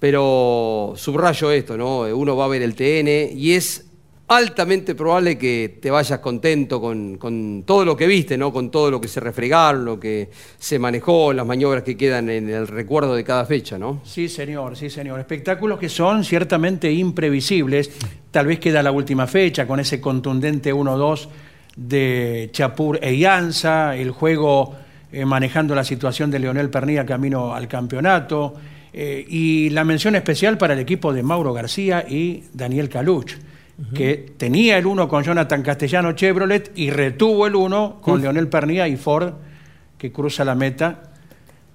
pero 0.00 0.94
subrayo 0.96 1.50
esto, 1.50 1.76
¿no? 1.76 2.00
Uno 2.00 2.36
va 2.36 2.46
a 2.46 2.48
ver 2.48 2.62
el 2.62 2.74
TN 2.74 3.30
y 3.34 3.52
es 3.52 3.85
altamente 4.28 4.96
probable 4.96 5.38
que 5.38 5.78
te 5.80 5.90
vayas 5.90 6.18
contento 6.18 6.80
con, 6.80 7.62
todo 7.64 7.84
lo 7.84 7.96
que 7.96 8.06
viste, 8.06 8.36
¿no? 8.36 8.52
con 8.52 8.70
todo 8.70 8.90
lo 8.90 9.00
que 9.00 9.08
se 9.08 9.20
refregaron, 9.20 9.84
lo 9.84 10.00
que 10.00 10.30
se 10.58 10.78
manejó, 10.78 11.32
las 11.32 11.46
maniobras 11.46 11.84
que 11.84 11.96
quedan 11.96 12.28
en 12.28 12.48
el 12.50 12.66
recuerdo 12.66 13.14
de 13.14 13.22
cada 13.22 13.44
fecha. 13.44 13.78
¿no? 13.78 14.00
Sí, 14.04 14.28
señor, 14.28 14.76
sí, 14.76 14.90
señor. 14.90 15.20
Espectáculos 15.20 15.78
que 15.78 15.88
son 15.88 16.24
ciertamente 16.24 16.92
imprevisibles. 16.92 17.90
Tal 18.30 18.46
vez 18.46 18.58
queda 18.58 18.82
la 18.82 18.90
última 18.90 19.26
fecha 19.26 19.66
con 19.66 19.78
ese 19.78 20.00
contundente 20.00 20.74
1-2 20.74 21.28
de 21.76 22.48
Chapur 22.52 22.98
e 23.02 23.14
Ianza, 23.14 23.94
el 23.96 24.10
juego 24.10 24.74
eh, 25.12 25.24
manejando 25.24 25.74
la 25.74 25.84
situación 25.84 26.30
de 26.30 26.40
Leonel 26.40 26.68
Pernilla 26.68 27.06
camino 27.06 27.54
al 27.54 27.68
campeonato. 27.68 28.54
Eh, 28.92 29.24
y 29.28 29.70
la 29.70 29.84
mención 29.84 30.16
especial 30.16 30.58
para 30.58 30.72
el 30.72 30.80
equipo 30.80 31.12
de 31.12 31.22
Mauro 31.22 31.52
García 31.52 32.04
y 32.08 32.44
Daniel 32.54 32.88
Caluch 32.88 33.36
que 33.94 34.32
tenía 34.36 34.78
el 34.78 34.86
uno 34.86 35.06
con 35.06 35.22
Jonathan 35.22 35.62
Castellano 35.62 36.12
Chevrolet 36.12 36.72
y 36.76 36.90
retuvo 36.90 37.46
el 37.46 37.54
uno 37.54 37.98
con 38.00 38.22
Leonel 38.22 38.48
Pernilla 38.48 38.88
y 38.88 38.96
Ford, 38.96 39.34
que 39.98 40.10
cruza 40.12 40.44
la 40.44 40.54
meta 40.54 41.02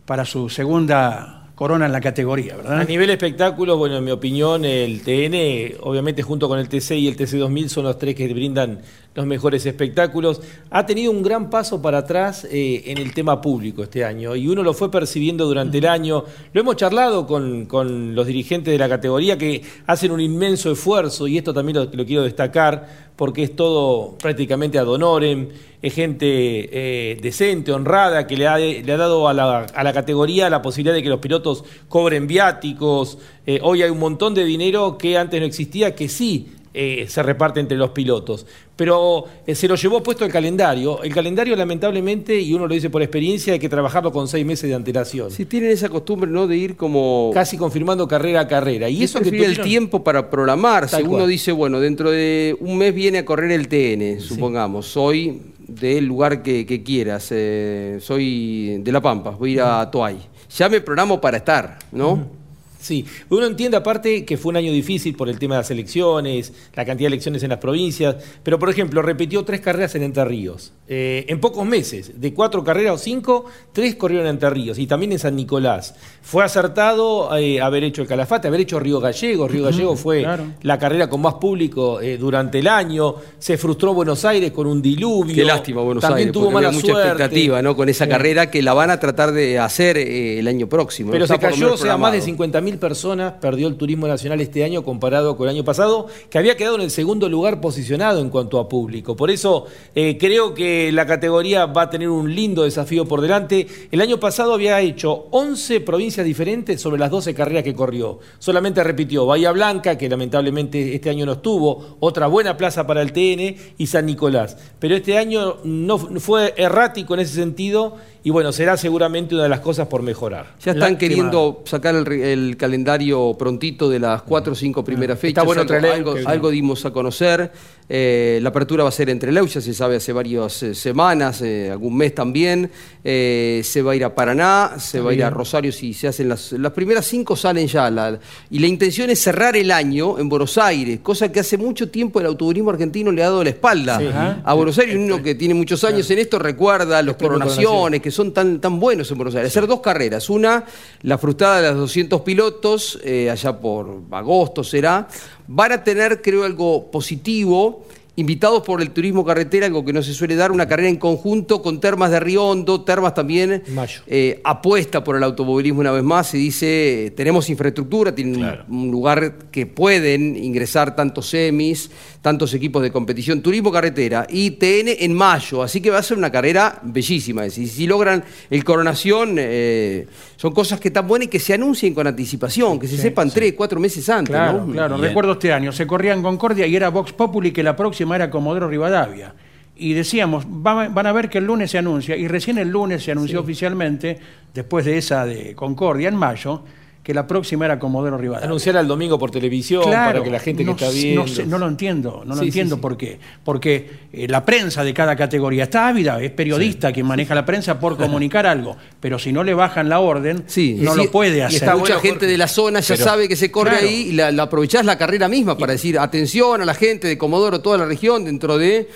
para 0.06 0.26
su 0.26 0.50
segunda 0.50 1.42
corona 1.56 1.86
en 1.86 1.92
la 1.92 2.02
categoría, 2.02 2.56
¿verdad? 2.56 2.80
A 2.80 2.84
nivel 2.86 3.12
espectáculo, 3.12 3.78
bueno, 3.78 3.98
en 3.98 4.04
mi 4.04 4.10
opinión, 4.10 4.66
el 4.66 5.04
TN, 5.04 5.78
obviamente 5.82 6.24
junto 6.24 6.48
con 6.48 6.58
el 6.58 6.68
TC 6.68 6.92
y 6.94 7.08
el 7.08 7.16
TC2000, 7.16 7.68
son 7.68 7.84
los 7.84 8.00
tres 8.00 8.16
que 8.16 8.28
brindan 8.34 8.82
los 9.14 9.26
mejores 9.26 9.66
espectáculos. 9.66 10.42
Ha 10.70 10.86
tenido 10.86 11.12
un 11.12 11.22
gran 11.22 11.50
paso 11.50 11.82
para 11.82 12.00
atrás 12.00 12.48
eh, 12.50 12.84
en 12.86 12.98
el 12.98 13.14
tema 13.14 13.42
público 13.42 13.84
este 13.84 14.06
año 14.06 14.36
y 14.36 14.48
uno 14.48 14.64
lo 14.64 14.74
fue 14.74 14.90
percibiendo 14.90 15.46
durante 15.46 15.80
el 15.80 15.88
año. 15.88 16.24
Lo 16.54 16.62
hemos 16.62 16.78
charlado 16.78 17.28
con, 17.28 17.66
con, 17.66 18.16
los 18.16 18.26
dirigentes 18.26 18.72
de 18.72 18.78
la 18.78 18.88
categoría 18.88 19.38
que 19.38 19.62
hacen 19.86 20.12
un 20.12 20.22
inmenso 20.22 20.72
esfuerzo 20.72 21.28
y 21.28 21.38
esto 21.38 21.54
también 21.54 21.78
lo, 21.78 22.06
quiero 22.06 22.24
destacar 22.24 23.12
porque 23.16 23.44
es 23.44 23.56
todo 23.56 24.18
prácticamente 24.18 24.80
ad 24.80 24.88
honorem, 24.88 25.50
es 25.82 25.94
gente 25.94 26.26
eh, 26.26 27.18
decente, 27.22 27.72
honrada, 27.72 28.26
que 28.26 28.38
le 28.38 28.48
ha, 28.48 28.58
le 28.58 28.92
ha 28.92 28.98
dado 28.98 29.28
a 29.28 29.34
la, 29.34 29.60
a 29.60 29.84
la, 29.84 29.94
categoría 29.94 30.50
la 30.50 30.62
posibilidad 30.62 30.96
de 30.96 31.04
que 31.04 31.10
los 31.10 31.20
pilotos 31.20 31.64
cobren 31.88 32.28
viáticos. 32.28 33.18
Eh, 33.46 33.60
hoy 33.62 33.84
hay 33.84 33.90
un 33.90 34.00
montón 34.00 34.34
de 34.34 34.46
dinero 34.46 34.98
que 34.98 35.18
antes 35.18 35.40
no 35.40 35.46
existía, 35.46 35.94
que 35.94 36.10
sí 36.10 36.48
eh, 36.74 37.06
se 37.10 37.22
reparte 37.22 37.60
entre 37.60 37.78
los 37.78 37.90
pilotos. 37.90 38.46
Pero 38.76 39.26
eh, 39.46 39.56
se 39.56 39.68
lo 39.68 39.76
llevó 39.76 40.02
puesto 40.02 40.24
el 40.24 40.32
calendario. 40.32 41.04
El 41.04 41.14
calendario, 41.14 41.56
lamentablemente, 41.56 42.40
y 42.40 42.54
uno 42.54 42.66
lo 42.66 42.74
dice 42.74 42.90
por 42.90 43.02
experiencia, 43.02 43.54
hay 43.54 43.60
que 43.60 43.70
trabajarlo 43.70 44.12
con 44.12 44.28
seis 44.28 44.46
meses 44.46 44.70
de 44.70 44.76
antelación. 44.76 45.32
Si 45.32 45.46
tienen 45.46 45.72
esa 45.72 45.90
costumbre, 45.90 46.32
¿no? 46.32 46.48
De 46.48 46.56
ir 46.56 46.78
como. 46.78 47.32
Casi 47.34 47.58
confirmando 47.58 48.08
carrera 48.08 48.42
a 48.42 48.48
carrera. 48.48 48.90
Y 48.90 49.04
eso 49.04 49.20
que 49.20 49.32
tiene 49.32 49.48
el 49.48 49.60
tiempo 49.62 50.04
para 50.04 50.30
programarse. 50.30 51.04
Uno 51.04 51.28
dice, 51.28 51.52
bueno, 51.52 51.80
dentro 51.80 52.10
de 52.10 52.56
un 52.60 52.78
mes 52.78 52.96
viene 52.96 53.20
a 53.20 53.26
correr 53.26 53.52
el 53.52 53.68
TN, 53.68 54.22
supongamos. 54.22 54.88
Soy 54.88 55.42
del 55.68 56.06
lugar 56.06 56.42
que, 56.42 56.84
quieras. 56.84 57.28
Eh, 57.32 57.98
soy 58.02 58.78
de 58.82 58.92
La 58.92 59.02
Pampa, 59.02 59.32
voy 59.32 59.52
a 59.52 59.54
ir 59.54 59.62
a 59.62 59.92
Toay. 59.92 60.18
Ya 60.58 60.70
me 60.70 60.82
programo 60.82 61.20
para 61.20 61.38
estar, 61.38 61.80
¿no? 61.92 62.41
Sí, 62.82 63.06
uno 63.30 63.46
entiende 63.46 63.78
aparte 63.78 64.26
que 64.26 64.38
fue 64.38 64.50
un 64.50 64.58
año 64.58 64.72
difícil 64.72 65.16
por 65.16 65.30
el 65.30 65.38
tema 65.38 65.54
de 65.54 65.62
las 65.62 65.70
elecciones, 65.70 66.52
la 66.74 66.84
cantidad 66.84 67.10
de 67.10 67.14
elecciones 67.14 67.44
en 67.44 67.50
las 67.50 67.60
provincias, 67.60 68.16
pero 68.42 68.58
por 68.58 68.72
ejemplo 68.72 69.04
repitió 69.04 69.46
tres 69.46 69.62
carreras 69.62 69.94
en 69.94 70.02
Entre 70.02 70.26
Ríos. 70.26 70.74
Eh, 70.94 71.24
en 71.30 71.40
pocos 71.40 71.66
meses, 71.66 72.20
de 72.20 72.34
cuatro 72.34 72.66
carreras 72.66 72.96
o 72.96 72.98
cinco, 72.98 73.46
tres 73.72 73.96
corrieron 73.96 74.28
en 74.28 74.32
Entre 74.34 74.50
Ríos 74.50 74.78
y 74.78 74.88
también 74.88 75.14
en 75.14 75.20
San 75.20 75.38
Nicolás. 75.38 75.96
Fue 76.22 76.44
acertado 76.44 77.34
eh, 77.38 77.62
haber 77.62 77.86
hecho 77.86 78.02
el 78.02 78.10
Calafate, 78.10 78.50
haber 78.50 78.60
hecho 78.60 78.78
Río 78.78 79.00
Gallegos. 79.00 79.50
Río 79.50 79.64
Gallegos 79.64 80.02
fue 80.02 80.28
la 80.64 80.78
carrera 80.78 81.08
con 81.10 81.22
más 81.22 81.36
público 81.36 82.02
eh, 82.02 82.18
durante 82.18 82.60
el 82.60 82.68
año. 82.68 83.16
Se 83.40 83.58
frustró 83.58 83.94
Buenos 83.94 84.26
Aires 84.26 84.52
con 84.52 84.68
un 84.68 84.82
diluvio. 84.82 85.34
Qué 85.34 85.46
lástima 85.46 85.82
Buenos 85.82 86.02
también 86.02 86.20
Aires, 86.28 86.34
tuvo 86.34 86.44
porque 86.46 86.54
mala 86.56 86.68
había 86.68 86.80
mucha 86.82 86.92
suerte. 86.92 87.10
expectativa 87.10 87.62
¿no? 87.62 87.74
con 87.78 87.88
esa 87.88 88.04
Sí. 88.04 88.10
carrera 88.12 88.52
que 88.52 88.62
la 88.62 88.74
van 88.74 88.90
a 88.90 89.00
tratar 89.00 89.32
de 89.32 89.60
hacer 89.60 89.98
eh, 89.98 90.40
el 90.40 90.48
año 90.50 90.68
próximo. 90.68 91.12
Pero 91.12 91.26
se 91.26 91.40
cayó, 91.40 91.76
o 91.76 91.78
sea, 91.78 91.96
más 91.96 92.12
de 92.12 92.20
programado. 92.20 92.60
50.000 92.60 92.80
personas 92.80 93.34
perdió 93.40 93.70
el 93.70 93.76
turismo 93.76 94.08
nacional 94.10 94.42
este 94.42 94.66
año 94.66 94.84
comparado 94.84 95.38
con 95.38 95.48
el 95.48 95.56
año 95.56 95.64
pasado, 95.64 96.08
que 96.30 96.38
había 96.38 96.58
quedado 96.58 96.76
en 96.76 96.82
el 96.82 96.92
segundo 96.92 97.30
lugar 97.30 97.62
posicionado 97.62 98.20
en 98.20 98.30
cuanto 98.30 98.60
a 98.60 98.68
público. 98.68 99.16
Por 99.16 99.32
eso 99.32 99.68
eh, 99.96 100.18
creo 100.20 100.54
que 100.54 100.81
la 100.92 101.06
categoría 101.06 101.66
va 101.66 101.84
a 101.84 101.90
tener 101.90 102.10
un 102.10 102.34
lindo 102.34 102.64
desafío 102.64 103.06
por 103.06 103.20
delante. 103.20 103.68
El 103.92 104.00
año 104.00 104.20
pasado 104.20 104.54
había 104.54 104.80
hecho 104.80 105.28
11 105.32 105.82
provincias 105.82 106.26
diferentes 106.26 106.80
sobre 106.80 107.00
las 107.00 107.12
12 107.12 107.34
carreras 107.34 107.64
que 107.64 107.76
corrió. 107.76 108.20
Solamente 108.40 108.84
repitió 108.84 109.26
Bahía 109.26 109.52
Blanca, 109.52 109.98
que 109.98 110.08
lamentablemente 110.08 110.96
este 110.96 111.10
año 111.10 111.26
no 111.26 111.34
estuvo, 111.34 111.98
otra 112.00 112.28
buena 112.28 112.56
plaza 112.56 112.88
para 112.88 113.02
el 113.02 113.12
TN 113.12 113.56
y 113.78 113.88
San 113.88 114.06
Nicolás. 114.06 114.56
Pero 114.80 114.96
este 114.96 115.18
año 115.18 115.58
no 115.66 115.98
fue 115.98 116.54
errático 116.56 117.14
en 117.14 117.20
ese 117.20 117.36
sentido 117.36 117.98
y 118.24 118.30
bueno, 118.30 118.52
será 118.52 118.78
seguramente 118.78 119.34
una 119.34 119.44
de 119.44 119.50
las 119.50 119.62
cosas 119.62 119.88
por 119.88 120.04
mejorar. 120.04 120.56
Ya 120.64 120.74
están 120.74 120.98
queriendo 120.98 121.64
sacar 121.66 121.96
el, 121.96 122.56
calendario 122.56 123.36
prontito 123.38 123.90
de 123.90 124.00
las 124.00 124.22
cuatro 124.22 124.54
o 124.54 124.56
cinco 124.56 124.84
primeras 124.84 125.18
fechas. 125.18 125.42
Está 125.42 125.44
bueno 125.44 125.62
algo, 125.62 125.68
traer 125.68 125.94
algo, 125.96 126.14
que- 126.14 126.24
algo 126.26 126.52
dimos 126.52 126.86
a 126.86 126.92
conocer. 126.92 127.52
Eh, 127.94 128.40
la 128.42 128.50
apertura 128.50 128.84
va 128.84 128.90
a 128.90 128.92
ser 128.94 129.10
entre 129.10 129.34
Leu, 129.34 129.46
ya 129.48 129.60
se 129.60 129.74
sabe 129.74 129.98
hace 129.98 130.14
varias 130.14 130.64
eh, 130.64 130.74
semanas, 130.74 131.42
eh, 131.42 131.70
algún 131.72 131.98
mes 131.98 132.16
también. 132.16 132.72
Se 133.04 133.82
va 133.84 133.92
a 133.92 133.96
ir 133.98 134.06
a 134.06 134.16
Paraná, 134.16 134.76
se 134.78 135.02
va 135.02 135.12
a 135.12 135.14
ir 135.14 135.24
a. 135.26 135.30
Rosario 135.30 135.72
si 135.74 135.94
se 135.94 136.08
hacen 136.08 136.30
las, 136.30 136.54
las 136.54 136.72
primeras 136.72 137.06
cinco 137.06 137.36
salen 137.36 137.68
ya. 137.68 137.90
la- 137.90 138.18
y 138.50 138.60
la 138.60 138.68
intención 138.68 139.10
es 139.10 139.20
cerrar 139.20 139.58
el 139.58 139.72
año 139.72 140.20
en 140.20 140.30
Buenos 140.30 140.58
Aires, 140.58 141.00
cosa 141.02 141.30
que 141.32 141.40
hace 141.42 141.58
mucho 141.58 141.90
tiempo 141.90 142.20
el 142.22 142.28
automovilismo 142.28 142.70
argentino 142.70 143.12
le 143.12 143.24
ha 143.24 143.26
dado 143.26 143.44
la 143.44 143.50
espalda 143.50 143.98
Sí. 144.00 144.06
a 144.44 144.54
Buenos 144.54 144.78
Aires. 144.80 144.96
Uno 144.98 145.22
que 145.22 145.36
tiene 145.36 145.54
muchos 145.54 145.84
años 145.84 146.10
en 146.12 146.20
esto 146.20 146.40
recuerda 146.40 147.02
los 147.02 147.16
coronaciones, 147.18 148.02
que 148.02 148.12
son 148.12 148.32
tan, 148.34 148.62
tan 148.62 148.80
buenos 148.80 149.12
en 149.12 149.18
Buenos 149.18 149.36
Aires. 149.36 149.52
Hacer 149.52 149.68
dos 149.68 149.82
carreras. 149.82 150.30
Una, 150.30 150.64
la 151.02 151.18
frustrada 151.18 151.62
de 151.62 151.70
los 151.72 151.78
200 151.80 152.22
pilotos, 152.22 153.00
allá 153.30 153.60
por 153.60 154.02
agosto 154.12 154.64
será. 154.64 155.08
Van 155.48 155.72
a 155.72 155.84
tener, 155.84 156.22
creo, 156.22 156.44
algo 156.44 156.92
positivo. 156.92 157.86
Invitados 158.18 158.62
por 158.64 158.82
el 158.82 158.92
turismo 158.92 159.24
carretera, 159.24 159.68
algo 159.68 159.86
que 159.86 159.94
no 159.94 160.04
se 160.04 160.14
suele 160.14 160.36
dar, 160.36 160.52
una 160.52 160.68
carrera 160.68 160.90
en 160.90 160.98
conjunto 160.98 161.62
con 161.62 161.80
Termas 161.80 162.12
de 162.12 162.20
Río 162.20 162.46
Hondo. 162.46 162.82
Termas 162.82 163.14
también 163.14 163.64
eh, 164.06 164.42
apuesta 164.44 165.02
por 165.02 165.16
el 165.16 165.24
automovilismo 165.24 165.80
una 165.80 165.92
vez 165.92 166.04
más. 166.04 166.28
Se 166.28 166.38
dice, 166.38 167.14
tenemos 167.16 167.50
infraestructura, 167.50 168.14
tienen 168.14 168.46
un 168.68 168.92
lugar 168.92 169.50
que 169.50 169.66
pueden 169.66 170.36
ingresar 170.36 170.94
tantos 170.94 171.30
semis, 171.30 171.90
tantos 172.22 172.54
equipos 172.54 172.84
de 172.84 172.92
competición. 172.92 173.42
Turismo 173.42 173.72
carretera 173.72 174.28
y 174.30 174.52
TN 174.52 174.90
en 175.00 175.14
mayo. 175.14 175.64
Así 175.64 175.82
que 175.82 175.90
va 175.90 175.98
a 175.98 176.04
ser 176.04 176.18
una 176.18 176.32
carrera 176.32 176.80
bellísima. 176.84 177.50
Si, 177.50 177.66
si 177.68 177.88
logran 177.88 178.24
el 178.50 178.64
coronación, 178.64 179.36
eh, 179.40 180.06
son 180.36 180.54
cosas 180.54 180.80
que 180.80 180.90
están 180.90 181.08
buenas 181.08 181.28
y 181.28 181.30
que 181.30 181.40
se 181.40 181.54
anuncien 181.56 181.94
con 181.96 182.06
anticipación, 182.06 182.80
que 182.80 182.88
se 182.88 182.98
sepan 182.98 183.32
tres, 183.32 183.54
cuatro 183.54 183.80
meses 183.80 184.08
antes. 184.10 184.30
Claro, 184.36 184.66
¿no? 184.66 184.72
claro. 184.74 184.96
Bien. 184.98 185.08
Recuerdo 185.08 185.32
este 185.34 185.52
año, 185.52 185.72
se 185.72 185.88
corría 185.88 186.14
en 186.14 186.22
Concordia 186.22 186.68
y 186.68 186.76
era 186.76 186.90
Vox 186.90 187.12
Populi 187.14 187.52
que 187.52 187.64
la 187.64 187.76
próxima 187.76 188.16
era 188.16 188.30
Comodoro 188.30 188.68
Rivadavia. 188.70 189.34
Y 189.76 189.94
decíamos, 189.94 190.46
va- 190.46 190.90
van 190.90 191.08
a 191.08 191.12
ver 191.12 191.28
que 191.28 191.40
el 191.40 191.46
lunes 191.46 191.72
se 191.72 191.80
anuncia, 191.80 192.16
y 192.16 192.28
recién 192.28 192.60
el 192.60 192.70
lunes 192.70 193.04
se 193.04 193.14
anunció 193.14 193.40
oficialmente, 193.40 194.20
después 194.54 194.86
de 194.86 195.00
esa 195.00 195.26
de 195.26 195.56
Concordia, 195.56 196.08
en 196.10 196.16
mayo, 196.18 196.64
que 197.04 197.16
la 197.16 197.26
próxima 197.26 197.66
era 197.66 197.80
Comodoro 197.80 198.16
Rivadavia. 198.18 198.46
Anunciar 198.46 198.78
al 198.78 198.88
domingo 198.88 199.18
por 199.18 199.32
televisión 199.32 199.82
Claro, 199.84 200.12
para 200.20 200.24
que 200.24 200.30
la 200.30 200.40
gente 200.40 200.64
no 200.64 200.76
que 200.76 200.86
está 200.86 200.96
viendo. 200.96 201.22
No, 201.22 201.28
sé, 201.28 201.46
no 201.48 201.58
lo 201.58 201.68
entiendo, 201.68 202.22
no 202.26 202.36
lo 202.36 202.44
entiendo 202.44 202.76
sí, 202.76 202.80
sí. 202.80 202.82
por 202.82 202.96
qué. 202.98 203.20
Porque 203.44 203.90
eh, 204.14 204.28
la 204.28 204.46
prensa 204.46 204.84
de 204.84 204.94
cada 204.94 205.16
categoría 205.16 205.64
está 205.64 205.88
ávida, 205.88 206.22
es 206.22 206.30
periodista 206.32 206.94
quien 206.94 207.08
maneja 207.08 207.34
la 207.34 207.44
prensa 207.44 207.80
por 207.80 207.98
comunicar 207.98 208.46
algo, 208.46 208.78
pero 209.00 209.18
si 209.18 209.34
no 209.34 209.44
le 209.44 209.56
bajan 209.56 209.90
la 209.90 210.00
orden, 210.00 210.46
no 210.78 210.96
lo 210.96 211.10
puede 211.10 211.38
y 211.40 211.42
hacer. 211.42 211.56
está 211.64 211.76
mucha 211.76 212.00
gente 212.00 212.28
de 212.28 212.38
la 212.38 212.48
zona 212.48 212.82
ya 212.82 212.94
Pero- 212.96 213.04
sabe 213.10 213.28
que 213.28 213.36
se 213.36 213.50
corre 213.50 213.72
Claro. 213.72 213.88
ahí 213.88 214.08
y 214.10 214.12
la, 214.12 214.32
la 214.32 214.44
aprovechás 214.44 214.86
la 214.86 214.98
carrera 214.98 215.28
misma 215.28 215.58
para 215.58 215.72
decir 215.74 215.98
atención 215.98 216.62
a 216.62 216.66
la 216.66 216.76
gente 216.76 217.08
de 217.08 217.18
Comodoro, 217.18 217.62
toda 217.62 217.80
la 217.80 217.86
región, 217.86 218.26
dentro 218.26 218.58
de 218.60 218.88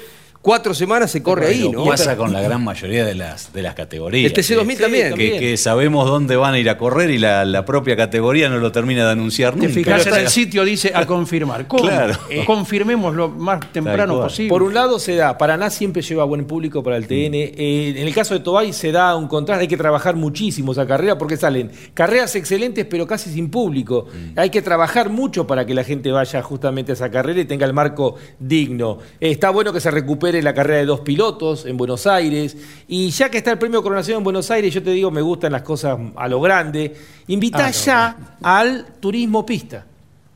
cuatro 0.45 0.75
semanas 0.75 1.09
se 1.09 1.23
corre 1.23 1.47
ahí, 1.47 1.63
Lo 1.63 1.71
¿no? 1.71 1.85
pasa 1.85 2.15
con 2.15 2.31
la 2.31 2.39
gran 2.39 2.63
mayoría 2.63 3.03
de 3.03 3.15
las, 3.15 3.51
de 3.51 3.63
las 3.63 3.73
categorías. 3.73 4.31
El 4.31 4.37
TC2000 4.37 4.67
que- 4.77 4.83
también. 4.83 5.13
Que, 5.15 5.57
sabemos 5.57 6.07
dónde 6.07 6.35
van 6.35 6.53
a 6.53 6.59
ir 6.59 6.69
a 6.69 6.77
correr 6.77 7.09
y 7.09 7.17
la, 7.17 7.43
la 7.45 7.65
propia 7.65 7.95
categoría 7.95 8.47
no 8.47 8.59
lo 8.59 8.71
termina 8.71 9.05
de 9.05 9.11
anunciar 9.13 9.53
Te 9.55 9.61
nunca. 9.61 9.73
fijas 9.73 10.05
en 10.05 10.11
Pero- 10.13 10.21
el 10.23 10.29
sitio, 10.29 10.63
dice 10.63 10.91
a 10.93 11.07
confirmar. 11.07 11.65
¿Cómo? 11.67 11.81
Claro. 11.81 12.13
Eh, 12.29 12.43
confirmemos 12.45 13.15
lo 13.15 13.29
más 13.29 13.59
temprano 13.71 14.21
posible. 14.21 14.49
Por 14.49 14.61
un 14.61 14.75
lado 14.75 14.99
se 14.99 15.15
da, 15.15 15.35
Paraná 15.35 15.71
siempre 15.71 16.03
lleva 16.03 16.23
buen 16.25 16.45
público 16.45 16.83
para 16.83 16.97
el 16.97 17.07
TN. 17.07 17.33
Eh, 17.33 17.93
en 17.97 18.07
el 18.07 18.13
caso 18.13 18.35
de 18.35 18.41
Tobay 18.41 18.71
se 18.71 18.91
da 18.91 19.15
un 19.15 19.27
contraste, 19.27 19.63
hay 19.63 19.67
que 19.67 19.77
trabajar 19.77 20.15
muchísimo 20.15 20.73
esa 20.73 20.85
carrera 20.85 21.17
porque 21.17 21.37
salen 21.37 21.71
carreras 21.95 22.35
excelentes 22.35 22.85
pero 22.85 23.07
casi 23.07 23.31
sin 23.31 23.49
público. 23.49 24.05
Hay 24.35 24.51
que 24.51 24.61
trabajar 24.61 25.09
mucho 25.09 25.47
para 25.47 25.65
que 25.65 25.73
la 25.73 25.83
gente 25.83 26.11
vaya 26.11 26.43
justamente 26.43 26.91
a 26.91 26.93
esa 26.93 27.09
carrera 27.09 27.41
y 27.41 27.45
tenga 27.45 27.65
el 27.65 27.73
marco 27.73 28.15
digno. 28.39 28.99
Eh, 29.19 29.31
está 29.31 29.49
bueno 29.49 29.73
que 29.73 29.79
se 29.79 29.89
recupere 29.89 30.34
la 30.43 30.53
carrera 30.53 30.79
de 30.79 30.85
dos 30.85 31.01
pilotos 31.01 31.65
en 31.65 31.77
Buenos 31.77 32.07
Aires. 32.07 32.57
Y 32.87 33.09
ya 33.09 33.29
que 33.29 33.37
está 33.37 33.51
el 33.51 33.57
premio 33.57 33.81
Coronación 33.81 34.19
en 34.19 34.23
Buenos 34.23 34.51
Aires, 34.51 34.73
yo 34.73 34.83
te 34.83 34.91
digo, 34.91 35.11
me 35.11 35.21
gustan 35.21 35.51
las 35.51 35.61
cosas 35.61 35.97
a 36.15 36.27
lo 36.27 36.41
grande. 36.41 36.95
Invita 37.27 37.67
Ah, 37.67 37.71
ya 37.71 38.17
al 38.41 38.85
turismo 38.99 39.45
pista. 39.45 39.85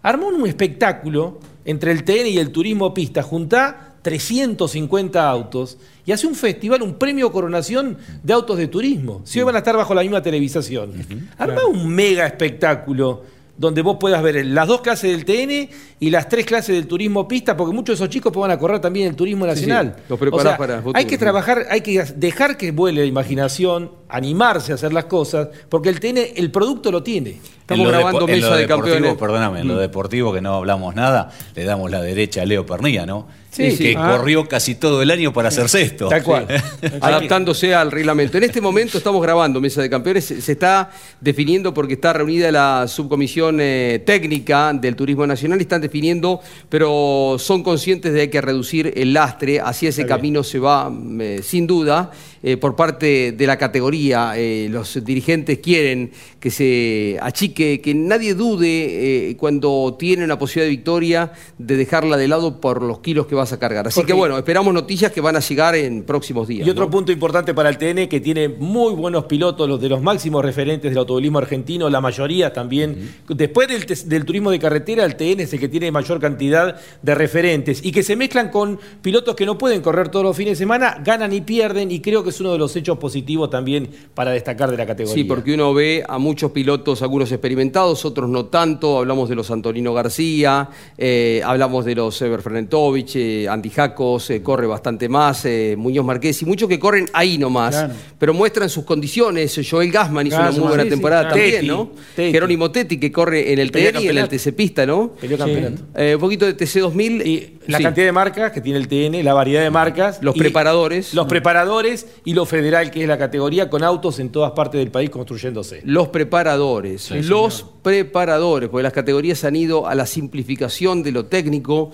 Armó 0.01 0.27
un 0.27 0.47
espectáculo 0.47 1.39
entre 1.65 1.91
el 1.91 2.03
TN 2.03 2.27
y 2.27 2.37
el 2.37 2.51
turismo 2.51 2.93
pista, 2.93 3.21
junta 3.21 3.95
350 4.01 5.29
autos 5.29 5.77
y 6.05 6.11
hace 6.11 6.25
un 6.25 6.35
festival, 6.35 6.81
un 6.81 6.95
premio 6.95 7.31
coronación 7.31 7.97
de 8.23 8.33
autos 8.33 8.57
de 8.57 8.67
turismo. 8.67 9.21
Si 9.25 9.39
hoy 9.39 9.45
van 9.45 9.55
a 9.55 9.59
estar 9.59 9.75
bajo 9.75 9.93
la 9.93 10.01
misma 10.01 10.21
televisación. 10.21 10.93
Arma 11.37 11.65
un 11.65 11.87
mega 11.87 12.25
espectáculo 12.25 13.23
donde 13.59 13.81
vos 13.81 13.97
puedas 13.99 14.23
ver 14.23 14.43
las 14.45 14.67
dos 14.69 14.79
clases 14.79 15.11
del 15.11 15.25
TN 15.25 15.69
y 15.99 16.09
las 16.09 16.29
tres 16.29 16.45
clases 16.45 16.73
del 16.73 16.87
turismo 16.87 17.27
pista, 17.27 17.57
porque 17.57 17.75
muchos 17.75 17.99
de 17.99 18.03
esos 18.05 18.09
chicos 18.11 18.31
van 18.33 18.51
a 18.51 18.57
correr 18.57 18.79
también 18.79 19.07
el 19.09 19.15
turismo 19.17 19.45
nacional. 19.45 19.95
sí, 19.97 20.03
los 20.07 20.17
preparás 20.17 20.45
O 20.45 20.47
sea, 20.49 20.57
para 20.57 20.75
el 20.75 20.79
futuro. 20.81 20.97
Hay 20.97 21.03
que 21.05 21.17
trabajar, 21.17 21.65
hay 21.69 21.81
que 21.81 22.01
dejar 22.15 22.55
que 22.55 22.71
vuele 22.71 23.01
la 23.01 23.07
imaginación, 23.07 23.91
animarse 24.07 24.71
a 24.71 24.75
hacer 24.75 24.93
las 24.93 25.05
cosas, 25.05 25.49
porque 25.67 25.89
el 25.89 25.99
TN, 25.99 26.17
el 26.37 26.51
producto 26.51 26.89
lo 26.89 27.03
tiene. 27.03 27.31
En 27.31 27.83
lo 27.83 27.91
depo- 27.91 28.07
en 28.29 28.41
lo 28.41 28.47
deportivo, 28.57 29.17
Perdóname, 29.17 29.59
en 29.59 29.67
lo 29.67 29.77
deportivo 29.77 30.33
que 30.33 30.41
no 30.41 30.55
hablamos 30.55 30.95
nada, 30.95 31.29
le 31.53 31.63
damos 31.65 31.91
la 31.91 32.01
derecha 32.01 32.41
a 32.43 32.45
Leo 32.45 32.65
Pernía, 32.65 33.05
¿no? 33.05 33.27
Sí, 33.59 33.77
que 33.77 33.89
sí. 33.91 33.95
Ah. 33.97 34.15
corrió 34.17 34.47
casi 34.47 34.75
todo 34.75 35.01
el 35.01 35.11
año 35.11 35.33
para 35.33 35.49
hacer 35.49 35.67
sexto. 35.69 36.07
Tal 36.07 36.23
cual. 36.23 36.47
Adaptándose 37.01 37.75
al 37.75 37.91
reglamento. 37.91 38.37
En 38.37 38.43
este 38.43 38.61
momento 38.61 38.97
estamos 38.97 39.21
grabando 39.21 39.59
Mesa 39.59 39.81
de 39.81 39.89
Campeones. 39.89 40.25
Se 40.25 40.51
está 40.51 40.91
definiendo 41.19 41.73
porque 41.73 41.93
está 41.93 42.13
reunida 42.13 42.51
la 42.51 42.87
subcomisión 42.87 43.57
eh, 43.59 44.01
técnica 44.05 44.71
del 44.73 44.95
Turismo 44.95 45.27
Nacional 45.27 45.59
y 45.59 45.63
están 45.63 45.81
definiendo, 45.81 46.39
pero 46.69 47.35
son 47.39 47.63
conscientes 47.63 48.13
de 48.13 48.17
que 48.17 48.21
hay 48.21 48.29
que 48.29 48.41
reducir 48.41 48.93
el 48.95 49.13
lastre. 49.13 49.59
Hacia 49.59 49.89
ese 49.89 50.05
camino 50.05 50.43
se 50.43 50.59
va, 50.59 50.91
eh, 51.19 51.41
sin 51.43 51.67
duda, 51.67 52.11
eh, 52.43 52.57
por 52.57 52.75
parte 52.75 53.31
de 53.31 53.47
la 53.47 53.57
categoría. 53.57 54.33
Eh, 54.35 54.67
los 54.69 55.03
dirigentes 55.03 55.59
quieren 55.59 56.11
que 56.39 56.51
se 56.51 57.17
achique, 57.21 57.81
que 57.81 57.93
nadie 57.93 58.33
dude 58.33 59.29
eh, 59.29 59.35
cuando 59.37 59.95
tiene 59.99 60.23
una 60.23 60.39
posibilidad 60.39 60.65
de 60.67 60.69
victoria 60.75 61.31
de 61.57 61.75
dejarla 61.75 62.17
de 62.17 62.27
lado 62.27 62.59
por 62.61 62.81
los 62.81 62.99
kilos 62.99 63.27
que 63.27 63.35
vas 63.35 63.51
a 63.53 63.59
cargar. 63.59 63.87
Así 63.87 63.95
Porque- 63.99 64.13
que 64.13 64.17
bueno, 64.17 64.37
esperamos 64.37 64.73
noticias 64.73 65.11
que 65.11 65.21
van 65.21 65.35
a 65.35 65.39
llegar 65.39 65.75
en 65.75 66.03
próximos 66.03 66.47
días. 66.47 66.65
Y 66.67 66.69
otro 66.69 66.85
¿no? 66.85 66.91
punto 66.91 67.11
importante 67.11 67.53
para 67.53 67.69
el 67.69 67.77
TN, 67.77 68.07
que 68.07 68.19
tiene 68.19 68.47
muy 68.49 68.93
buenos 68.93 69.25
pilotos, 69.25 69.67
los 69.67 69.79
de 69.81 69.89
los 69.89 70.01
máximos 70.01 70.43
referentes 70.43 70.91
del 70.91 70.97
automovilismo 70.97 71.39
argentino, 71.39 71.89
la 71.89 72.01
mayoría 72.01 72.53
también. 72.53 73.11
Después 73.27 73.67
del, 73.67 73.85
del 74.09 74.25
turismo 74.25 74.51
de 74.51 74.59
carretera, 74.59 75.05
el 75.05 75.15
TN 75.15 75.41
es 75.41 75.53
el 75.53 75.59
que 75.59 75.67
tiene 75.67 75.91
mayor 75.91 76.19
cantidad 76.19 76.79
de 77.01 77.15
referentes 77.15 77.83
y 77.83 77.91
que 77.91 78.03
se 78.03 78.15
mezclan 78.15 78.49
con 78.49 78.79
pilotos 79.01 79.35
que 79.35 79.45
no 79.45 79.57
pueden 79.57 79.81
correr 79.81 80.09
todos 80.09 80.25
los 80.25 80.35
fines 80.37 80.53
de 80.53 80.63
semana, 80.63 81.01
ganan 81.03 81.33
y 81.33 81.41
pierden, 81.41 81.91
y 81.91 81.99
creo 81.99 82.23
que 82.23 82.28
es 82.29 82.39
uno 82.39 82.51
de 82.53 82.57
los 82.57 82.75
hechos 82.75 82.97
positivos 82.97 83.49
también 83.49 83.89
para 84.13 84.31
destacar 84.31 84.71
de 84.71 84.77
la 84.77 84.85
categoría. 84.85 85.13
Sí, 85.15 85.23
porque 85.25 85.53
uno 85.53 85.73
ve 85.73 86.03
a 86.07 86.17
muchos 86.17 86.51
pilotos, 86.51 87.01
algunos 87.01 87.31
experimentados, 87.31 88.05
otros 88.05 88.29
no 88.29 88.45
tanto. 88.45 88.99
Hablamos 88.99 89.27
de 89.29 89.35
los 89.35 89.51
Antonino 89.51 89.93
García, 89.93 90.69
eh, 90.97 91.41
hablamos 91.43 91.85
de 91.85 91.95
los 91.95 92.21
Eber 92.21 92.41
Fernentovich, 92.41 93.15
eh, 93.15 93.47
Andy 93.49 93.69
Jacos, 93.69 94.29
eh, 94.29 94.41
corre 94.41 94.67
bastante 94.67 95.09
más, 95.09 95.43
eh, 95.45 95.75
Muñoz 95.77 96.05
Marqués, 96.05 96.41
y 96.41 96.45
muchos 96.45 96.69
que 96.69 96.79
corren 96.79 97.07
ahí 97.13 97.37
nomás, 97.37 97.75
Claro. 97.75 97.93
pero 98.17 98.33
muestran 98.33 98.69
sus 98.69 98.85
condiciones. 98.85 99.59
Joel 99.69 99.91
Gassman 99.91 100.27
hizo 100.27 100.37
una 100.37 100.51
muy 100.51 100.59
buena 100.61 100.83
sí, 100.83 100.89
sí, 100.89 100.95
temporada 100.95 101.21
claro. 101.23 101.35
también, 101.35 101.67
¿no? 101.67 101.91
Tetti. 102.15 102.31
Jerónimo 102.31 102.71
Tetti, 102.71 102.97
que 102.99 103.11
corre 103.11 103.51
en 103.51 103.59
el 103.59 103.71
TN 103.71 104.01
y 104.01 104.07
en 104.07 104.17
el. 104.17 104.27
TC 104.29 104.53
Pista, 104.53 104.85
¿no? 104.85 105.13
Peleó 105.19 105.37
campeonato. 105.37 105.81
Eh, 105.95 106.13
un 106.15 106.21
poquito 106.21 106.45
de 106.45 106.53
TC2000. 106.55 107.25
Y 107.25 107.55
La 107.67 107.77
Sí. 107.77 107.83
cantidad 107.83 108.05
de 108.07 108.11
marcas 108.11 108.51
que 108.51 108.61
tiene 108.61 108.79
el 108.79 108.87
TN, 108.87 109.21
la 109.23 109.33
variedad 109.33 109.61
de 109.61 109.69
marcas. 109.69 110.19
Los 110.23 110.35
preparadores. 110.35 111.13
Los 111.13 111.27
preparadores 111.27 112.07
y 112.25 112.33
lo 112.33 112.45
federal, 112.45 112.91
que 112.91 113.01
es 113.03 113.07
la 113.07 113.17
categoría, 113.17 113.69
con 113.69 113.83
autos 113.83 114.19
en 114.19 114.29
todas 114.29 114.51
partes 114.51 114.79
del 114.79 114.91
país 114.91 115.09
construyéndose. 115.09 115.81
Los 115.85 116.09
preparadores, 116.09 117.09
los 117.29 117.65
preparadores, 117.81 118.69
porque 118.69 118.83
las 118.83 118.93
categorías 118.93 119.43
han 119.43 119.55
ido 119.55 119.87
a 119.87 119.95
la 119.95 120.05
simplificación 120.05 121.03
de 121.03 121.11
lo 121.11 121.25
técnico 121.25 121.91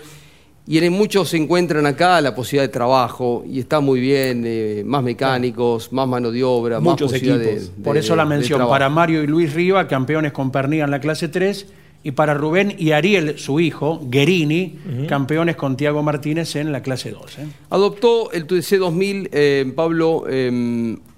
y 0.68 0.80
en 0.80 0.94
muchos 0.94 1.30
se 1.30 1.38
encuentran 1.38 1.86
acá 1.86 2.20
la 2.22 2.34
posibilidad 2.34 2.64
de 2.64 2.74
trabajo 2.74 3.44
y 3.48 3.60
está 3.60 3.80
muy 3.82 4.00
bien, 4.00 4.44
eh, 4.46 4.82
más 4.86 5.04
mecánicos, 5.04 5.94
más 5.94 6.08
mano 6.08 6.32
de 6.32 6.44
obra, 6.44 6.80
Muchos 6.80 7.12
más 7.12 7.20
posibilidad 7.22 7.42
equipos. 7.44 7.70
de- 7.70 7.78
de- 7.78 7.84
Por 7.84 7.98
eso 7.98 8.16
la 8.16 8.26
mención 8.26 8.68
para 8.68 8.90
Mario 8.90 9.24
y 9.24 9.28
Luis 9.28 9.54
Riva, 9.54 9.88
campeones 9.88 10.32
con 10.32 10.52
Pernilla 10.52 10.86
en 10.86 10.92
la 10.92 11.00
clase 11.00 11.28
3, 11.28 11.68
y 12.06 12.12
para 12.12 12.36
Rubén 12.36 12.76
y 12.78 12.92
Ariel, 12.92 13.40
su 13.40 13.60
hijo, 13.60 14.00
Guerini, 14.04 14.78
campeones 15.10 15.56
con 15.56 15.76
Tiago 15.76 16.04
Martínez 16.04 16.56
en 16.56 16.72
la 16.72 16.84
clase 16.84 17.10
2. 17.10 17.40
¿eh? 17.40 17.48
Adoptó 17.72 18.32
el 18.32 18.46
TC 18.46 18.78
2000, 18.78 19.30
eh, 19.32 19.74
Pablo, 19.76 20.26
eh, 20.30 20.48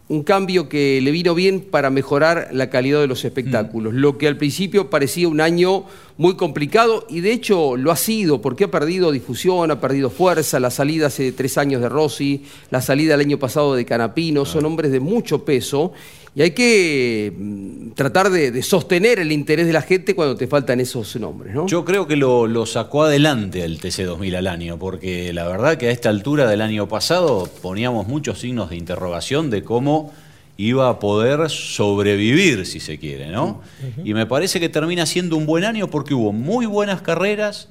un 0.10 0.24
cambio 0.24 0.70
que 0.70 1.02
le 1.02 1.12
vino 1.12 1.36
bien 1.36 1.60
para 1.60 1.90
mejorar 1.90 2.48
la 2.54 2.70
calidad 2.70 3.02
de 3.02 3.08
los 3.08 3.26
espectáculos. 3.26 3.94
Lo 3.94 4.18
que 4.18 4.30
al 4.30 4.38
principio 4.38 4.90
parecía 4.90 5.28
un 5.28 5.42
año 5.42 5.84
muy 6.18 6.36
complicado 6.36 7.06
y 7.10 7.22
de 7.22 7.32
hecho 7.32 7.78
lo 7.78 7.92
ha 7.92 7.96
sido 7.96 8.42
porque 8.42 8.66
ha 8.66 8.72
perdido 8.72 9.12
difusión, 9.12 9.70
ha 9.72 9.80
perdido 9.80 10.10
fuerza. 10.10 10.60
La 10.60 10.72
salida 10.72 11.08
hace 11.08 11.32
tres 11.32 11.58
años 11.58 11.82
de 11.82 11.90
Rossi, 11.90 12.44
la 12.72 12.82
salida 12.82 13.14
el 13.16 13.22
año 13.22 13.38
pasado 13.38 13.76
de 13.76 13.86
Canapino, 13.86 14.46
son 14.46 14.66
hombres 14.66 14.92
de 14.92 15.00
mucho 15.00 15.46
peso 15.46 15.94
y 16.36 16.42
hay 16.42 16.52
que 16.52 17.34
mm, 17.36 17.92
tratar 17.92 18.30
de, 18.30 18.52
de 18.52 18.62
sostener 18.62 19.20
el 19.20 19.32
interés 19.32 19.68
de 19.68 19.74
la 19.74 19.82
gente 19.82 20.16
cuando 20.16 20.36
te 20.36 20.48
faltan 20.48 20.80
esos 20.80 21.16
nombres. 21.16 21.54
¿no? 21.54 21.68
Yo 21.68 21.86
creo 21.86 22.08
que 22.08 22.16
lo, 22.16 22.48
lo 22.48 22.66
sacó 22.66 23.04
adelante 23.04 23.64
el 23.64 23.80
TC2000 23.80 24.36
al 24.38 24.48
año, 24.48 24.78
porque 24.78 25.34
la 25.34 25.48
verdad 25.48 25.78
que 25.78 25.88
a 25.88 25.92
esta 25.92 26.10
altura 26.10 26.48
del 26.48 26.62
año 26.62 26.88
pasado 26.88 27.50
poníamos 27.62 28.08
muchos 28.08 28.40
signos 28.40 28.70
de 28.70 28.76
interrogación 28.76 29.50
de 29.50 29.64
cómo 29.64 30.14
iba 30.58 30.90
a 30.90 31.00
poder 31.00 31.50
sobrevivir, 31.50 32.66
si 32.66 32.80
se 32.80 32.98
quiere, 32.98 33.28
¿no? 33.28 33.62
Y 34.04 34.14
me 34.16 34.26
parece 34.26 34.60
que 34.60 34.70
termina 34.70 35.06
siendo 35.06 35.38
un 35.38 35.46
buen 35.46 35.64
año 35.64 35.88
porque 35.88 36.16
hubo 36.16 36.34
muy 36.34 36.66
buenas 36.66 37.02
carreras, 37.02 37.70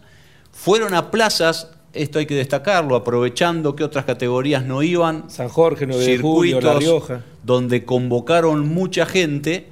fueron 0.52 0.94
a 0.94 1.10
plazas, 1.10 1.72
esto 1.92 2.20
hay 2.20 2.26
que 2.26 2.36
destacarlo, 2.36 2.94
aprovechando 2.94 3.74
que 3.74 3.82
otras 3.82 4.04
categorías 4.04 4.64
no 4.64 4.82
iban. 4.82 5.28
San 5.28 5.48
Jorge, 5.48 5.86
9 5.86 6.06
de 6.06 6.18
julio, 6.18 6.60
La 6.60 6.74
Rioja. 6.74 7.22
donde 7.42 7.84
convocaron 7.84 8.68
mucha 8.68 9.04
gente. 9.04 9.66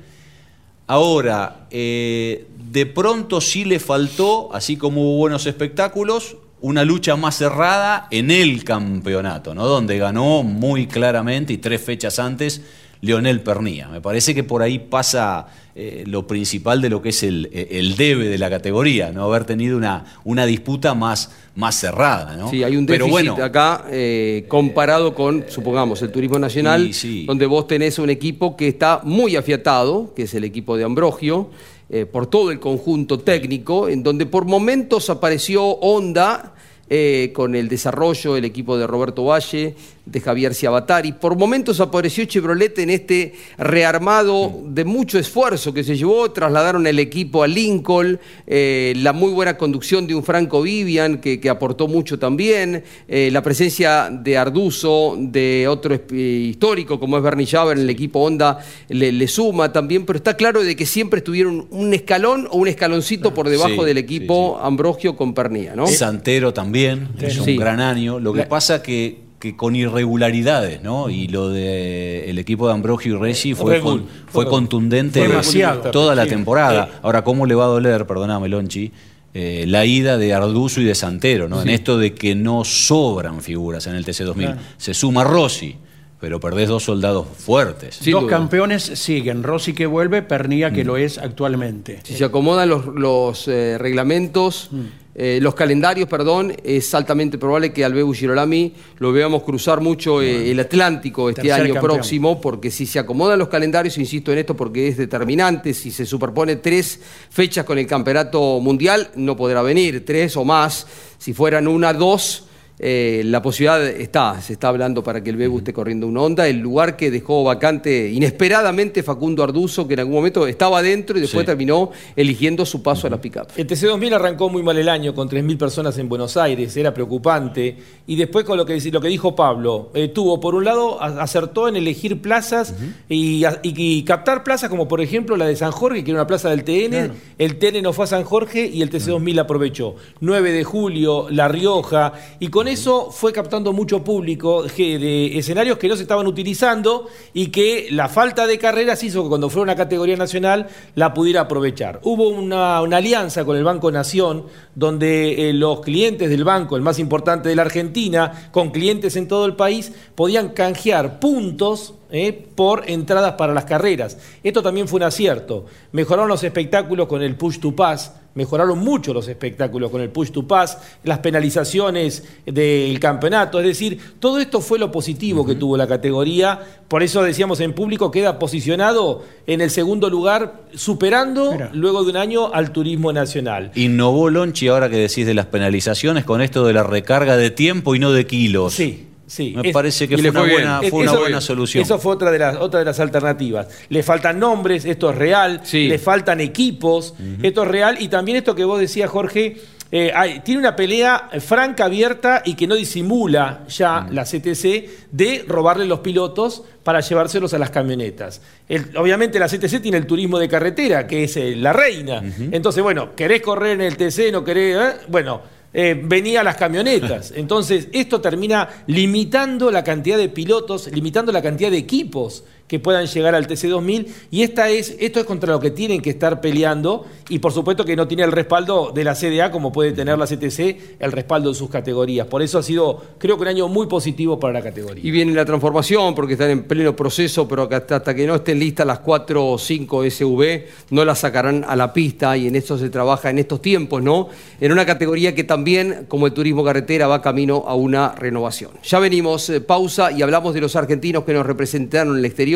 Ahora, 0.86 1.66
eh, 1.70 2.46
de 2.70 2.86
pronto 2.86 3.40
sí 3.40 3.64
le 3.64 3.78
faltó, 3.78 4.52
así 4.52 4.76
como 4.76 5.02
hubo 5.02 5.18
buenos 5.18 5.46
espectáculos, 5.46 6.36
una 6.60 6.84
lucha 6.84 7.14
más 7.14 7.36
cerrada 7.36 8.08
en 8.10 8.30
el 8.30 8.64
campeonato, 8.64 9.54
¿no? 9.54 9.66
Donde 9.66 9.98
ganó 9.98 10.42
muy 10.42 10.86
claramente 10.86 11.52
y 11.52 11.58
tres 11.58 11.80
fechas 11.82 12.18
antes 12.18 12.62
Leonel 13.04 13.40
Pernía. 13.42 13.88
Me 13.88 14.00
parece 14.00 14.34
que 14.34 14.42
por 14.44 14.62
ahí 14.62 14.78
pasa 14.78 15.46
eh, 15.74 16.04
lo 16.06 16.26
principal 16.26 16.80
de 16.80 16.88
lo 16.88 17.02
que 17.02 17.10
es 17.10 17.22
el, 17.22 17.50
el 17.52 17.96
debe 17.96 18.28
de 18.28 18.38
la 18.38 18.48
categoría, 18.48 19.12
¿no? 19.12 19.24
Haber 19.24 19.44
tenido 19.44 19.76
una, 19.76 20.04
una 20.24 20.46
disputa 20.46 20.94
más, 20.94 21.30
más 21.54 21.74
cerrada, 21.74 22.36
¿no? 22.36 22.48
Sí, 22.48 22.62
hay 22.64 22.76
un 22.76 22.86
Pero 22.86 23.06
déficit 23.06 23.30
bueno, 23.30 23.44
acá 23.44 23.84
eh, 23.90 24.46
comparado 24.48 25.14
con, 25.14 25.44
supongamos, 25.48 26.00
el 26.02 26.10
turismo 26.10 26.38
nacional, 26.38 26.86
Y 26.88 26.92
sí. 26.92 27.24
donde 27.26 27.46
vos 27.46 27.66
tenés 27.66 27.98
un 27.98 28.10
equipo 28.10 28.56
que 28.56 28.68
está 28.68 29.00
muy 29.04 29.36
afiatado, 29.36 30.12
que 30.14 30.22
es 30.22 30.34
el 30.34 30.44
equipo 30.44 30.76
de 30.76 30.84
Ambrogio, 30.84 31.50
eh, 31.90 32.06
por 32.06 32.26
todo 32.26 32.50
el 32.50 32.58
conjunto 32.60 33.18
técnico, 33.18 33.88
en 33.88 34.02
donde 34.02 34.24
por 34.26 34.46
momentos 34.46 35.10
apareció 35.10 35.62
Honda. 35.64 36.52
eh, 36.90 37.30
con 37.32 37.54
el 37.54 37.66
desarrollo 37.68 38.34
del 38.34 38.44
equipo 38.44 38.76
de 38.76 38.86
Roberto 38.86 39.24
Valle, 39.24 39.74
de 40.06 40.20
Javier 40.20 40.54
Ciabatari. 40.54 41.12
Por 41.12 41.36
momentos 41.36 41.80
apareció 41.80 42.24
Chevrolet 42.24 42.78
en 42.78 42.90
este 42.90 43.34
rearmado 43.56 44.60
de 44.66 44.84
mucho 44.84 45.18
esfuerzo 45.18 45.72
que 45.74 45.82
se 45.84 45.96
llevó, 45.96 46.30
trasladaron 46.30 46.86
el 46.86 46.98
equipo 46.98 47.42
a 47.42 47.46
Lincoln, 47.46 48.18
eh, 48.46 48.92
la 48.96 49.12
muy 49.12 49.32
buena 49.32 49.56
conducción 49.56 50.06
de 50.06 50.14
un 50.14 50.22
Franco 50.22 50.62
Vivian 50.62 51.18
que, 51.18 51.40
que 51.40 51.48
aportó 51.48 51.88
mucho 51.88 52.18
también, 52.18 52.84
eh, 53.08 53.30
la 53.32 53.42
presencia 53.42 54.08
de 54.10 54.36
Arduzo, 54.38 55.16
de 55.18 55.66
otro 55.68 55.94
eh, 55.94 56.46
histórico 56.50 57.00
como 57.00 57.16
es 57.16 57.22
Bernie 57.22 57.46
Javer 57.46 57.76
en 57.78 57.84
el 57.84 57.90
equipo 57.90 58.20
Honda 58.20 58.58
le, 58.88 59.12
le 59.12 59.28
suma 59.28 59.72
también, 59.72 60.04
pero 60.06 60.16
está 60.16 60.36
claro 60.36 60.62
de 60.62 60.76
que 60.76 60.86
siempre 60.86 61.18
estuvieron 61.18 61.66
un 61.70 61.94
escalón 61.94 62.46
o 62.50 62.58
un 62.58 62.68
escaloncito 62.68 63.34
por 63.34 63.48
debajo 63.48 63.64
Sí, 63.82 63.84
del 63.86 63.98
equipo 63.98 64.58
Ambrogio 64.62 65.16
con 65.16 65.34
Pernía, 65.34 65.74
¿no? 65.74 65.86
Santero 65.86 66.52
también, 66.52 67.08
Sí. 67.28 67.52
un 67.52 67.56
gran 67.56 67.80
año. 67.80 68.20
Lo 68.20 68.32
que 68.32 68.42
pasa 68.44 68.82
que, 68.82 69.18
que 69.52 69.56
con 69.56 69.76
irregularidades, 69.76 70.82
¿no? 70.82 71.10
Y 71.10 71.28
lo 71.28 71.50
de 71.50 72.30
el 72.30 72.38
equipo 72.38 72.66
de 72.66 72.74
Ambrogio 72.74 73.16
y 73.16 73.18
Reggi 73.18 73.54
fue, 73.54 73.80
con- 73.80 74.04
Fue 74.26 74.46
contundente 74.46 75.20
fue 75.20 75.28
demasiado. 75.28 75.90
toda 75.90 76.14
la 76.14 76.24
Sí. 76.24 76.30
temporada. 76.30 77.00
Ahora, 77.02 77.22
¿cómo 77.24 77.44
le 77.46 77.54
va 77.54 77.64
a 77.64 77.68
doler, 77.68 78.06
perdóname, 78.06 78.48
Lonchi? 78.48 78.90
eh, 79.36 79.64
la 79.66 79.84
ida 79.84 80.16
de 80.16 80.32
Arduzo 80.32 80.80
y 80.80 80.84
de 80.84 80.94
Santero, 80.94 81.48
¿no? 81.48 81.60
En 81.60 81.68
esto 81.68 81.98
de 81.98 82.14
que 82.14 82.36
no 82.36 82.62
sobran 82.64 83.42
figuras 83.42 83.86
en 83.88 83.96
el 83.96 84.04
TC2000. 84.04 84.46
Claro. 84.46 84.60
Se 84.76 84.94
suma 84.94 85.24
Rossi, 85.24 85.74
pero 86.20 86.38
perdés 86.38 86.68
dos 86.68 86.84
soldados 86.84 87.26
fuertes. 87.36 87.96
Sin 87.96 88.12
Dos 88.12 88.22
duda. 88.22 88.30
campeones 88.30 88.84
siguen, 88.84 89.42
Rossi 89.42 89.72
que 89.72 89.86
vuelve, 89.86 90.22
Pernilla 90.22 90.70
que 90.70 90.84
lo 90.84 90.96
es 90.96 91.18
actualmente. 91.18 91.98
Si 92.04 92.14
se 92.14 92.24
acomodan 92.24 92.68
los, 92.68 92.86
los, 92.86 93.48
eh, 93.48 93.76
reglamentos, 93.76 94.70
eh, 95.16 95.38
los 95.40 95.54
calendarios, 95.54 96.08
perdón, 96.08 96.56
es 96.64 96.92
altamente 96.92 97.38
probable 97.38 97.72
que 97.72 97.84
al 97.84 97.94
Bebu 97.94 98.12
Girolami 98.12 98.72
lo 98.98 99.12
veamos 99.12 99.44
cruzar 99.44 99.80
mucho 99.80 100.20
eh, 100.20 100.50
el 100.50 100.58
Atlántico 100.58 101.28
este 101.28 101.42
Tercer 101.42 101.66
año 101.66 101.74
campeón. 101.74 101.94
próximo, 101.94 102.40
porque 102.40 102.70
si 102.72 102.84
se 102.84 102.98
acomodan 102.98 103.38
los 103.38 103.48
calendarios, 103.48 103.96
insisto 103.98 104.32
en 104.32 104.38
esto 104.38 104.56
porque 104.56 104.88
es 104.88 104.96
determinante, 104.96 105.72
si 105.72 105.92
se 105.92 106.04
superpone 106.04 106.56
tres 106.56 106.98
fechas 107.30 107.64
con 107.64 107.78
el 107.78 107.86
campeonato 107.86 108.58
mundial, 108.58 109.10
no 109.14 109.36
podrá 109.36 109.62
venir, 109.62 110.04
tres 110.04 110.36
o 110.36 110.44
más, 110.44 110.86
si 111.18 111.32
fueran 111.32 111.68
una, 111.68 111.92
dos. 111.92 112.48
Eh, 112.86 113.22
la 113.24 113.40
posibilidad 113.40 113.82
está, 113.86 114.38
se 114.42 114.52
está 114.52 114.68
hablando 114.68 115.02
para 115.02 115.22
que 115.22 115.30
el 115.30 115.36
Bebu 115.36 115.56
esté 115.58 115.72
corriendo 115.72 116.06
una 116.06 116.20
onda, 116.20 116.46
el 116.46 116.58
lugar 116.58 116.96
que 116.98 117.10
dejó 117.10 117.42
vacante 117.42 118.10
inesperadamente 118.10 119.02
Facundo 119.02 119.42
Arduzo, 119.42 119.88
que 119.88 119.94
en 119.94 120.00
algún 120.00 120.16
momento 120.16 120.46
estaba 120.46 120.82
dentro 120.82 121.16
y 121.16 121.22
después 121.22 121.40
Sí. 121.44 121.46
terminó 121.46 121.90
eligiendo 122.14 122.66
su 122.66 122.82
paso 122.82 123.06
a 123.06 123.10
la 123.10 123.18
pick-up. 123.20 123.46
El 123.56 123.66
TC2000 123.66 124.12
arrancó 124.14 124.50
muy 124.50 124.62
mal 124.62 124.76
el 124.76 124.90
año 124.90 125.14
con 125.14 125.30
3.000 125.30 125.56
personas 125.56 125.96
en 125.96 126.10
Buenos 126.10 126.36
Aires, 126.36 126.76
era 126.76 126.92
preocupante. 126.92 127.76
Y 128.06 128.16
después 128.16 128.44
con 128.44 128.58
lo 128.58 128.66
que, 128.66 128.78
lo 128.92 129.00
que 129.00 129.08
dijo 129.08 129.34
Pablo, 129.34 129.90
eh, 129.94 130.08
tuvo 130.08 130.38
por 130.38 130.54
un 130.54 130.64
lado, 130.66 131.00
acertó 131.02 131.68
en 131.68 131.76
elegir 131.76 132.20
plazas 132.20 132.74
y, 133.08 133.44
a- 133.44 133.60
y- 133.62 133.72
y 133.98 134.02
captar 134.02 134.44
plazas 134.44 134.68
como 134.68 134.86
por 134.88 135.00
ejemplo 135.00 135.38
la 135.38 135.46
de 135.46 135.56
San 135.56 135.70
Jorge, 135.72 136.04
que 136.04 136.10
era 136.10 136.20
una 136.20 136.26
plaza 136.26 136.50
del 136.50 136.64
TN. 136.64 137.12
El 137.38 137.58
TN 137.58 137.80
no 137.80 137.94
fue 137.94 138.04
a 138.04 138.08
San 138.08 138.24
Jorge 138.24 138.66
y 138.66 138.82
el 138.82 138.90
TC2000 138.90 139.34
la 139.36 139.42
aprovechó. 139.42 139.94
9 140.20 140.52
de 140.52 140.64
julio, 140.64 141.28
La 141.30 141.48
Rioja. 141.48 142.12
Y 142.40 142.48
con 142.48 142.68
eso 142.74 143.10
fue 143.10 143.32
captando 143.32 143.72
mucho 143.72 144.04
público 144.04 144.64
de 144.64 145.38
escenarios 145.38 145.78
que 145.78 145.88
no 145.88 145.96
se 145.96 146.02
estaban 146.02 146.26
utilizando 146.26 147.06
y 147.32 147.46
que 147.46 147.88
la 147.90 148.08
falta 148.08 148.46
de 148.46 148.58
carreras 148.58 149.02
hizo 149.02 149.22
que 149.22 149.28
cuando 149.28 149.48
fuera 149.48 149.62
una 149.62 149.76
categoría 149.76 150.16
nacional 150.16 150.68
la 150.94 151.14
pudiera 151.14 151.42
aprovechar. 151.42 152.00
Hubo 152.02 152.28
una, 152.28 152.82
una 152.82 152.98
alianza 152.98 153.44
con 153.44 153.56
el 153.56 153.64
Banco 153.64 153.90
Nación, 153.90 154.44
donde 154.74 155.48
eh, 155.48 155.52
los 155.52 155.80
clientes 155.80 156.28
del 156.28 156.44
banco, 156.44 156.76
el 156.76 156.82
más 156.82 156.98
importante 156.98 157.48
de 157.48 157.56
la 157.56 157.62
Argentina, 157.62 158.50
con 158.50 158.70
clientes 158.70 159.16
en 159.16 159.28
todo 159.28 159.46
el 159.46 159.56
país, 159.56 159.92
podían 160.14 160.50
canjear 160.50 161.20
puntos 161.20 161.94
eh, 162.10 162.46
por 162.54 162.88
entradas 162.90 163.34
para 163.34 163.54
las 163.54 163.64
carreras. 163.64 164.18
Esto 164.42 164.62
también 164.62 164.88
fue 164.88 164.98
un 164.98 165.04
acierto. 165.04 165.64
Mejoraron 165.92 166.28
los 166.28 166.44
espectáculos 166.44 167.08
con 167.08 167.22
el 167.22 167.36
Push 167.36 167.60
to 167.60 167.74
Pass, 167.74 168.12
mejoraron 168.34 168.78
mucho 168.78 169.14
los 169.14 169.28
espectáculos 169.28 169.90
con 169.90 170.00
el 170.00 170.10
Push 170.10 170.30
to 170.30 170.46
Pass, 170.46 170.78
las 171.04 171.18
penalizaciones 171.18 172.24
del 172.46 172.98
campeonato, 173.00 173.60
es 173.60 173.66
decir, 173.66 173.98
todo 174.18 174.38
esto 174.38 174.60
fue 174.60 174.78
lo 174.78 174.90
positivo 174.90 175.46
que 175.46 175.54
tuvo 175.54 175.76
la 175.76 175.86
categoría, 175.86 176.60
por 176.88 177.02
eso 177.02 177.22
decíamos 177.22 177.60
en 177.60 177.72
público 177.72 178.10
queda 178.10 178.38
posicionado 178.38 179.22
en 179.46 179.60
el 179.60 179.70
segundo 179.70 180.10
lugar, 180.10 180.64
superando 180.74 181.52
Mira. 181.52 181.70
luego 181.72 182.04
de 182.04 182.10
un 182.10 182.16
año 182.16 182.52
al 182.52 182.72
turismo 182.72 183.12
nacional. 183.12 183.70
Innovó 183.74 184.30
Lonchi 184.30 184.68
ahora 184.68 184.88
que 184.88 184.96
decís 184.96 185.26
de 185.26 185.34
las 185.34 185.46
penalizaciones 185.46 186.24
con 186.24 186.42
esto 186.42 186.66
de 186.66 186.72
la 186.72 186.82
recarga 186.82 187.36
de 187.36 187.50
tiempo 187.50 187.94
y 187.94 187.98
no 187.98 188.12
de 188.12 188.26
kilos. 188.26 188.74
Sí, 188.74 189.08
sí. 189.26 189.54
Me 189.56 189.68
Es- 189.68 189.72
parece 189.74 190.06
que 190.08 190.16
fue 190.18 190.30
una 190.30 190.40
fue 190.40 190.50
buena, 190.50 190.80
Es- 190.82 190.90
fue 190.90 191.00
una 191.02 191.10
eso- 191.12 191.20
buena 191.20 191.40
solución. 191.40 191.82
Eso 191.82 191.98
fue 191.98 192.12
otra 192.12 192.30
de, 192.30 192.38
las, 192.38 192.56
otra 192.56 192.80
de 192.80 192.86
las 192.86 193.00
alternativas. 193.00 193.68
Le 193.88 194.02
faltan 194.02 194.38
nombres, 194.38 194.84
esto 194.84 195.10
es 195.10 195.16
real. 195.16 195.60
Sí. 195.64 195.88
Le 195.88 195.98
faltan 195.98 196.40
equipos, 196.40 197.14
esto 197.42 197.62
es 197.62 197.68
real. 197.68 197.96
Y 198.00 198.08
también 198.08 198.36
esto 198.38 198.54
que 198.54 198.64
vos 198.64 198.78
decías, 198.80 199.08
Jorge, 199.10 199.56
eh, 199.92 200.10
hay- 200.14 200.40
tiene 200.40 200.58
una 200.60 200.74
pelea 200.74 201.28
franca, 201.40 201.84
abierta 201.84 202.42
y 202.44 202.54
que 202.54 202.66
no 202.66 202.74
disimula 202.74 203.60
ya 203.68 204.08
la 204.10 204.24
CTC 204.24 204.88
de 205.12 205.44
robarle 205.46 205.84
los 205.86 206.00
pilotos 206.00 206.62
para 206.82 207.00
llevárselos 207.00 207.54
a 207.54 207.58
las 207.58 207.70
camionetas. 207.70 208.40
El- 208.68 208.96
obviamente 208.96 209.38
la 209.38 209.48
CTC 209.48 209.80
tiene 209.80 209.98
el 209.98 210.06
turismo 210.06 210.38
de 210.38 210.48
carretera, 210.48 211.06
que 211.06 211.24
es 211.24 211.36
eh, 211.36 211.54
la 211.56 211.72
reina. 211.72 212.22
Entonces, 212.50 212.82
bueno, 212.82 213.14
¿querés 213.14 213.40
correr 213.42 213.72
en 213.72 213.82
el 213.82 213.96
TC? 213.96 214.32
¿No 214.32 214.42
querés? 214.44 214.76
eh? 214.76 214.96
Bueno. 215.08 215.40
Eh, 215.74 216.00
venía 216.02 216.42
las 216.44 216.56
camionetas. 216.56 217.32
Entonces, 217.36 217.88
esto 217.92 218.20
termina 218.20 218.68
limitando 218.86 219.70
la 219.70 219.84
cantidad 219.84 220.16
de 220.16 220.28
pilotos, 220.28 220.86
limitando 220.92 221.32
la 221.32 221.42
cantidad 221.42 221.70
de 221.70 221.78
equipos 221.78 222.44
que 222.66 222.78
puedan 222.78 223.06
llegar 223.06 223.34
al 223.34 223.46
TC2000 223.46 224.06
y 224.30 224.42
esta 224.42 224.70
es, 224.70 224.96
esto 224.98 225.20
es 225.20 225.26
contra 225.26 225.52
lo 225.52 225.60
que 225.60 225.70
tienen 225.70 226.00
que 226.00 226.10
estar 226.10 226.40
peleando 226.40 227.04
y 227.28 227.38
por 227.38 227.52
supuesto 227.52 227.84
que 227.84 227.94
no 227.94 228.08
tiene 228.08 228.22
el 228.22 228.32
respaldo 228.32 228.90
de 228.94 229.04
la 229.04 229.14
CDA 229.14 229.50
como 229.50 229.70
puede 229.70 229.92
tener 229.92 230.16
la 230.18 230.26
CTC, 230.26 230.98
el 230.98 231.12
respaldo 231.12 231.50
de 231.50 231.54
sus 231.54 231.68
categorías. 231.68 232.26
Por 232.26 232.40
eso 232.40 232.58
ha 232.58 232.62
sido, 232.62 233.02
creo 233.18 233.36
que 233.36 233.42
un 233.42 233.48
año 233.48 233.68
muy 233.68 233.86
positivo 233.86 234.40
para 234.40 234.54
la 234.54 234.62
categoría. 234.62 235.04
Y 235.06 235.10
viene 235.10 235.32
la 235.34 235.44
transformación 235.44 236.14
porque 236.14 236.34
están 236.34 236.50
en 236.50 236.64
pleno 236.64 236.96
proceso, 236.96 237.46
pero 237.46 237.68
hasta 237.70 238.14
que 238.14 238.26
no 238.26 238.36
estén 238.36 238.58
listas 238.58 238.86
las 238.86 239.00
4 239.00 239.46
o 239.46 239.58
5 239.58 240.04
SV 240.10 240.66
no 240.90 241.04
las 241.04 241.18
sacarán 241.18 241.64
a 241.68 241.76
la 241.76 241.92
pista 241.92 242.36
y 242.36 242.46
en 242.46 242.56
eso 242.56 242.78
se 242.78 242.88
trabaja 242.88 243.28
en 243.28 243.38
estos 243.38 243.60
tiempos, 243.60 244.02
¿no? 244.02 244.28
En 244.60 244.72
una 244.72 244.86
categoría 244.86 245.34
que 245.34 245.44
también, 245.44 246.06
como 246.08 246.26
el 246.26 246.32
turismo 246.32 246.64
carretera, 246.64 247.06
va 247.08 247.20
camino 247.20 247.64
a 247.66 247.74
una 247.74 248.14
renovación. 248.14 248.70
Ya 248.82 248.98
venimos, 248.98 249.50
eh, 249.50 249.60
pausa 249.60 250.12
y 250.12 250.22
hablamos 250.22 250.54
de 250.54 250.62
los 250.62 250.76
argentinos 250.76 251.24
que 251.24 251.34
nos 251.34 251.44
representaron 251.44 252.14
en 252.14 252.18
el 252.20 252.24
exterior 252.24 252.53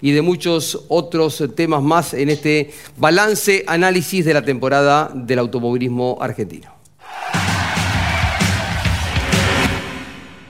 y 0.00 0.12
de 0.12 0.22
muchos 0.22 0.84
otros 0.88 1.42
temas 1.54 1.82
más 1.82 2.14
en 2.14 2.28
este 2.28 2.72
balance, 2.96 3.64
análisis 3.66 4.24
de 4.24 4.34
la 4.34 4.42
temporada 4.42 5.10
del 5.14 5.38
automovilismo 5.38 6.18
argentino. 6.20 6.74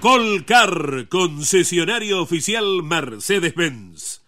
Colcar, 0.01 1.09
concesionario 1.09 2.23
oficial 2.23 2.83
Mercedes-Benz. 2.85 4.21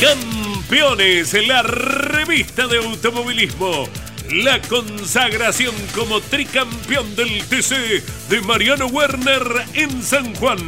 Campeones, 0.00 1.34
la 1.46 1.62
revista 1.62 2.66
de 2.66 2.78
automovilismo. 2.78 3.88
La 4.32 4.62
consagración 4.62 5.74
como 5.94 6.18
tricampeón 6.22 7.14
del 7.14 7.44
TC 7.44 8.02
de 8.30 8.40
Mariano 8.40 8.86
Werner 8.86 9.42
en 9.74 10.02
San 10.02 10.34
Juan. 10.36 10.58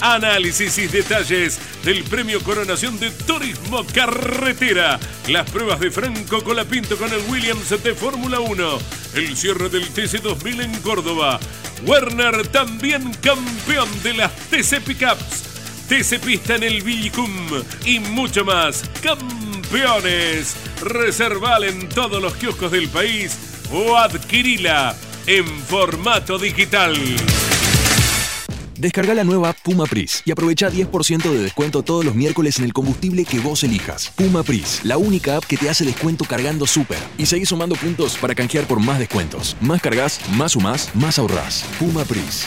Análisis 0.00 0.78
y 0.78 0.86
detalles 0.86 1.58
del 1.84 2.02
premio 2.04 2.40
Coronación 2.40 2.98
de 2.98 3.10
Turismo 3.10 3.84
Carretera. 3.92 4.98
Las 5.28 5.50
pruebas 5.50 5.80
de 5.80 5.90
Franco 5.90 6.42
Colapinto 6.42 6.96
con 6.96 7.12
el 7.12 7.20
Williams 7.28 7.68
de 7.68 7.94
Fórmula 7.94 8.40
1. 8.40 8.78
El 9.16 9.36
cierre 9.36 9.68
del 9.68 9.86
TC 9.86 10.22
2000 10.22 10.62
en 10.62 10.80
Córdoba. 10.80 11.38
Werner 11.86 12.46
también 12.46 13.12
campeón 13.20 13.88
de 14.02 14.14
las 14.14 14.34
TC 14.48 14.80
Pickups. 14.80 15.44
TC 15.90 16.20
Pista 16.20 16.54
en 16.54 16.62
el 16.62 16.80
Villicum 16.80 17.30
y 17.84 17.98
mucho 17.98 18.46
más. 18.46 18.82
Campeones. 19.74 20.54
Reserval 20.82 21.64
en 21.64 21.88
todos 21.88 22.22
los 22.22 22.34
kioscos 22.34 22.70
del 22.70 22.88
país 22.88 23.36
o 23.72 23.96
adquirila 23.96 24.94
en 25.26 25.44
formato 25.46 26.38
digital. 26.38 26.94
Descarga 28.78 29.14
la 29.14 29.24
nueva 29.24 29.52
Puma 29.52 29.86
Pris 29.86 30.22
y 30.24 30.30
aprovecha 30.30 30.70
10% 30.70 31.22
de 31.22 31.42
descuento 31.42 31.82
todos 31.82 32.04
los 32.04 32.14
miércoles 32.14 32.58
en 32.58 32.66
el 32.66 32.72
combustible 32.72 33.24
que 33.24 33.40
vos 33.40 33.64
elijas. 33.64 34.12
Puma 34.14 34.44
Pris, 34.44 34.80
la 34.84 34.96
única 34.96 35.36
app 35.38 35.44
que 35.44 35.56
te 35.56 35.68
hace 35.68 35.84
descuento 35.84 36.24
cargando 36.24 36.68
súper. 36.68 36.98
Y 37.18 37.26
seguís 37.26 37.48
sumando 37.48 37.74
puntos 37.74 38.16
para 38.16 38.36
canjear 38.36 38.68
por 38.68 38.78
más 38.78 39.00
descuentos. 39.00 39.56
Más 39.60 39.82
cargas, 39.82 40.20
más 40.36 40.52
sumás, 40.52 40.90
más 40.94 41.18
ahorrás. 41.18 41.64
Puma 41.80 42.04
Pris. 42.04 42.46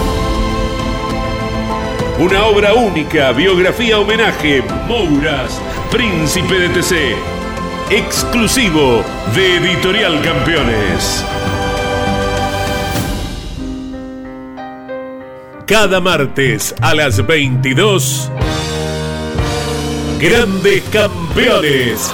Una 2.21 2.45
obra 2.45 2.75
única, 2.75 3.31
biografía 3.31 3.97
homenaje, 3.97 4.61
Mouras, 4.87 5.59
Príncipe 5.89 6.53
de 6.53 6.69
TC. 6.69 7.15
Exclusivo 7.89 9.03
de 9.33 9.55
Editorial 9.55 10.21
Campeones. 10.21 11.25
Cada 15.65 15.99
martes 15.99 16.75
a 16.79 16.93
las 16.93 17.25
22. 17.25 18.29
Grandes 20.19 20.83
Campeones. 20.91 22.13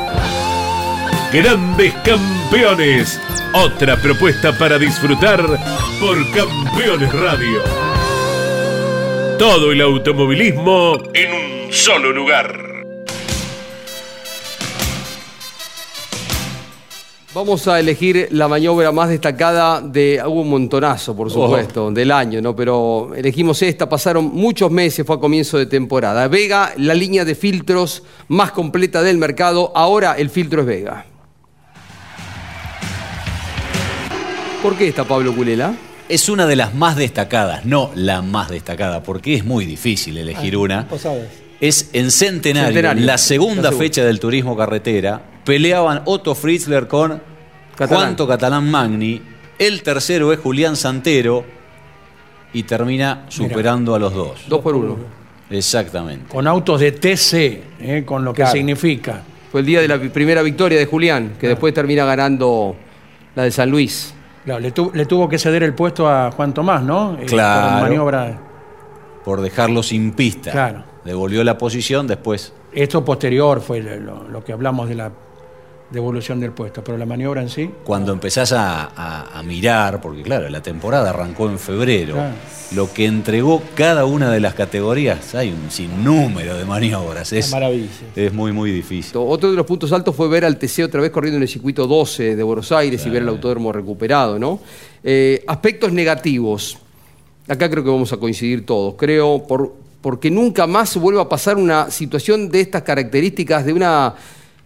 Grandes 1.31 1.93
campeones. 2.03 3.17
Otra 3.53 3.95
propuesta 3.95 4.51
para 4.57 4.77
disfrutar 4.77 5.39
por 5.97 6.29
Campeones 6.31 7.13
Radio. 7.13 7.61
Todo 9.39 9.71
el 9.71 9.79
automovilismo 9.79 10.97
en 11.13 11.31
un 11.31 11.71
solo 11.71 12.11
lugar. 12.11 12.83
Vamos 17.33 17.65
a 17.69 17.79
elegir 17.79 18.27
la 18.31 18.49
maniobra 18.49 18.91
más 18.91 19.07
destacada 19.07 19.79
de, 19.79 20.21
hubo 20.25 20.41
un 20.41 20.49
montonazo, 20.49 21.15
por 21.15 21.31
supuesto, 21.31 21.89
del 21.91 22.11
año, 22.11 22.41
¿no? 22.41 22.53
Pero 22.53 23.15
elegimos 23.15 23.61
esta, 23.61 23.87
pasaron 23.87 24.25
muchos 24.33 24.69
meses, 24.69 25.05
fue 25.05 25.15
a 25.15 25.19
comienzo 25.19 25.57
de 25.57 25.65
temporada. 25.65 26.27
Vega, 26.27 26.73
la 26.75 26.93
línea 26.93 27.23
de 27.23 27.35
filtros 27.35 28.03
más 28.27 28.51
completa 28.51 29.01
del 29.01 29.17
mercado, 29.17 29.71
ahora 29.73 30.15
el 30.17 30.29
filtro 30.29 30.59
es 30.59 30.67
Vega. 30.67 31.05
¿Por 34.61 34.75
qué 34.77 34.87
está 34.87 35.03
Pablo 35.03 35.33
Culela? 35.35 35.73
Es 36.07 36.29
una 36.29 36.45
de 36.45 36.55
las 36.55 36.73
más 36.73 36.95
destacadas, 36.95 37.65
no 37.65 37.91
la 37.95 38.21
más 38.21 38.49
destacada, 38.49 39.01
porque 39.01 39.33
es 39.35 39.45
muy 39.45 39.65
difícil 39.65 40.17
elegir 40.17 40.57
una. 40.57 40.83
Vos 40.89 41.01
sabés. 41.01 41.29
Es 41.59 41.89
en 41.93 42.11
Centenario, 42.11 42.67
Centenario, 42.73 43.05
la 43.05 43.17
segunda 43.17 43.61
la 43.63 43.69
segunda. 43.69 43.83
fecha 43.83 44.03
del 44.05 44.19
turismo 44.19 44.57
carretera. 44.57 45.21
Peleaban 45.45 46.01
Otto 46.05 46.35
Fritzler 46.35 46.87
con 46.87 47.21
Catalán. 47.75 48.03
Juanto 48.03 48.27
Catalán 48.27 48.69
Magni. 48.69 49.21
El 49.57 49.83
tercero 49.83 50.33
es 50.33 50.39
Julián 50.39 50.75
Santero. 50.75 51.45
Y 52.53 52.63
termina 52.63 53.25
superando 53.29 53.95
a 53.95 53.99
los 53.99 54.13
dos. 54.13 54.41
Dos 54.49 54.59
por 54.61 54.75
uno. 54.75 54.97
Exactamente. 55.49 56.25
Con 56.27 56.47
autos 56.47 56.79
de 56.81 56.91
TC, 56.91 57.63
eh, 57.79 58.03
con 58.05 58.25
lo 58.25 58.33
que 58.33 58.37
Claro. 58.41 58.51
significa. 58.51 59.21
Fue 59.51 59.61
el 59.61 59.65
día 59.65 59.81
de 59.81 59.87
la 59.87 59.99
primera 59.99 60.41
victoria 60.41 60.77
de 60.77 60.85
Julián, 60.85 61.33
que 61.39 61.47
después 61.47 61.73
termina 61.73 62.03
ganando 62.05 62.75
la 63.35 63.43
de 63.43 63.51
San 63.51 63.69
Luis. 63.69 64.13
Claro, 64.45 64.59
le, 64.59 64.71
tu- 64.71 64.91
le 64.93 65.05
tuvo 65.05 65.29
que 65.29 65.37
ceder 65.37 65.63
el 65.63 65.73
puesto 65.73 66.09
a 66.09 66.31
Juan 66.31 66.53
Tomás, 66.53 66.81
¿no? 66.83 67.15
Eh, 67.19 67.25
Claro. 67.27 67.73
por 67.79 67.81
maniobra. 67.89 68.39
Por 69.23 69.41
dejarlo 69.41 69.83
sin 69.83 70.13
pista. 70.13 70.51
Claro. 70.51 70.83
Devolvió 71.05 71.43
la 71.43 71.57
posición 71.57 72.07
después. 72.07 72.53
Esto 72.71 73.03
posterior 73.05 73.61
fue 73.61 73.81
lo, 73.81 74.23
lo 74.27 74.43
que 74.43 74.53
hablamos 74.53 74.89
de 74.89 74.95
la 74.95 75.11
devolución 75.91 76.39
del 76.39 76.51
puesto, 76.51 76.83
pero 76.83 76.97
la 76.97 77.05
maniobra 77.05 77.41
en 77.41 77.49
sí. 77.49 77.69
Cuando 77.83 78.13
empezás 78.13 78.51
a, 78.53 78.85
a- 78.95 79.39
a 79.39 79.43
mirar, 79.43 79.99
porque 80.01 80.21
claro, 80.23 80.47
la 80.49 80.61
temporada 80.61 81.09
arrancó 81.09 81.49
en 81.49 81.59
febrero, 81.59 82.13
Claro. 82.13 82.33
lo 82.75 82.93
que 82.93 83.05
entregó 83.05 83.61
cada 83.75 84.05
una 84.05 84.31
de 84.31 84.39
las 84.39 84.53
categorías, 84.53 85.35
hay 85.35 85.49
un 85.51 85.69
sinnúmero 85.69 86.57
de 86.57 86.63
maniobras. 86.65 87.33
Es, 87.33 87.51
maravilla. 87.51 87.87
es 88.15 88.31
muy, 88.33 88.51
muy 88.53 88.71
difícil. 88.71 89.11
Otro 89.17 89.51
de 89.51 89.57
los 89.57 89.65
puntos 89.65 89.91
altos 89.91 90.15
fue 90.15 90.27
ver 90.29 90.45
al 90.45 90.57
TC 90.57 90.83
otra 90.85 91.01
vez 91.01 91.11
corriendo 91.11 91.37
en 91.37 91.43
el 91.43 91.49
circuito 91.49 91.85
12 91.87 92.35
de 92.35 92.43
Buenos 92.43 92.71
Aires 92.71 93.05
y 93.05 93.09
ver 93.09 93.23
el 93.23 93.29
autódromo 93.29 93.71
recuperado, 93.73 94.39
¿no? 94.39 94.59
Eh, 95.03 95.43
aspectos 95.47 95.91
negativos. 95.91 96.77
Acá 97.47 97.69
creo 97.69 97.83
que 97.83 97.89
vamos 97.89 98.13
a 98.13 98.17
coincidir 98.17 98.65
todos. 98.65 98.93
Creo, 98.97 99.43
por, 99.45 99.73
porque 100.01 100.31
nunca 100.31 100.67
más 100.67 100.89
se 100.91 100.99
vuelva 100.99 101.23
a 101.23 101.27
pasar 101.29 101.57
una 101.57 101.91
situación 101.91 102.49
de 102.49 102.61
estas 102.61 102.83
características 102.83 103.65
de 103.65 103.73
una 103.73 104.13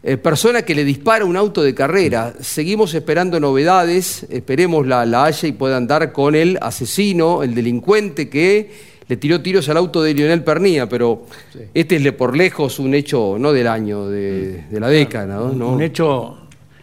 eh, 0.08 0.18
persona 0.18 0.62
que 0.62 0.76
le 0.76 0.86
dispara 0.86 1.26
un 1.26 1.36
auto 1.36 1.64
de 1.64 1.74
carrera. 1.74 2.34
Seguimos 2.39 2.93
esperando 2.93 3.39
novedades, 3.39 4.26
esperemos 4.30 4.86
la, 4.86 5.03
la 5.06 5.26
haya 5.26 5.47
y 5.47 5.51
puedan 5.53 5.88
dar 5.88 6.12
con 6.12 6.36
el 6.36 6.60
asesino, 6.62 7.41
el 7.41 7.56
delincuente 7.56 8.30
que 8.30 8.93
le 9.08 9.18
tiró 9.18 9.41
tiros 9.41 9.68
al 9.70 9.78
auto 9.78 10.01
de 10.03 10.14
Lionel 10.14 10.43
Pernía, 10.43 10.88
pero 10.88 11.26
este 11.74 11.95
es 11.95 12.01
le- 12.03 12.12
por 12.14 12.38
lejos 12.38 12.78
un 12.80 12.93
hecho 12.93 13.38
no 13.39 13.51
del 13.51 13.68
año, 13.68 14.08
de, 14.08 14.64
de 14.70 14.80
la 14.80 14.88
década, 14.89 15.26
¿no? 15.53 15.72
Un 15.74 15.82
hecho 15.82 16.38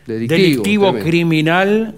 Delictivo, 0.06 0.92
criminal, 0.94 1.94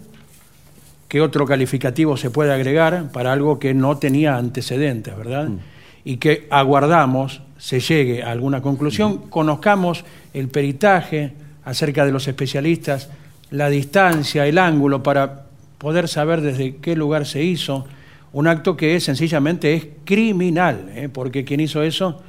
¿qué 1.08 1.20
otro 1.22 1.46
calificativo 1.46 2.16
se 2.18 2.30
puede 2.30 2.52
agregar 2.52 3.10
para 3.12 3.32
algo 3.32 3.58
que 3.58 3.72
no 3.72 3.96
tenía 3.98 4.36
antecedentes, 4.36 5.16
verdad? 5.16 5.48
Mm. 5.48 5.58
Y 6.04 6.16
que 6.18 6.46
aguardamos 6.50 7.40
se 7.64 7.80
llegue 7.80 8.22
a 8.22 8.30
alguna 8.30 8.60
conclusión, 8.60 9.30
conozcamos 9.30 10.04
el 10.34 10.48
peritaje 10.48 11.32
acerca 11.64 12.04
de 12.04 12.12
los 12.12 12.28
especialistas, 12.28 13.08
la 13.48 13.70
distancia, 13.70 14.46
el 14.46 14.58
ángulo, 14.58 15.02
para 15.02 15.46
poder 15.78 16.06
saber 16.06 16.42
desde 16.42 16.76
qué 16.76 16.94
lugar 16.94 17.24
se 17.24 17.42
hizo. 17.42 17.86
Un 18.34 18.48
acto 18.48 18.76
que 18.76 19.00
sencillamente 19.00 19.72
es 19.72 19.86
criminal, 20.04 20.90
¿eh? 20.94 21.08
porque 21.10 21.42
quien 21.46 21.60
hizo 21.60 21.82
eso 21.82 22.22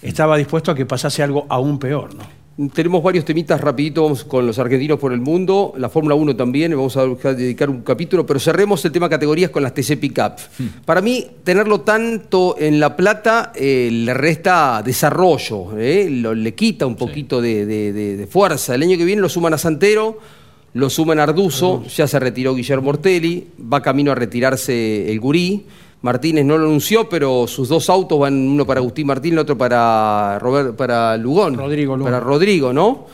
estaba 0.00 0.38
dispuesto 0.38 0.70
a 0.70 0.74
que 0.74 0.86
pasase 0.86 1.22
algo 1.22 1.44
aún 1.50 1.78
peor, 1.78 2.14
¿no? 2.14 2.39
Tenemos 2.74 3.02
varios 3.02 3.24
temitas 3.24 3.58
rapidito 3.58 4.02
vamos 4.02 4.22
con 4.24 4.46
los 4.46 4.58
argentinos 4.58 4.98
por 4.98 5.14
el 5.14 5.20
mundo, 5.22 5.72
la 5.78 5.88
Fórmula 5.88 6.14
1 6.14 6.36
también, 6.36 6.72
vamos 6.72 6.94
a 6.98 7.06
dedicar 7.32 7.70
un 7.70 7.80
capítulo, 7.80 8.26
pero 8.26 8.38
cerremos 8.38 8.84
el 8.84 8.92
tema 8.92 9.08
categorías 9.08 9.50
con 9.50 9.62
las 9.62 9.72
TC 9.72 9.96
Pickup. 9.98 10.32
Para 10.84 11.00
mí, 11.00 11.26
tenerlo 11.42 11.80
tanto 11.80 12.56
en 12.58 12.78
La 12.78 12.94
Plata 12.96 13.52
eh, 13.54 13.88
le 13.90 14.12
resta 14.12 14.82
desarrollo, 14.84 15.78
eh, 15.78 16.08
lo- 16.10 16.34
le 16.34 16.52
quita 16.54 16.84
un 16.86 16.96
poquito 16.96 17.40
de, 17.40 17.64
de- 17.64 17.92
de- 17.94 18.16
de 18.18 18.26
fuerza. 18.26 18.74
El 18.74 18.82
año 18.82 18.98
que 18.98 19.06
viene 19.06 19.22
lo 19.22 19.30
suman 19.30 19.54
a 19.54 19.58
Santero, 19.58 20.18
lo 20.74 20.90
suman 20.90 21.18
a 21.18 21.22
Arduzo, 21.22 21.82
ya 21.84 22.06
se 22.06 22.18
retiró 22.20 22.54
Guillermo 22.54 22.90
Ortelli, 22.90 23.46
va 23.72 23.80
camino 23.80 24.12
a 24.12 24.14
retirarse 24.14 25.10
el 25.10 25.18
Gurí. 25.18 25.64
Martínez 26.02 26.44
no 26.46 26.56
lo 26.56 26.66
anunció, 26.66 27.08
pero 27.08 27.46
sus 27.46 27.68
dos 27.68 27.90
autos 27.90 28.18
van, 28.18 28.34
uno 28.34 28.66
para 28.66 28.80
Agustín 28.80 29.06
Martín, 29.06 29.34
el 29.34 29.40
otro 29.40 29.56
para 29.58 30.38
Robert, 30.38 30.74
para 30.76 31.16
Lugón. 31.16 31.56
Rodrigo 31.56 31.96
Lugón. 31.96 32.10
Para 32.12 32.20
Rodrigo, 32.24 32.72
¿no? 32.72 33.06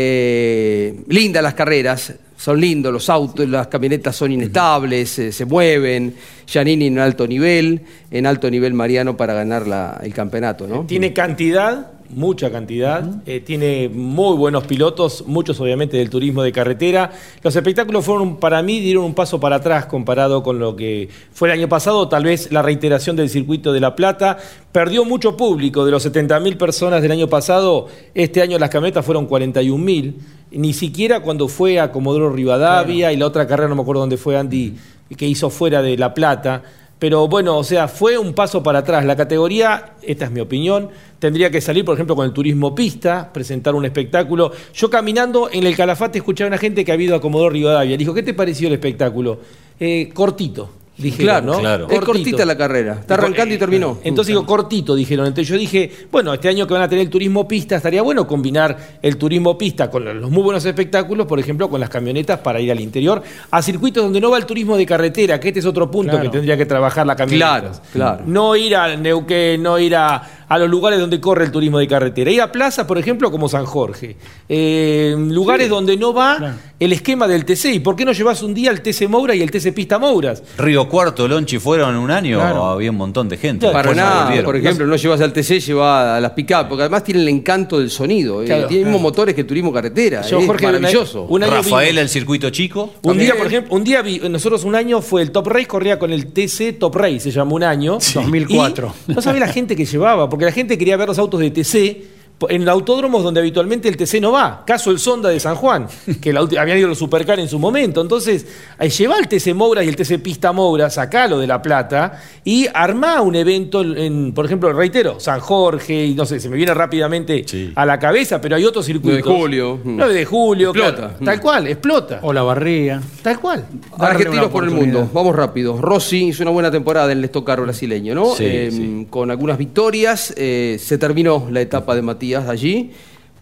Eh, 0.00 1.00
lindas 1.08 1.42
las 1.42 1.54
carreras, 1.54 2.12
son 2.36 2.60
lindos 2.60 2.92
los 2.92 3.08
autos, 3.08 3.48
las 3.48 3.68
camionetas 3.68 4.14
son 4.14 4.30
inestables, 4.32 5.18
eh, 5.18 5.32
se 5.32 5.44
mueven. 5.44 6.14
Giannini 6.46 6.86
en 6.88 6.98
alto 6.98 7.26
nivel, 7.26 7.80
en 8.10 8.26
alto 8.26 8.50
nivel 8.50 8.74
Mariano 8.74 9.16
para 9.16 9.34
ganar 9.34 9.66
la- 9.66 9.98
el 10.02 10.12
campeonato, 10.12 10.66
¿no? 10.66 10.84
Tiene 10.86 11.12
cantidad, 11.12 11.92
mucha 12.10 12.50
cantidad, 12.50 13.04
eh, 13.26 13.40
tiene 13.40 13.88
muy 13.88 14.36
buenos 14.36 14.64
pilotos, 14.66 15.24
muchos 15.26 15.60
obviamente 15.60 15.96
del 15.96 16.10
turismo 16.10 16.42
de 16.42 16.52
carretera. 16.52 17.12
Los 17.42 17.54
espectáculos 17.54 18.04
fueron, 18.04 18.36
para 18.36 18.62
mí, 18.62 18.80
dieron 18.80 19.04
un 19.04 19.14
paso 19.14 19.38
para 19.38 19.56
atrás 19.56 19.86
comparado 19.86 20.42
con 20.42 20.58
lo 20.58 20.76
que 20.76 21.08
fue 21.32 21.48
el 21.48 21.58
año 21.58 21.68
pasado, 21.68 22.08
tal 22.08 22.24
vez 22.24 22.50
la 22.52 22.62
reiteración 22.62 23.16
del 23.16 23.28
circuito 23.28 23.72
de 23.72 23.80
La 23.80 23.94
Plata. 23.94 24.38
Perdió 24.72 25.04
mucho 25.04 25.36
público, 25.36 25.84
de 25.84 25.90
los 25.90 26.06
70.000 26.06 26.56
personas 26.56 27.02
del 27.02 27.12
año 27.12 27.28
pasado, 27.28 27.88
este 28.14 28.42
año 28.42 28.58
las 28.58 28.70
camionetas 28.70 29.04
fueron 29.04 29.28
41.000. 29.28 30.14
Ni 30.50 30.72
siquiera 30.72 31.20
cuando 31.20 31.48
fue 31.48 31.78
a 31.78 31.92
Comodoro 31.92 32.30
Rivadavia 32.30 33.12
y 33.12 33.16
la 33.16 33.26
otra 33.26 33.46
carrera, 33.46 33.68
no 33.68 33.74
me 33.74 33.82
acuerdo 33.82 34.00
dónde 34.00 34.16
fue 34.16 34.36
Andy, 34.36 34.76
que 35.16 35.26
hizo 35.26 35.50
fuera 35.50 35.82
de 35.82 35.96
La 35.98 36.14
Plata. 36.14 36.62
Pero 36.98 37.28
bueno, 37.28 37.56
o 37.56 37.64
sea, 37.64 37.86
fue 37.86 38.18
un 38.18 38.34
paso 38.34 38.62
para 38.62 38.80
atrás. 38.80 39.04
La 39.04 39.16
categoría, 39.16 39.94
esta 40.02 40.24
es 40.24 40.30
mi 40.30 40.40
opinión, 40.40 40.88
tendría 41.18 41.50
que 41.50 41.60
salir, 41.60 41.84
por 41.84 41.94
ejemplo, 41.94 42.16
con 42.16 42.26
el 42.26 42.32
turismo 42.32 42.74
pista, 42.74 43.32
presentar 43.32 43.74
un 43.74 43.84
espectáculo. 43.84 44.50
Yo 44.74 44.90
caminando 44.90 45.48
en 45.52 45.64
el 45.64 45.76
Calafate 45.76 46.18
escuchaba 46.18 46.46
a 46.46 46.50
una 46.50 46.58
gente 46.58 46.84
que 46.84 46.90
ha 46.90 46.96
ido 46.96 47.14
a 47.14 47.20
Comodoro 47.20 47.50
Rivadavia. 47.50 47.92
Le 47.92 47.98
dijo, 47.98 48.14
¿qué 48.14 48.22
te 48.22 48.34
pareció 48.34 48.66
el 48.66 48.74
espectáculo? 48.74 49.38
Eh, 49.78 50.10
cortito. 50.12 50.70
Dijeron, 50.98 51.26
Claro, 51.26 51.46
¿no? 51.46 51.58
claro. 51.60 51.86
Es 51.90 52.00
cortita 52.00 52.44
la 52.44 52.56
carrera, 52.56 52.96
está 53.00 53.14
arrancando 53.14 53.54
y 53.54 53.58
terminó. 53.58 53.98
Entonces 54.02 54.28
digo, 54.28 54.44
cortito, 54.44 54.96
dijeron. 54.96 55.26
Entonces 55.26 55.48
yo 55.48 55.56
dije, 55.56 55.90
bueno, 56.10 56.34
este 56.34 56.48
año 56.48 56.66
que 56.66 56.74
van 56.74 56.82
a 56.82 56.88
tener 56.88 57.02
el 57.04 57.10
turismo 57.10 57.46
pista, 57.46 57.76
estaría 57.76 58.02
bueno 58.02 58.26
combinar 58.26 58.76
el 59.00 59.16
turismo 59.16 59.56
pista 59.56 59.90
con 59.90 60.04
los 60.20 60.30
muy 60.30 60.42
buenos 60.42 60.64
espectáculos, 60.64 61.26
por 61.26 61.38
ejemplo, 61.38 61.70
con 61.70 61.78
las 61.80 61.88
camionetas 61.88 62.40
para 62.40 62.60
ir 62.60 62.72
al 62.72 62.80
interior, 62.80 63.22
a 63.50 63.62
circuitos 63.62 64.02
donde 64.02 64.20
no 64.20 64.30
va 64.30 64.38
el 64.38 64.46
turismo 64.46 64.76
de 64.76 64.84
carretera, 64.86 65.38
que 65.38 65.48
este 65.48 65.60
es 65.60 65.66
otro 65.66 65.88
punto 65.90 66.10
Claro. 66.12 66.24
que 66.24 66.30
tendría 66.30 66.56
que 66.56 66.66
trabajar 66.66 67.06
la 67.06 67.14
camioneta. 67.14 67.60
Claro, 67.60 67.72
claro. 67.92 68.22
No 68.26 68.56
ir 68.56 68.74
a 68.74 68.96
Neuquén, 68.96 69.62
no 69.62 69.78
ir 69.78 69.94
a, 69.94 70.20
a 70.48 70.58
los 70.58 70.68
lugares 70.70 70.98
donde 70.98 71.20
corre 71.20 71.44
el 71.44 71.52
turismo 71.52 71.78
de 71.78 71.86
carretera. 71.86 72.30
Ir 72.30 72.40
a 72.40 72.50
plazas, 72.50 72.86
por 72.86 72.96
ejemplo, 72.98 73.30
como 73.30 73.48
San 73.48 73.64
Jorge. 73.66 74.16
Eh, 74.48 75.14
lugares 75.18 75.68
donde 75.68 75.96
no 75.96 76.12
va 76.14 76.54
el 76.80 76.92
esquema 76.92 77.28
del 77.28 77.44
TC. 77.44 77.74
¿Y 77.74 77.80
por 77.80 77.96
qué 77.96 78.04
no 78.04 78.12
llevas 78.12 78.42
un 78.42 78.54
día 78.54 78.70
el 78.70 78.80
TC 78.80 79.08
Moura 79.08 79.34
y 79.34 79.42
el 79.42 79.50
TC 79.50 79.72
Pista 79.72 79.98
Mouras? 79.98 80.42
Río 80.56 80.88
Cuarto, 80.88 81.28
Lonchi 81.28 81.58
fueron 81.58 81.96
un 81.96 82.10
año, 82.10 82.38
Claro. 82.38 82.64
había 82.66 82.90
un 82.90 82.96
montón 82.96 83.28
de 83.28 83.36
gente. 83.36 83.68
Para 83.70 83.94
nada, 83.94 84.22
volvieron. 84.24 84.44
por 84.46 84.56
ejemplo, 84.56 84.86
no 84.86 84.96
llevas 84.96 85.20
al 85.20 85.32
TC, 85.32 85.60
llevas 85.60 86.16
a 86.16 86.20
las 86.20 86.32
pick-up, 86.32 86.66
porque 86.68 86.82
además 86.84 87.04
tienen 87.04 87.22
el 87.24 87.28
encanto 87.28 87.78
del 87.78 87.90
sonido. 87.90 88.42
eh, 88.42 88.46
Claro, 88.46 88.66
tienen 88.68 88.86
mismos 88.88 89.02
motores 89.02 89.34
que 89.34 89.42
el 89.42 89.46
turismo 89.46 89.72
carretera. 89.72 90.22
Yo, 90.22 90.38
es 90.38 90.46
Jorge, 90.46 90.66
maravilloso. 90.66 91.22
un 91.24 91.42
año 91.42 91.52
Rafael, 91.52 91.98
el 91.98 92.08
circuito 92.08 92.48
chico. 92.50 92.94
Un 93.02 93.18
día, 93.18 93.34
por 93.36 93.46
ejemplo, 93.48 93.74
un 93.74 93.84
día 93.84 94.00
vi- 94.02 94.20
nosotros 94.28 94.64
un 94.64 94.74
año 94.74 95.02
fue 95.02 95.20
el 95.22 95.30
Top 95.30 95.46
Race, 95.48 95.66
corría 95.66 95.98
con 95.98 96.10
el 96.12 96.28
TC 96.32 96.72
Top 96.78 96.96
Race, 96.96 97.20
se 97.20 97.30
llamó 97.30 97.56
un 97.56 97.64
año. 97.64 97.98
2004. 98.14 98.94
Y 99.08 99.12
no 99.12 99.20
sabía 99.22 99.40
la 99.40 99.48
gente 99.52 99.76
que 99.76 99.84
llevaba, 99.84 100.28
porque 100.38 100.44
la 100.44 100.52
gente 100.52 100.78
quería 100.78 100.96
ver 100.96 101.08
los 101.08 101.18
autos 101.18 101.40
de 101.40 101.50
TC 101.50 102.17
en 102.48 102.68
autódromos 102.68 103.22
donde 103.22 103.40
habitualmente 103.40 103.88
el 103.88 103.96
TC 103.96 104.20
no 104.20 104.32
va. 104.32 104.62
Caso 104.66 104.90
el 104.90 104.98
Sonda 104.98 105.28
de 105.28 105.40
San 105.40 105.56
Juan, 105.56 105.86
que 106.20 106.32
la 106.32 106.40
habían 106.40 106.78
ido 106.78 106.88
los 106.88 106.98
Supercar 106.98 107.40
en 107.40 107.48
su 107.48 107.58
momento. 107.58 108.00
Entonces, 108.00 108.46
ahí 108.78 108.90
lleva 108.90 109.16
el 109.18 109.26
TC 109.28 109.54
Moura 109.54 109.82
y 109.82 109.88
el 109.88 109.96
TC 109.96 110.18
Pista 110.22 110.52
Moura, 110.52 110.90
sacalo 110.90 111.38
de 111.38 111.46
La 111.46 111.60
Plata 111.62 112.20
y 112.44 112.66
armá 112.72 113.20
un 113.22 113.34
evento, 113.34 113.80
en, 113.82 114.32
por 114.32 114.44
ejemplo, 114.46 114.72
reitero, 114.72 115.18
San 115.18 115.40
Jorge, 115.40 116.06
y 116.06 116.14
no 116.14 116.26
sé, 116.26 116.38
se 116.40 116.48
me 116.48 116.56
viene 116.56 116.74
rápidamente 116.74 117.44
a 117.74 117.84
la 117.86 117.98
cabeza, 117.98 118.40
pero 118.40 118.56
hay 118.56 118.64
otros 118.64 118.86
circuitos. 118.86 119.22
9 119.24 119.34
de 119.34 119.40
julio. 119.40 119.80
9 119.84 120.14
de 120.14 120.24
julio, 120.24 120.70
Explota. 120.70 120.96
claro. 120.96 121.14
Tal 121.24 121.40
cual, 121.40 121.66
explota. 121.66 122.20
O 122.22 122.32
la 122.32 122.42
barría. 122.42 123.00
Tal 123.22 123.40
cual. 123.40 123.66
Argentinos 123.98 124.48
por 124.48 124.64
el 124.64 124.70
mundo, 124.70 125.08
vamos 125.12 125.34
rápido. 125.34 125.80
Rossi 125.80 126.26
hizo 126.28 126.42
una 126.42 126.52
buena 126.52 126.70
temporada 126.70 127.10
en 127.12 127.18
el 127.18 127.24
estocar 127.24 127.60
brasileño, 127.60 128.14
¿no? 128.14 128.34
Sí, 128.34 128.44
Eh, 128.46 128.68
sí. 128.70 129.06
Con 129.10 129.30
algunas 129.30 129.58
victorias, 129.58 130.32
eh, 130.36 130.76
se 130.80 130.98
terminó 130.98 131.48
la 131.50 131.60
etapa 131.60 131.94
de 131.94 132.02
Matías 132.02 132.27
allí. 132.36 132.90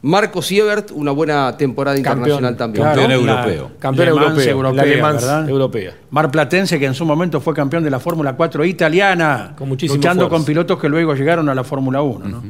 Marco 0.02 0.40
Siebert, 0.40 0.92
una 0.92 1.10
buena 1.10 1.56
temporada 1.56 1.96
Campeón. 1.96 2.18
internacional 2.18 2.56
también. 2.56 2.84
Campeón 2.84 3.08
la- 3.08 3.14
europeo. 3.16 3.70
Campeón 3.80 4.06
Le 4.08 4.14
Mans 4.14 4.26
europeo, 4.46 4.50
europea, 4.52 4.84
la 5.02 5.12
¿verdad? 5.12 5.48
europea. 5.48 5.94
Mar 6.10 6.30
Platense, 6.30 6.78
que 6.78 6.86
en 6.86 6.94
su 6.94 7.04
momento 7.04 7.40
fue 7.40 7.54
campeón 7.54 7.82
de 7.82 7.90
la 7.90 7.98
Fórmula 7.98 8.34
4 8.36 8.64
italiana, 8.64 9.54
Con 9.56 9.68
muchísimo 9.68 9.96
luchando 9.96 10.24
esfuerzo. 10.24 10.36
con 10.44 10.46
pilotos 10.46 10.78
que 10.78 10.88
luego 10.88 11.14
llegaron 11.14 11.48
a 11.48 11.54
la 11.54 11.64
Fórmula 11.64 12.02
1. 12.02 12.28
¿no? 12.28 12.42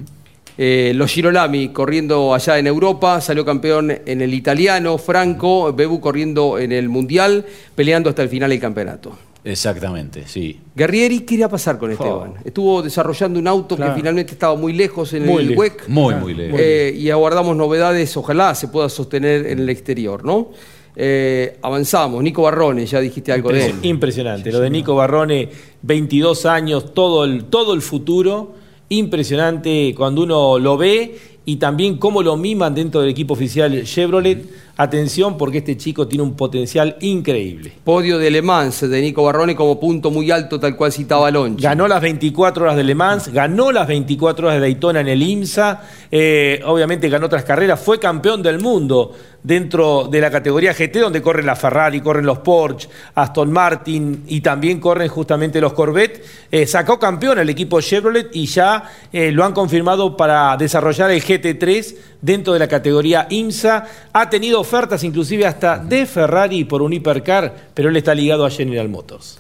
Eh, 0.59 0.93
los 0.95 1.11
Girolami 1.11 1.69
corriendo 1.69 2.35
allá 2.35 2.59
en 2.59 2.67
Europa, 2.67 3.21
salió 3.21 3.45
campeón 3.45 3.91
en 4.05 4.21
el 4.21 4.35
italiano, 4.35 4.99
Franco, 4.99 5.73
Bebu 5.73 6.01
corriendo 6.01 6.59
en 6.59 6.73
el 6.73 6.89
Mundial, 6.89 7.47
peleando 7.75 8.11
hasta 8.11 8.23
el 8.23 8.29
final 8.29 8.51
del 8.51 8.61
campeonato. 8.61 9.13
Exactamente, 9.47 10.25
sí. 10.27 10.59
Guerrieri, 10.75 11.21
¿qué 11.21 11.37
iba 11.37 11.47
a 11.47 11.49
pasar 11.49 11.79
con 11.79 11.93
Esteban? 11.93 12.35
Estuvo 12.45 12.83
desarrollando 12.83 13.39
un 13.39 13.47
auto 13.47 13.77
Claro. 13.77 13.93
que 13.95 14.01
finalmente 14.01 14.33
estaba 14.33 14.57
muy 14.57 14.73
lejos 14.73 15.13
en 15.15 15.25
Muy 15.25 15.43
el 15.43 15.49
lejos. 15.51 15.61
WEC. 15.63 15.89
Muy, 15.89 16.15
muy 16.17 16.35
lejos. 16.35 16.61
Eh, 16.61 16.95
y 16.99 17.11
aguardamos 17.11 17.57
novedades, 17.57 18.17
ojalá 18.17 18.55
se 18.57 18.69
pueda 18.69 18.89
sostener 18.89 19.47
en 19.47 19.61
el 19.61 19.69
exterior, 19.71 20.25
¿no? 20.25 20.51
Eh, 20.97 21.59
avanzamos, 21.63 22.23
Nico 22.23 22.43
Barrone, 22.43 22.87
ya 22.87 23.01
dijiste 23.01 23.31
algo 23.31 23.51
de 23.53 23.67
él. 23.67 23.75
Impresionante. 23.83 24.51
Lo 24.51 24.61
de 24.61 24.71
Nico 24.71 24.95
Barrone, 24.95 25.49
22 25.83 26.45
años, 26.47 26.93
todo 26.95 27.25
el, 27.25 27.45
todo 27.45 27.75
el 27.75 27.83
futuro. 27.83 28.55
Impresionante 28.89 29.95
cuando 29.97 30.23
uno 30.23 30.59
lo 30.59 30.77
ve 30.77 31.17
y 31.45 31.57
también 31.57 31.99
cómo 31.99 32.23
lo 32.23 32.37
miman 32.37 32.75
dentro 32.75 33.01
del 33.01 33.11
equipo 33.11 33.35
oficial 33.35 33.85
Chevrolet. 33.85 34.45
Atención 34.79 35.39
porque 35.39 35.59
este 35.59 35.79
chico 35.79 36.07
tiene 36.07 36.23
un 36.23 36.37
potencial 36.37 36.97
increíble. 37.01 37.73
Podio 37.83 38.19
de 38.19 38.31
Le 38.31 38.43
Mans 38.43 38.83
de 38.83 39.01
Nico 39.01 39.25
Barrone 39.25 39.57
como 39.57 39.81
punto 39.81 40.11
muy 40.11 40.31
alto, 40.31 40.61
tal 40.61 40.77
cual 40.77 40.93
citaba 40.93 41.31
Lonchi. 41.31 41.63
Ganó 41.63 41.89
las 41.89 42.03
24 42.03 42.65
horas 42.65 42.77
de 42.77 42.85
Le 42.85 42.95
Mans, 42.95 43.29
ganó 43.29 43.73
las 43.73 43.89
24 43.89 44.49
horas 44.49 44.57
de 44.57 44.61
Daytona 44.61 45.01
en 45.01 45.09
el 45.09 45.23
IMSA, 45.23 45.81
eh, 46.11 46.61
obviamente 46.67 47.09
ganó 47.09 47.25
otras 47.25 47.45
carreras, 47.45 47.81
fue 47.81 47.99
campeón 47.99 48.43
del 48.43 48.61
mundo 48.61 49.15
dentro 49.43 50.09
de 50.11 50.21
la 50.21 50.31
categoría 50.31 50.75
GT, 50.75 50.99
donde 50.99 51.23
corren 51.23 51.47
la 51.47 51.55
Ferrari, 51.55 52.01
corren 52.01 52.27
los 52.27 52.41
Porsche, 52.41 52.89
Aston 53.15 53.53
Martin 53.53 54.25
y 54.27 54.41
también 54.41 54.81
corren 54.81 55.09
justamente 55.09 55.61
los 55.61 55.73
Corvette. 55.73 56.23
Eh, 56.51 56.67
sacó 56.67 56.99
campeón 56.99 57.39
el 57.39 57.49
equipo 57.49 57.81
Chevrolet 57.81 58.29
y 58.33 58.47
ya 58.47 58.91
eh, 59.13 59.31
lo 59.31 59.45
han 59.45 59.53
confirmado 59.53 60.17
para 60.17 60.57
desarrollar 60.57 61.13
el 61.13 61.23
GT3 61.23 61.95
dentro 62.21 62.53
de 62.53 62.59
la 62.59 62.69
categoría 62.69 63.27
IMSA. 63.31 63.87
Ha 64.13 64.31
tenido 64.31 64.61
ofertas 64.61 65.05
inclusive 65.05 65.47
hasta 65.47 65.79
de 65.79 66.07
Ferrari 66.07 66.65
por 66.65 66.83
un 66.83 66.93
hipercar, 66.93 67.71
pero 67.75 67.89
él 67.89 67.97
está 67.97 68.15
ligado 68.15 68.45
a 68.45 68.51
General 68.51 68.89
Motors. 68.89 69.39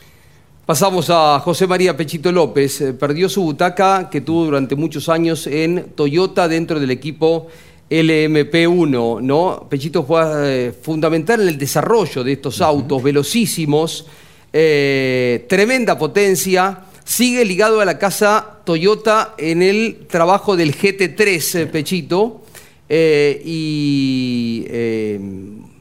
Pasamos 0.64 1.10
a 1.10 1.38
José 1.40 1.66
María 1.66 1.96
Pechito 1.96 2.32
López. 2.32 2.80
Eh, 2.80 2.92
Perdió 2.92 3.28
su 3.28 3.42
butaca 3.42 4.10
que 4.10 4.20
tuvo 4.20 4.46
durante 4.46 4.74
muchos 4.74 5.08
años 5.08 5.46
en 5.46 5.92
Toyota 5.94 6.48
dentro 6.48 6.80
del 6.80 6.90
equipo 6.90 7.48
LMP1, 7.88 9.20
¿no? 9.22 9.66
Pechito 9.70 10.04
fue 10.04 10.22
eh, 10.66 10.72
fundamental 10.72 11.40
en 11.40 11.48
el 11.48 11.58
desarrollo 11.58 12.24
de 12.24 12.32
estos 12.32 12.60
autos 12.60 13.02
velocísimos, 13.02 14.06
eh, 14.52 15.46
tremenda 15.48 15.96
potencia. 15.96 16.80
Sigue 17.04 17.44
ligado 17.44 17.80
a 17.80 17.84
la 17.84 17.98
casa 17.98 18.58
Toyota 18.64 19.34
en 19.38 19.62
el 19.62 20.06
trabajo 20.08 20.56
del 20.56 20.74
GT3, 20.74 21.60
eh, 21.60 21.66
Pechito. 21.66 22.42
Eh, 22.88 23.42
y 23.44 24.64
eh, 24.68 25.20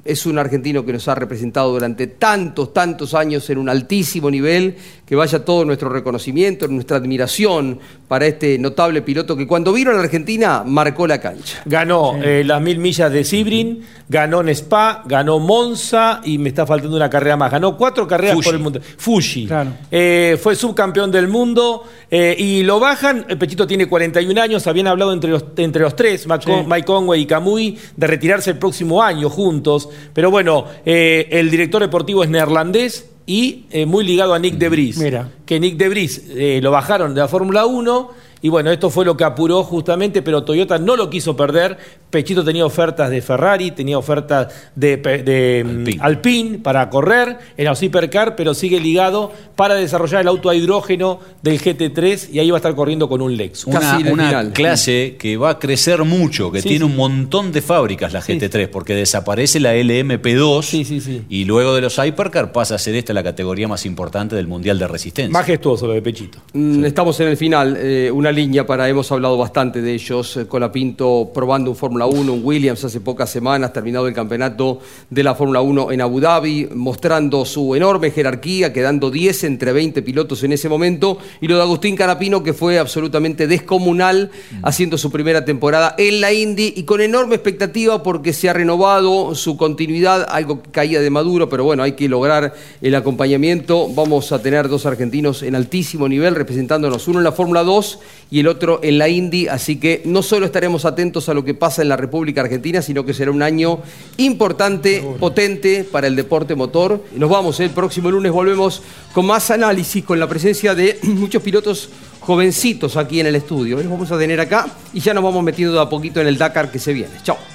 es 0.06 0.26
un 0.26 0.38
argentino 0.38 0.86
que 0.86 0.94
nos 0.94 1.08
ha 1.08 1.16
representado 1.16 1.72
durante 1.72 2.08
tantos, 2.08 2.74
tantos 2.74 3.14
años 3.14 3.50
en 3.50 3.58
un 3.58 3.70
altísimo 3.70 4.30
nivel, 4.30 4.76
que 5.06 5.16
vaya 5.16 5.46
todo 5.46 5.66
nuestro 5.66 5.90
reconocimiento, 5.90 6.68
nuestra 6.68 6.98
admiración 6.98 7.80
para 8.08 8.26
este 8.26 8.58
notable 8.58 9.02
piloto 9.04 9.38
que 9.38 9.46
cuando 9.46 9.72
vino 9.72 9.92
a 9.92 9.94
la 9.94 10.00
Argentina 10.00 10.64
marcó 10.66 11.06
la 11.06 11.20
cancha. 11.20 11.62
Ganó 11.66 12.16
eh, 12.24 12.44
las 12.44 12.62
mil 12.62 12.80
millas 12.80 13.12
de 13.12 13.24
Sibrin, 13.24 13.82
ganó 14.10 14.42
en 14.42 14.50
Spa, 14.50 15.04
ganó 15.06 15.40
Monza 15.40 16.22
y 16.24 16.38
me 16.40 16.50
está 16.50 16.66
faltando 16.66 16.96
una 16.98 17.10
carrera 17.10 17.38
más. 17.38 17.52
Ganó 17.52 17.78
cuatro 17.78 18.08
carreras 18.08 18.38
por 18.44 18.54
el 18.56 18.60
mundo. 18.60 18.80
Fuji. 18.98 19.48
Eh, 19.92 20.40
fue 20.42 20.56
subcampeón 20.56 21.12
del 21.12 21.28
mundo 21.28 21.84
eh, 22.10 22.36
y 22.38 22.64
lo 22.64 22.80
bajan. 22.80 23.26
El 23.30 23.38
Pechito 23.38 23.68
tiene 23.68 23.88
41 23.88 24.42
años. 24.42 24.66
Habían 24.66 24.88
hablado 24.88 25.14
entre 25.14 25.30
los, 25.30 25.46
entre 25.58 25.84
los 25.84 25.96
tres, 25.96 26.28
Mike, 26.28 26.46
Sí. 26.46 26.52
Mike 26.68 26.86
Conway 26.86 27.22
y 27.22 27.26
Kamui, 27.26 27.78
de 27.96 28.08
retirarse 28.08 28.52
el 28.52 28.58
próximo 28.58 29.02
año 29.02 29.30
juntos. 29.30 29.90
Pero 30.14 30.32
bueno, 30.32 30.66
eh, 30.86 31.28
el 31.32 31.50
director 31.50 31.82
deportivo 31.82 32.24
es 32.24 32.30
neerlandés 32.30 33.10
y 33.26 33.66
eh, 33.72 33.86
muy 33.86 34.06
ligado 34.06 34.34
a 34.34 34.40
Nick 34.40 34.56
Debris. 34.56 34.98
Mira. 34.98 35.30
Que 35.46 35.60
Nick 35.60 35.78
Debris 35.78 36.24
eh, 36.30 36.60
lo 36.62 36.72
bajaron 36.72 37.14
de 37.14 37.22
la 37.22 37.28
Fórmula 37.28 37.66
1 37.66 38.25
y 38.46 38.50
bueno, 38.50 38.70
esto 38.70 38.92
fue 38.92 39.06
lo 39.06 39.18
que 39.18 39.24
apuró 39.24 39.64
justamente, 39.64 40.22
pero 40.22 40.44
Toyota 40.44 40.78
no 40.78 40.96
lo 40.96 41.10
quiso 41.10 41.36
perder. 41.36 41.80
Pechito 42.12 42.44
tenía 42.44 42.64
ofertas 42.64 43.10
de 43.10 43.20
Ferrari, 43.24 43.72
tenía 43.72 43.98
ofertas 43.98 44.54
de, 44.76 45.64
mm, 45.66 46.00
Alpine. 46.00 46.60
para 46.60 46.88
correr 46.92 47.40
en 47.58 47.66
los 47.66 47.82
hipercar, 47.82 48.36
pero 48.36 48.54
sigue 48.54 48.80
ligado 48.80 49.32
para 49.56 49.74
desarrollar 49.74 50.22
el 50.22 50.28
auto 50.28 50.52
a 50.52 50.56
hidrógeno 50.56 51.20
del 51.42 51.60
GT3 51.60 52.30
y 52.34 52.38
ahí 52.38 52.52
va 52.52 52.58
a 52.58 52.60
estar 52.60 52.76
corriendo 52.76 53.10
con 53.10 53.20
un 53.24 53.36
Lexus. 53.36 53.66
Una, 53.66 53.98
una 54.12 54.52
clase 54.52 55.16
que 55.18 55.38
va 55.38 55.50
a 55.50 55.58
crecer 55.60 56.04
mucho, 56.04 56.52
que 56.52 56.62
Sí, 56.62 56.70
tiene 56.70 56.86
sí. 56.86 56.92
un 56.92 56.96
montón 56.96 57.52
de 57.52 57.64
fábricas 57.64 58.14
la 58.14 58.22
GT3, 58.22 58.68
porque 58.70 58.94
desaparece 58.94 59.60
la 59.60 59.74
LMP2 59.76 61.24
y 61.30 61.46
luego 61.46 61.74
de 61.74 61.82
los 61.82 61.98
Hypercar 61.98 62.52
pasa 62.52 62.76
a 62.76 62.78
ser 62.78 62.94
esta 62.96 63.12
la 63.14 63.24
categoría 63.24 63.68
más 63.68 63.88
importante 63.88 64.36
del 64.36 64.46
Mundial 64.48 64.78
de 64.78 64.88
Resistencia. 64.88 65.32
Majestuoso 65.34 65.88
lo 65.88 65.94
de 65.94 66.04
Pechito. 66.04 66.38
Mm, 66.54 66.86
Estamos 66.86 67.20
en 67.20 67.28
el 67.30 67.38
final, 67.38 67.76
eh, 67.80 68.12
una 68.14 68.32
línea 68.36 68.66
para, 68.66 68.88
hemos 68.90 69.12
hablado 69.12 69.38
bastante 69.38 69.82
de 69.82 69.94
ellos, 69.94 70.38
eh, 70.38 70.46
Colapinto 70.46 71.32
probando 71.34 71.72
un 71.72 71.76
Fórmula 71.76 72.06
1, 72.06 72.34
un 72.34 72.42
Williams 72.44 72.84
hace 72.84 73.00
pocas 73.00 73.30
semanas, 73.30 73.72
terminado 73.74 74.08
el 74.08 74.14
campeonato 74.14 74.80
de 75.10 75.24
la 75.24 75.34
Fórmula 75.34 75.62
1 75.62 75.92
en 75.92 76.02
Abu 76.02 76.20
Dhabi, 76.20 76.70
mostrando 76.76 77.46
su 77.46 77.74
enorme 77.74 78.12
jerarquía, 78.12 78.74
quedando 78.74 79.10
10 79.10 79.46
entre 79.46 79.72
20 79.72 80.02
pilotos 80.02 80.44
en 80.44 80.52
ese 80.52 80.70
momento, 80.70 81.18
y 81.40 81.48
lo 81.48 81.56
de 81.56 81.64
Agustín 81.64 81.96
Canapino, 81.96 82.44
que 82.44 82.54
fue 82.54 82.78
absolutamente 82.78 83.48
descomunal, 83.48 84.30
haciendo 84.62 84.98
su 84.98 85.10
primera 85.10 85.46
temporada 85.46 85.96
en 85.98 86.20
la 86.22 86.34
Indy, 86.34 86.74
y 86.76 86.84
con 86.84 87.02
enorme 87.02 87.36
expectativa 87.36 88.04
porque 88.04 88.34
se 88.34 88.50
ha 88.50 88.54
renovado 88.54 89.34
su 89.34 89.56
continuidad, 89.56 90.28
algo 90.30 90.62
que 90.62 90.72
caía 90.72 91.00
de 91.00 91.10
maduro, 91.10 91.48
pero 91.48 91.64
bueno, 91.64 91.84
hay 91.84 91.94
que 91.94 92.10
lograr 92.10 92.54
el 92.82 92.96
acompañamiento. 92.96 93.88
Vamos 93.94 94.32
a 94.34 94.42
tener 94.42 94.68
dos 94.68 94.86
argentinos 94.86 95.42
en 95.42 95.56
altísimo 95.56 96.10
nivel 96.10 96.36
representándonos, 96.36 97.08
uno 97.08 97.20
en 97.20 97.24
la 97.24 97.32
Fórmula 97.32 97.64
2 97.64 98.00
y 98.32 98.40
el 98.40 98.48
otro 98.48 98.80
en 98.84 98.98
la 98.98 99.08
Indy, 99.08 99.48
así 99.48 99.78
que 99.78 100.02
no 100.06 100.24
solo 100.24 100.46
estaremos 100.46 100.86
atentos 100.86 101.30
a 101.30 101.34
lo 101.34 101.46
que 101.46 101.54
pasa 101.54 101.82
en 101.82 101.90
la 101.90 101.98
República 101.98 102.42
Argentina, 102.42 102.82
sino 102.82 103.06
que 103.06 103.14
será 103.14 103.32
un 103.32 103.44
año 103.44 103.80
importante, 104.18 105.04
potente 105.20 105.84
para 105.84 106.08
el 106.08 106.16
deporte 106.16 106.56
motor. 106.56 107.04
Nos 107.16 107.30
vamos, 107.30 107.60
¿eh? 107.60 107.66
el 107.66 107.70
próximo 107.72 108.10
lunes 108.12 108.32
volvemos 108.32 108.82
con 109.14 109.26
más 109.26 109.52
análisis, 109.52 110.04
con 110.04 110.20
la 110.20 110.28
presencia 110.28 110.76
de 110.76 111.00
muchos 111.04 111.42
pilotos 111.42 111.90
jovencitos 112.20 112.98
aquí 112.98 113.20
en 113.20 113.28
el 113.28 113.36
estudio. 113.36 113.78
Los 113.78 113.90
vamos 113.90 114.12
a 114.12 114.18
tener 114.18 114.40
acá 114.40 114.68
y 114.94 115.00
ya 115.00 115.14
nos 115.14 115.24
vamos 115.24 115.44
metiendo 115.44 115.76
de 115.76 115.82
a 115.82 115.90
poquito 115.90 116.20
en 116.20 116.28
el 116.28 116.38
Dakar 116.38 116.72
que 116.72 116.80
se 116.80 116.94
viene. 116.94 117.14
Chao. 117.24 117.55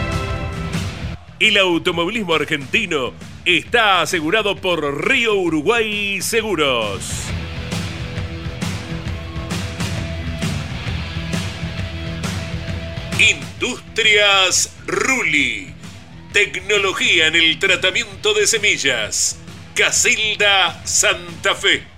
El 1.41 1.57
automovilismo 1.57 2.35
argentino 2.35 3.13
está 3.45 4.01
asegurado 4.03 4.55
por 4.57 5.07
Río 5.07 5.33
Uruguay 5.33 6.21
Seguros. 6.21 7.01
Industrias 13.17 14.77
Ruli. 14.85 15.73
Tecnología 16.31 17.25
en 17.25 17.35
el 17.35 17.57
tratamiento 17.57 18.35
de 18.35 18.45
semillas. 18.45 19.39
Casilda 19.73 20.85
Santa 20.85 21.55
Fe. 21.55 21.91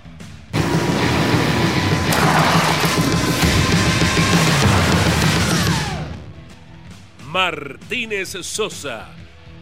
Martínez 7.34 8.38
Sosa, 8.42 9.08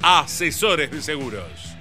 asesores 0.02 0.90
de 0.90 1.00
seguros. 1.00 1.74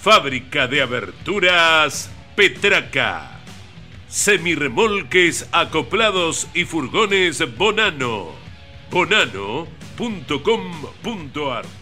Fábrica 0.00 0.66
de 0.66 0.82
aberturas 0.82 2.10
Petraca. 2.34 3.38
Semirremolques 4.08 5.48
acoplados 5.52 6.48
y 6.54 6.64
furgones 6.64 7.40
Bonano. 7.56 8.32
Bonano.com.ar 8.90 11.81